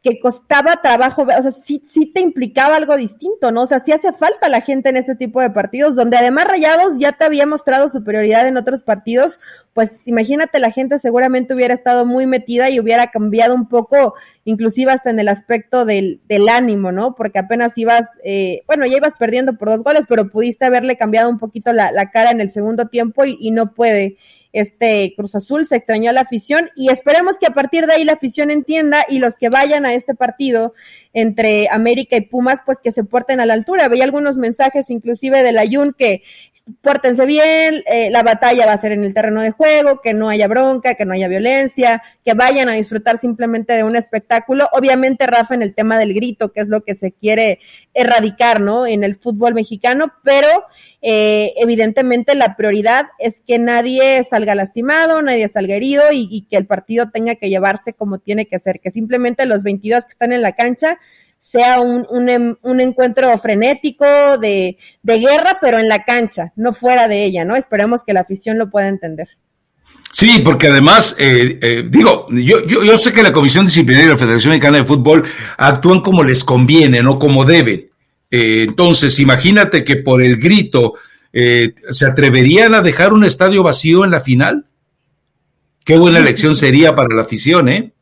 que 0.08 0.20
costaba 0.20 0.82
trabajo, 0.82 1.24
o 1.24 1.42
sea, 1.42 1.52
sí, 1.52 1.82
sí 1.86 2.12
te 2.14 2.22
implicaba 2.22 2.76
algo 2.76 2.96
distinto, 2.96 3.52
¿no? 3.52 3.64
O 3.64 3.66
sea, 3.66 3.80
sí 3.80 3.92
hace 3.92 4.14
falta 4.14 4.48
la 4.50 4.62
gente 4.62 4.90
en 4.90 4.98
este 4.98 5.16
tipo 5.16 5.42
de 5.42 5.50
partidos, 5.50 5.96
donde 5.96 6.18
además 6.18 6.48
Rayados 6.48 7.00
ya 7.00 7.14
te 7.14 7.26
había 7.26 7.46
mostrado 7.46 7.88
superioridad 7.88 8.48
en 8.48 8.58
otros 8.58 8.84
partidos, 8.84 9.40
pues 9.74 9.94
imagínate, 10.06 10.60
la 10.60 10.72
gente 10.72 11.00
seguramente 11.00 11.54
hubiera 11.54 11.74
estado 11.74 12.06
muy 12.06 12.26
metida 12.26 12.70
y 12.70 12.80
hubiera 12.80 13.12
cambiado 13.12 13.54
un 13.54 13.68
poco, 13.68 14.14
inclusive 14.46 14.92
hasta 14.92 15.10
en 15.10 15.20
el 15.20 15.28
aspecto 15.28 15.86
del, 15.86 16.22
del 16.28 16.48
ánimo, 16.48 16.92
¿no? 16.92 17.16
Porque 17.16 17.40
apenas 17.40 17.78
ibas, 17.78 18.06
eh, 18.24 18.64
bueno, 18.68 18.86
ya 18.86 18.98
ibas 18.98 19.16
perdiendo 19.18 19.58
por 19.58 19.70
dos 19.70 19.84
goles, 19.84 20.06
pero 20.08 20.30
pudiste 20.30 20.66
haberle 20.66 20.98
cambiado 20.98 21.30
un 21.30 21.38
poquito 21.38 21.74
la, 21.74 21.92
la 21.92 22.12
cara 22.12 22.32
en 22.32 22.40
el 22.40 22.50
segundo 22.50 22.88
tiempo 22.88 23.26
y, 23.26 23.38
y 23.40 23.52
no 23.52 23.74
puede 23.74 24.18
este 24.60 25.14
Cruz 25.16 25.36
Azul, 25.36 25.66
se 25.66 25.76
extrañó 25.76 26.10
a 26.10 26.14
la 26.14 26.22
afición 26.22 26.70
y 26.76 26.90
esperemos 26.90 27.38
que 27.40 27.46
a 27.46 27.54
partir 27.54 27.86
de 27.86 27.94
ahí 27.94 28.04
la 28.04 28.14
afición 28.14 28.52
entienda 28.52 29.06
y 29.08 29.20
los 29.20 29.36
que 29.36 29.50
vayan 29.50 29.86
a 29.86 29.94
este 29.94 30.16
partido 30.16 30.74
entre 31.14 31.68
América 31.70 32.18
y 32.18 32.22
Pumas, 32.22 32.62
pues 32.66 32.80
que 32.80 32.92
se 32.92 33.04
porten 33.04 33.40
a 33.40 33.46
la 33.46 33.54
altura. 33.54 33.88
Veía 33.88 34.04
algunos 34.04 34.38
mensajes 34.38 34.90
inclusive 34.90 35.44
del 35.44 35.58
Ayun 35.58 35.94
que 35.98 36.24
pórtense 36.82 37.26
bien, 37.26 37.84
eh, 37.86 38.10
la 38.10 38.24
batalla 38.24 38.66
va 38.66 38.74
a 38.74 38.78
ser 38.78 38.92
en 38.92 39.04
el 39.04 39.14
terreno 39.14 39.42
de 39.42 39.52
juego, 39.52 40.02
que 40.02 40.14
no 40.14 40.30
haya 40.30 40.48
bronca, 40.48 40.96
que 40.96 41.06
no 41.06 41.14
haya 41.14 41.28
violencia, 41.28 42.04
que 42.24 42.34
vayan 42.34 42.70
a 42.70 42.74
disfrutar 42.74 43.18
simplemente 43.18 43.74
de 43.74 43.84
un 43.84 43.96
espectáculo. 43.96 44.68
Obviamente, 44.74 45.28
Rafa, 45.28 45.56
en 45.56 45.62
el 45.62 45.74
tema 45.74 45.98
del 45.98 46.14
grito, 46.14 46.52
que 46.52 46.62
es 46.62 46.68
lo 46.68 46.82
que 46.82 46.96
se 46.96 47.12
quiere 47.12 47.60
erradicar, 47.94 48.60
¿no? 48.60 48.86
En 48.86 49.04
el 49.04 49.16
fútbol 49.16 49.54
mexicano, 49.54 50.14
pero 50.24 50.66
eh, 51.02 51.54
evidentemente 51.58 52.36
la 52.36 52.56
prioridad 52.56 53.06
es 53.20 53.42
que 53.46 53.60
nadie 53.60 54.24
salga 54.24 54.56
lastimado, 54.56 55.22
nadie 55.22 55.48
salga 55.48 55.76
herido 55.76 56.04
y, 56.12 56.28
y 56.30 56.48
que 56.48 56.58
el 56.58 56.66
partido 56.66 57.10
tenga 57.10 57.36
que 57.36 57.50
llevarse 57.50 57.94
como 57.94 58.20
tiene 58.20 58.48
que 58.48 58.60
ser, 58.60 58.80
que 58.80 58.90
simplemente 58.90 59.46
los 59.46 59.64
22 59.64 60.04
que 60.04 60.12
están 60.12 60.32
en 60.32 60.42
la 60.42 60.54
cancha 60.54 61.00
sea 61.38 61.80
un, 61.82 62.06
un, 62.10 62.30
em, 62.30 62.56
un 62.62 62.80
encuentro 62.82 63.38
frenético 63.38 64.06
de, 64.38 64.78
de, 65.04 65.20
guerra, 65.20 65.60
pero 65.62 65.78
en 65.80 65.88
la 65.88 66.04
cancha, 66.04 66.52
no 66.56 66.74
fuera 66.74 67.08
de 67.08 67.24
ella, 67.24 67.46
¿no? 67.46 67.56
Esperemos 67.56 68.04
que 68.04 68.14
la 68.14 68.22
afición 68.22 68.58
lo 68.58 68.70
pueda 68.70 68.88
entender. 68.88 69.30
Sí, 70.12 70.42
porque 70.44 70.68
además, 70.68 71.16
eh, 71.20 71.60
eh, 71.62 71.86
digo, 71.88 72.28
yo, 72.32 72.66
yo, 72.66 72.84
yo, 72.84 72.98
sé 72.98 73.14
que 73.14 73.22
la 73.22 73.32
Comisión 73.32 73.66
Disciplinaria 73.66 74.08
de 74.08 74.14
la 74.14 74.20
Federación 74.20 74.52
Mexicana 74.52 74.78
de 74.78 74.86
Fútbol 74.86 75.24
actúan 75.58 76.02
como 76.02 76.24
les 76.24 76.44
conviene, 76.44 77.02
no 77.02 77.20
como 77.20 77.46
deben. 77.46 77.90
Eh, 78.32 78.66
entonces, 78.68 79.20
imagínate 79.20 79.84
que 79.84 79.98
por 79.98 80.22
el 80.22 80.38
grito 80.38 80.94
se 81.92 82.08
atreverían 82.08 82.74
a 82.74 82.82
dejar 82.82 83.14
un 83.14 83.24
estadio 83.24 83.62
vacío 83.62 84.04
en 84.04 84.10
la 84.10 84.22
final. 84.22 84.66
Qué 85.86 85.96
buena 85.98 86.18
elección 86.26 86.56
sería 86.56 86.96
para 86.96 87.14
la 87.16 87.22
afición, 87.22 87.70
¿eh? 87.70 87.94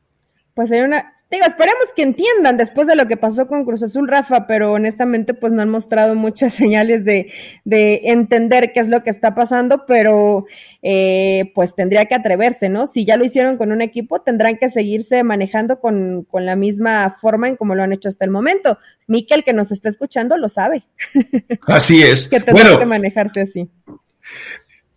Pues 0.53 0.69
sería 0.69 0.85
una, 0.85 1.14
Digo, 1.31 1.43
esperemos 1.47 1.85
que 1.95 2.03
entiendan 2.03 2.55
después 2.55 2.85
de 2.85 2.95
lo 2.95 3.07
que 3.07 3.17
pasó 3.17 3.47
con 3.47 3.65
Cruz 3.65 3.81
Azul, 3.81 4.07
Rafa, 4.07 4.45
pero 4.45 4.73
honestamente 4.73 5.33
pues 5.33 5.51
no 5.53 5.63
han 5.63 5.69
mostrado 5.69 6.13
muchas 6.13 6.53
señales 6.55 7.03
de, 7.03 7.31
de 7.63 8.01
entender 8.05 8.71
qué 8.73 8.79
es 8.79 8.87
lo 8.89 9.03
que 9.03 9.09
está 9.09 9.33
pasando, 9.33 9.85
pero 9.87 10.45
eh, 10.83 11.51
pues 11.55 11.73
tendría 11.73 12.05
que 12.05 12.13
atreverse, 12.13 12.69
¿no? 12.69 12.85
Si 12.85 13.05
ya 13.05 13.17
lo 13.17 13.25
hicieron 13.25 13.57
con 13.57 13.71
un 13.71 13.81
equipo, 13.81 14.21
tendrán 14.21 14.57
que 14.57 14.69
seguirse 14.69 15.23
manejando 15.23 15.79
con, 15.79 16.23
con 16.29 16.45
la 16.45 16.55
misma 16.55 17.09
forma 17.09 17.49
en 17.49 17.55
como 17.55 17.73
lo 17.73 17.81
han 17.81 17.93
hecho 17.93 18.07
hasta 18.07 18.25
el 18.25 18.31
momento. 18.31 18.77
Miquel, 19.07 19.43
que 19.43 19.53
nos 19.53 19.71
está 19.71 19.89
escuchando, 19.89 20.37
lo 20.37 20.47
sabe. 20.47 20.83
Así 21.67 22.03
es. 22.03 22.27
que 22.27 22.39
tendrá 22.39 22.77
que 22.77 22.85
manejarse 22.85 23.41
así. 23.41 23.69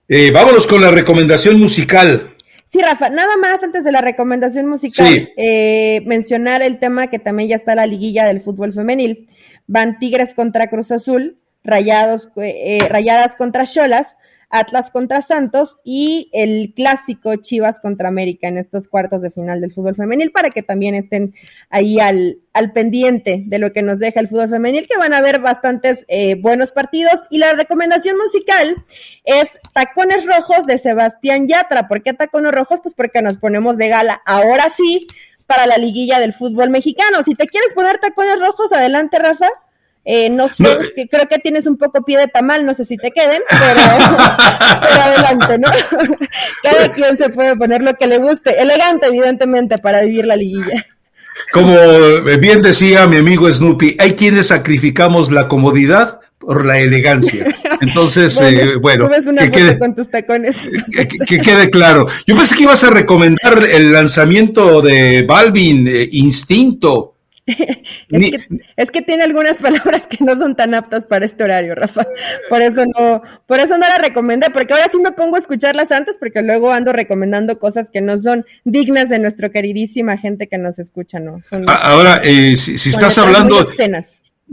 Eh, 0.08 0.30
vámonos 0.30 0.66
con 0.66 0.80
la 0.80 0.90
recomendación 0.90 1.58
musical. 1.58 2.34
Sí, 2.70 2.80
Rafa, 2.80 3.08
nada 3.08 3.38
más 3.38 3.62
antes 3.62 3.82
de 3.82 3.92
la 3.92 4.02
recomendación 4.02 4.66
musical, 4.66 5.32
eh, 5.38 6.02
mencionar 6.04 6.60
el 6.60 6.78
tema 6.78 7.06
que 7.06 7.18
también 7.18 7.48
ya 7.48 7.54
está 7.54 7.74
la 7.74 7.86
liguilla 7.86 8.26
del 8.26 8.42
fútbol 8.42 8.74
femenil. 8.74 9.26
Van 9.66 9.98
Tigres 9.98 10.34
contra 10.34 10.68
Cruz 10.68 10.90
Azul, 10.90 11.38
Rayados, 11.64 12.28
eh, 12.36 12.86
Rayadas 12.90 13.36
contra 13.36 13.64
Cholas, 13.64 14.18
Atlas 14.50 14.90
contra 14.90 15.22
Santos 15.22 15.78
y 15.84 16.30
el 16.32 16.72
clásico 16.74 17.36
Chivas 17.36 17.80
contra 17.80 18.08
América 18.08 18.48
en 18.48 18.58
estos 18.58 18.88
cuartos 18.88 19.22
de 19.22 19.30
final 19.30 19.60
del 19.60 19.72
fútbol 19.72 19.94
femenil 19.94 20.32
para 20.32 20.50
que 20.50 20.62
también 20.62 20.94
estén 20.94 21.34
ahí 21.70 22.00
al, 22.00 22.38
al 22.52 22.72
pendiente 22.72 23.42
de 23.46 23.58
lo 23.58 23.72
que 23.72 23.82
nos 23.82 23.98
deja 23.98 24.20
el 24.20 24.28
fútbol 24.28 24.48
femenil, 24.48 24.88
que 24.88 24.98
van 24.98 25.12
a 25.12 25.18
haber 25.18 25.40
bastantes 25.40 26.04
eh, 26.08 26.34
buenos 26.36 26.72
partidos. 26.72 27.20
Y 27.30 27.38
la 27.38 27.52
recomendación 27.52 28.16
musical 28.16 28.76
es 29.24 29.50
Tacones 29.72 30.26
Rojos 30.26 30.66
de 30.66 30.78
Sebastián 30.78 31.46
Yatra. 31.46 31.88
¿Por 31.88 32.02
qué 32.02 32.14
Tacones 32.14 32.52
Rojos? 32.52 32.80
Pues 32.82 32.94
porque 32.94 33.22
nos 33.22 33.36
ponemos 33.36 33.76
de 33.76 33.88
gala 33.88 34.22
ahora 34.24 34.70
sí 34.70 35.06
para 35.48 35.66
la 35.66 35.78
liguilla 35.78 36.20
del 36.20 36.34
fútbol 36.34 36.68
mexicano. 36.68 37.22
Si 37.22 37.34
te 37.34 37.46
quieres 37.46 37.72
poner 37.74 37.98
tacones 37.98 38.38
rojos, 38.38 38.70
adelante, 38.70 39.18
Rafa. 39.18 39.48
Eh, 40.10 40.30
no 40.30 40.48
sé, 40.48 40.64
creo 41.10 41.28
que 41.28 41.38
tienes 41.38 41.66
un 41.66 41.76
poco 41.76 42.02
pie 42.02 42.16
de 42.16 42.28
tamal, 42.28 42.64
no 42.64 42.72
sé 42.72 42.86
si 42.86 42.96
te 42.96 43.10
queden, 43.10 43.42
pero, 43.50 44.18
adelante, 45.02 45.58
¿no? 45.58 45.68
Cada 46.62 46.90
quien 46.92 47.14
se 47.14 47.28
puede 47.28 47.54
poner 47.56 47.82
lo 47.82 47.94
que 47.94 48.06
le 48.06 48.16
guste. 48.16 48.58
Elegante, 48.58 49.08
evidentemente, 49.08 49.76
para 49.76 50.00
vivir 50.00 50.24
la 50.24 50.36
liguilla. 50.36 50.86
Como 51.52 51.76
bien 52.40 52.62
decía 52.62 53.06
mi 53.06 53.18
amigo 53.18 53.52
Snoopy, 53.52 53.96
hay 53.98 54.14
quienes 54.14 54.46
sacrificamos 54.46 55.30
la 55.30 55.46
comodidad 55.46 56.20
por 56.38 56.64
la 56.64 56.78
elegancia. 56.78 57.44
Entonces, 57.82 58.40
bueno, 58.80 59.10
eh, 59.12 59.34
que, 59.38 59.50
quede, 59.50 59.78
con 59.78 59.94
tus 59.94 60.08
tacones. 60.08 60.70
Que, 60.90 61.38
quede 61.38 61.68
claro. 61.68 62.06
Yo 62.26 62.34
pensé 62.34 62.56
que 62.56 62.62
ibas 62.62 62.82
a 62.82 62.88
recomendar 62.88 63.62
el 63.70 63.92
lanzamiento 63.92 64.80
de 64.80 65.24
Balvin, 65.28 65.86
eh, 65.86 66.08
Instinto. 66.12 67.16
es, 68.76 68.90
que, 68.90 69.02
tiene 69.02 69.22
algunas 69.22 69.58
palabras 69.58 70.06
que 70.06 70.22
no 70.22 70.36
son 70.36 70.54
tan 70.54 70.74
aptas 70.74 71.06
para 71.06 71.24
este 71.24 71.44
horario, 71.44 71.74
Rafa. 71.74 72.06
Por 72.48 72.60
eso 72.60 72.84
no, 72.84 73.22
por 73.46 73.58
eso 73.58 73.78
no 73.78 73.88
la 73.88 73.98
recomendé, 73.98 74.48
porque 74.50 74.74
ahora 74.74 74.88
sí 74.90 74.98
me 74.98 75.12
pongo 75.12 75.36
a 75.36 75.38
escucharlas 75.38 75.90
antes, 75.90 76.18
porque 76.18 76.42
luego 76.42 76.72
ando 76.72 76.92
recomendando 76.92 77.58
cosas 77.58 77.88
que 77.90 78.00
no 78.00 78.18
son 78.18 78.44
dignas 78.64 79.08
de 79.08 79.18
nuestra 79.18 79.48
queridísima 79.48 80.18
gente 80.18 80.46
que 80.46 80.58
nos 80.58 80.78
escucha, 80.78 81.20
¿no? 81.20 81.40
Ah, 81.66 81.80
ahora, 81.84 82.20
eh, 82.22 82.56
si, 82.56 82.74
estás 82.74 83.16
hablando, 83.18 83.66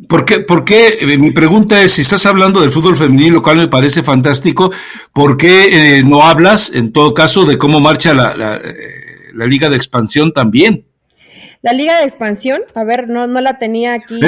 ¿Por 0.10 0.26
qué, 0.26 0.42
¿Por 0.42 0.66
qué? 0.66 0.98
Eh, 1.00 1.18
mi 1.18 1.32
pregunta 1.32 1.82
es, 1.82 1.94
si 1.94 2.02
estás 2.02 2.26
hablando 2.26 2.60
del 2.62 2.70
fútbol 2.70 2.98
femenino, 2.98 3.36
lo 3.36 3.42
cual 3.42 3.58
me 3.58 3.68
parece 3.68 4.04
fantástico, 4.04 4.72
¿por 5.14 5.38
qué 5.38 5.98
eh, 5.98 6.04
no 6.04 6.24
hablas, 6.24 6.72
en 6.74 6.92
todo 6.92 7.14
caso, 7.14 7.46
de 7.46 7.58
cómo 7.58 7.80
marcha 7.80 8.14
la, 8.14 8.36
la, 8.36 8.62
la 9.34 9.46
Liga 9.46 9.70
de 9.70 9.78
Expansión 9.78 10.34
también? 10.34 10.86
La 11.66 11.74
Liga 11.74 11.98
de 11.98 12.04
Expansión, 12.04 12.62
a 12.76 12.84
ver, 12.84 13.08
no, 13.08 13.26
no 13.26 13.42
la 13.42 13.58
tenía 13.58 13.96
aquí. 13.96 14.22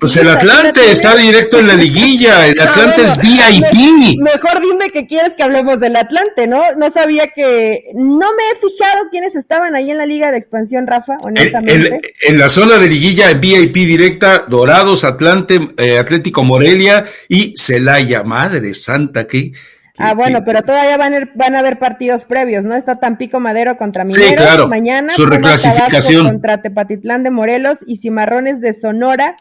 pues 0.00 0.16
el 0.16 0.26
Atlante 0.26 0.90
está 0.90 1.16
directo 1.16 1.58
en 1.58 1.66
la 1.66 1.74
liguilla, 1.74 2.46
el 2.46 2.58
Atlante 2.62 3.02
es 3.02 3.18
VIP. 3.18 4.18
mejor 4.22 4.62
dime 4.62 4.88
que 4.88 5.06
quieres 5.06 5.34
que 5.36 5.42
hablemos 5.42 5.80
del 5.80 5.96
Atlante, 5.96 6.46
¿no? 6.46 6.62
No 6.78 6.88
sabía 6.88 7.26
que, 7.26 7.90
no 7.92 8.16
me 8.16 8.42
he 8.50 8.54
fijado 8.54 9.10
quiénes 9.10 9.36
estaban 9.36 9.74
ahí 9.74 9.90
en 9.90 9.98
la 9.98 10.06
Liga 10.06 10.32
de 10.32 10.38
Expansión, 10.38 10.86
Rafa, 10.86 11.18
honestamente. 11.20 12.00
En, 12.22 12.38
la 12.38 12.48
zona 12.48 12.78
de 12.78 12.88
liguilla 12.88 13.34
VIP 13.34 13.74
directa, 13.74 14.46
Dorados, 14.48 15.04
Atlante, 15.04 15.60
eh, 15.76 15.98
Atlético 15.98 16.42
Morelia 16.42 17.04
y 17.28 17.52
Celaya, 17.58 18.22
madre 18.22 18.72
santa, 18.72 19.26
que 19.26 19.52
Ah, 19.98 20.14
bueno, 20.14 20.44
pero 20.44 20.62
todavía 20.62 20.96
van 20.96 21.14
a, 21.14 21.30
van 21.34 21.56
a 21.56 21.58
haber 21.58 21.78
partidos 21.78 22.24
previos, 22.24 22.64
¿no? 22.64 22.74
Está 22.74 23.00
Tampico 23.00 23.40
Madero 23.40 23.76
contra 23.76 24.04
Mineros 24.04 24.68
mañana, 24.68 25.12
su 25.14 25.26
reclasificación 25.26 26.26
contra 26.26 26.62
Tepatitlán 26.62 27.22
de 27.22 27.30
Morelos 27.30 27.78
y 27.86 27.96
Cimarrones 27.96 28.60
de 28.60 28.72
Sonora 28.72 29.36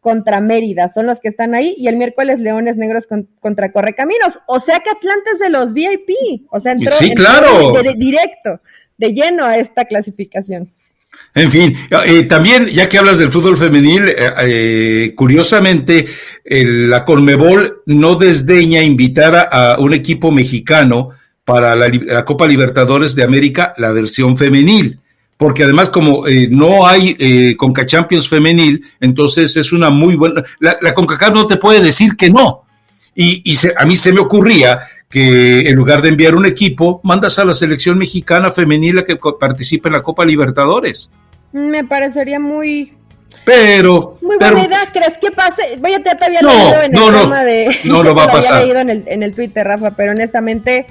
contra 0.00 0.40
Mérida, 0.40 0.88
son 0.88 1.06
los 1.06 1.18
que 1.18 1.26
están 1.26 1.56
ahí, 1.56 1.74
y 1.76 1.88
el 1.88 1.96
miércoles 1.96 2.38
Leones 2.38 2.76
Negros 2.76 3.08
contra 3.40 3.72
Correcaminos, 3.72 4.38
o 4.46 4.60
sea 4.60 4.78
que 4.78 4.90
Atlantes 4.90 5.40
de 5.40 5.50
los 5.50 5.72
VIP, 5.72 6.46
o 6.48 6.60
sea, 6.60 6.72
entró, 6.72 6.92
sí, 6.92 7.12
claro. 7.12 7.72
directo, 7.96 8.60
de 8.98 9.12
lleno 9.12 9.44
a 9.44 9.56
esta 9.56 9.86
clasificación. 9.86 10.72
En 11.36 11.52
fin, 11.52 11.76
eh, 12.06 12.22
también, 12.22 12.66
ya 12.68 12.88
que 12.88 12.96
hablas 12.96 13.18
del 13.18 13.30
fútbol 13.30 13.58
femenil, 13.58 14.08
eh, 14.08 14.16
eh, 14.40 15.12
curiosamente, 15.14 16.06
la 16.46 17.04
Conmebol 17.04 17.82
no 17.84 18.14
desdeña 18.14 18.82
invitar 18.82 19.50
a, 19.52 19.76
un 19.78 19.92
equipo 19.92 20.32
mexicano 20.32 21.10
para 21.44 21.76
la, 21.76 22.24
Copa 22.24 22.46
Libertadores 22.46 23.14
de 23.14 23.22
América, 23.22 23.74
la 23.76 23.92
versión 23.92 24.38
femenil. 24.38 24.98
Porque 25.36 25.64
además, 25.64 25.90
como 25.90 26.24
no 26.48 26.86
hay 26.86 27.54
Conca 27.56 27.84
Champions 27.84 28.30
femenil, 28.30 28.82
entonces 28.98 29.54
es 29.58 29.72
una 29.72 29.90
muy 29.90 30.16
buena. 30.16 30.42
La, 30.60 30.78
la 30.80 30.94
CONCACAF 30.94 31.34
no 31.34 31.46
te 31.46 31.58
puede 31.58 31.82
decir 31.82 32.16
que 32.16 32.30
no. 32.30 32.62
Y, 33.14 33.42
y 33.44 33.58
a 33.76 33.84
mí 33.84 33.94
se 33.94 34.14
me 34.14 34.20
ocurría 34.20 34.80
que 35.08 35.68
en 35.68 35.74
lugar 35.76 36.02
de 36.02 36.08
enviar 36.08 36.34
un 36.34 36.46
equipo, 36.46 37.00
mandas 37.04 37.38
a 37.38 37.44
la 37.44 37.54
selección 37.54 37.98
mexicana 37.98 38.50
femenil 38.50 38.98
a 38.98 39.04
que 39.04 39.16
participe 39.16 39.88
en 39.88 39.94
la 39.94 40.02
Copa 40.02 40.24
Libertadores. 40.24 41.10
Me 41.52 41.84
parecería 41.84 42.40
muy 42.40 42.92
pero. 43.44 44.18
Muy 44.20 44.36
buena 44.36 44.64
idea, 44.64 44.88
¿crees 44.92 45.18
que 45.18 45.30
pase? 45.30 45.76
Vaya, 45.80 46.02
te 46.02 46.10
había 46.24 46.42
leído 46.42 46.82
en 46.82 46.96
el 46.96 47.12
tema 47.12 47.44
de. 47.44 47.76
No, 47.84 48.02
no 48.02 48.14
va 48.14 48.24
a 48.24 48.32
pasar. 48.32 48.62
leído 48.62 48.78
en 48.80 48.90
el, 48.90 49.04
en 49.06 49.22
el 49.22 49.34
Twitter, 49.34 49.66
Rafa, 49.66 49.92
pero 49.92 50.12
honestamente 50.12 50.86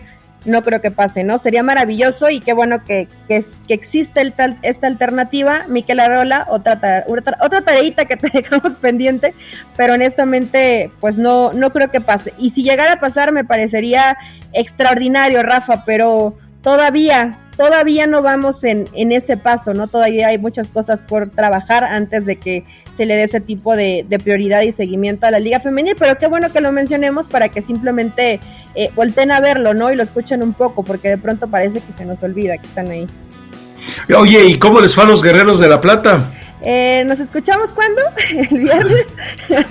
no 0.45 0.61
creo 0.63 0.81
que 0.81 0.91
pase, 0.91 1.23
¿no? 1.23 1.37
Sería 1.37 1.63
maravilloso 1.63 2.29
y 2.29 2.39
qué 2.39 2.53
bueno 2.53 2.83
que, 2.83 3.07
que, 3.27 3.43
que 3.67 3.73
existe 3.73 4.21
el 4.21 4.33
tal, 4.33 4.57
esta 4.61 4.87
alternativa. 4.87 5.65
Miquel 5.67 5.99
Arola, 5.99 6.47
otra, 6.49 7.05
otra, 7.07 7.37
otra 7.41 7.61
tareita 7.61 8.05
que 8.05 8.17
te 8.17 8.29
dejamos 8.29 8.73
pendiente, 8.75 9.33
pero 9.75 9.95
honestamente, 9.95 10.91
pues 10.99 11.17
no, 11.17 11.53
no 11.53 11.71
creo 11.71 11.91
que 11.91 12.01
pase. 12.01 12.33
Y 12.37 12.51
si 12.51 12.63
llegara 12.63 12.93
a 12.93 12.99
pasar, 12.99 13.31
me 13.31 13.43
parecería 13.43 14.17
extraordinario, 14.53 15.43
Rafa, 15.43 15.83
pero 15.85 16.37
todavía, 16.61 17.37
todavía 17.57 18.07
no 18.07 18.21
vamos 18.21 18.63
en, 18.63 18.85
en 18.93 19.11
ese 19.11 19.37
paso, 19.37 19.73
¿no? 19.73 19.87
Todavía 19.87 20.27
hay 20.27 20.37
muchas 20.37 20.67
cosas 20.67 21.01
por 21.01 21.29
trabajar 21.29 21.83
antes 21.83 22.25
de 22.25 22.37
que 22.37 22.65
se 22.93 23.05
le 23.05 23.15
dé 23.15 23.23
ese 23.23 23.41
tipo 23.41 23.75
de, 23.75 24.05
prioridad 24.23 24.61
y 24.61 24.71
seguimiento 24.71 25.27
a 25.27 25.31
la 25.31 25.39
Liga 25.39 25.59
Femenil, 25.59 25.95
pero 25.97 26.17
qué 26.17 26.27
bueno 26.27 26.51
que 26.51 26.61
lo 26.61 26.71
mencionemos 26.71 27.27
para 27.27 27.49
que 27.49 27.61
simplemente 27.61 28.39
eh, 28.75 28.89
volteen 28.95 29.31
a 29.31 29.39
verlo, 29.39 29.73
¿no? 29.73 29.91
Y 29.91 29.95
lo 29.95 30.03
escuchen 30.03 30.41
un 30.41 30.53
poco, 30.53 30.83
porque 30.83 31.09
de 31.09 31.17
pronto 31.17 31.47
parece 31.47 31.81
que 31.81 31.91
se 31.91 32.05
nos 32.05 32.23
olvida 32.23 32.57
que 32.57 32.67
están 32.67 32.89
ahí. 32.89 33.07
Oye, 34.15 34.45
¿y 34.45 34.57
cómo 34.57 34.79
les 34.79 34.95
fue 34.95 35.03
a 35.03 35.07
los 35.07 35.21
guerreros 35.21 35.59
de 35.59 35.67
la 35.67 35.81
plata? 35.81 36.31
Eh, 36.61 37.03
¿Nos 37.05 37.19
escuchamos 37.19 37.71
cuándo? 37.71 38.01
¿El 38.29 38.57
viernes? 38.57 39.07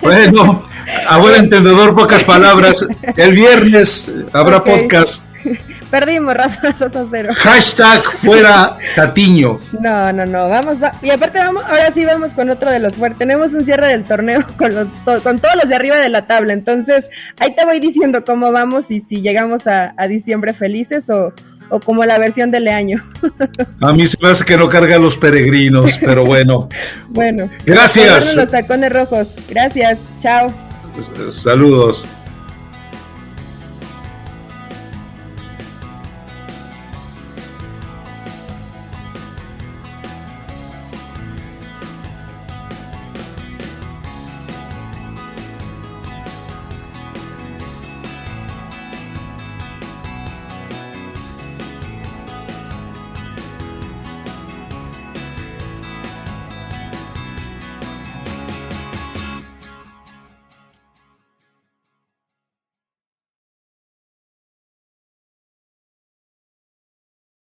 Bueno, 0.01 0.63
a 1.09 1.19
buen 1.19 1.35
entendedor, 1.45 1.95
pocas 1.95 2.25
palabras. 2.25 2.87
El 3.17 3.33
viernes 3.33 4.11
habrá 4.33 4.63
podcast. 4.63 5.25
Perdimos, 5.95 6.35
Rafa, 6.37 6.75
2 6.77 6.97
a 6.97 7.07
0. 7.09 7.35
Hashtag 7.37 8.03
fuera 8.03 8.77
Tatiño. 8.97 9.61
No, 9.81 10.13
no, 10.13 10.27
no. 10.27 10.49
Vamos, 10.49 10.79
y 11.01 11.11
aparte 11.11 11.39
vamos, 11.39 11.63
ahora 11.69 11.93
sí 11.93 12.05
vamos 12.05 12.35
con 12.35 12.51
otro 12.51 12.73
de 12.73 12.81
los 12.81 12.97
fuertes. 12.97 13.21
Tenemos 13.21 13.55
un 13.55 13.65
cierre 13.65 13.87
del 13.87 14.03
torneo 14.03 14.45
con 14.59 14.75
los 14.75 14.89
con 15.23 15.39
todos 15.39 15.55
los 15.55 15.69
de 15.69 15.77
arriba 15.77 15.99
de 15.99 16.09
la 16.09 16.27
tabla. 16.27 16.53
Entonces, 16.53 17.09
ahí 17.39 17.55
te 17.55 17.65
voy 17.65 17.79
diciendo 17.79 18.25
cómo 18.25 18.51
vamos 18.51 18.91
y 18.91 18.99
si 18.99 19.21
llegamos 19.21 19.69
a, 19.69 19.95
diciembre 20.09 20.53
felices 20.53 21.09
o, 21.11 21.33
o 21.69 21.79
como 21.79 22.05
la 22.05 22.19
versión 22.19 22.51
del 22.51 22.67
año. 22.67 23.01
A 23.81 23.93
mí 23.93 24.05
se 24.09 24.17
me 24.21 24.31
hace 24.31 24.45
que 24.45 24.57
no 24.57 24.69
carga 24.69 24.99
los 24.99 25.17
peregrinos, 25.17 25.97
pero 26.01 26.25
bueno. 26.27 26.69
bueno. 27.11 27.49
Gracias. 27.65 28.35
Los 28.35 28.51
tacones 28.51 28.93
rojos. 28.93 29.37
Gracias. 29.49 30.01
Chao. 30.21 30.53
Saludos. 31.31 32.05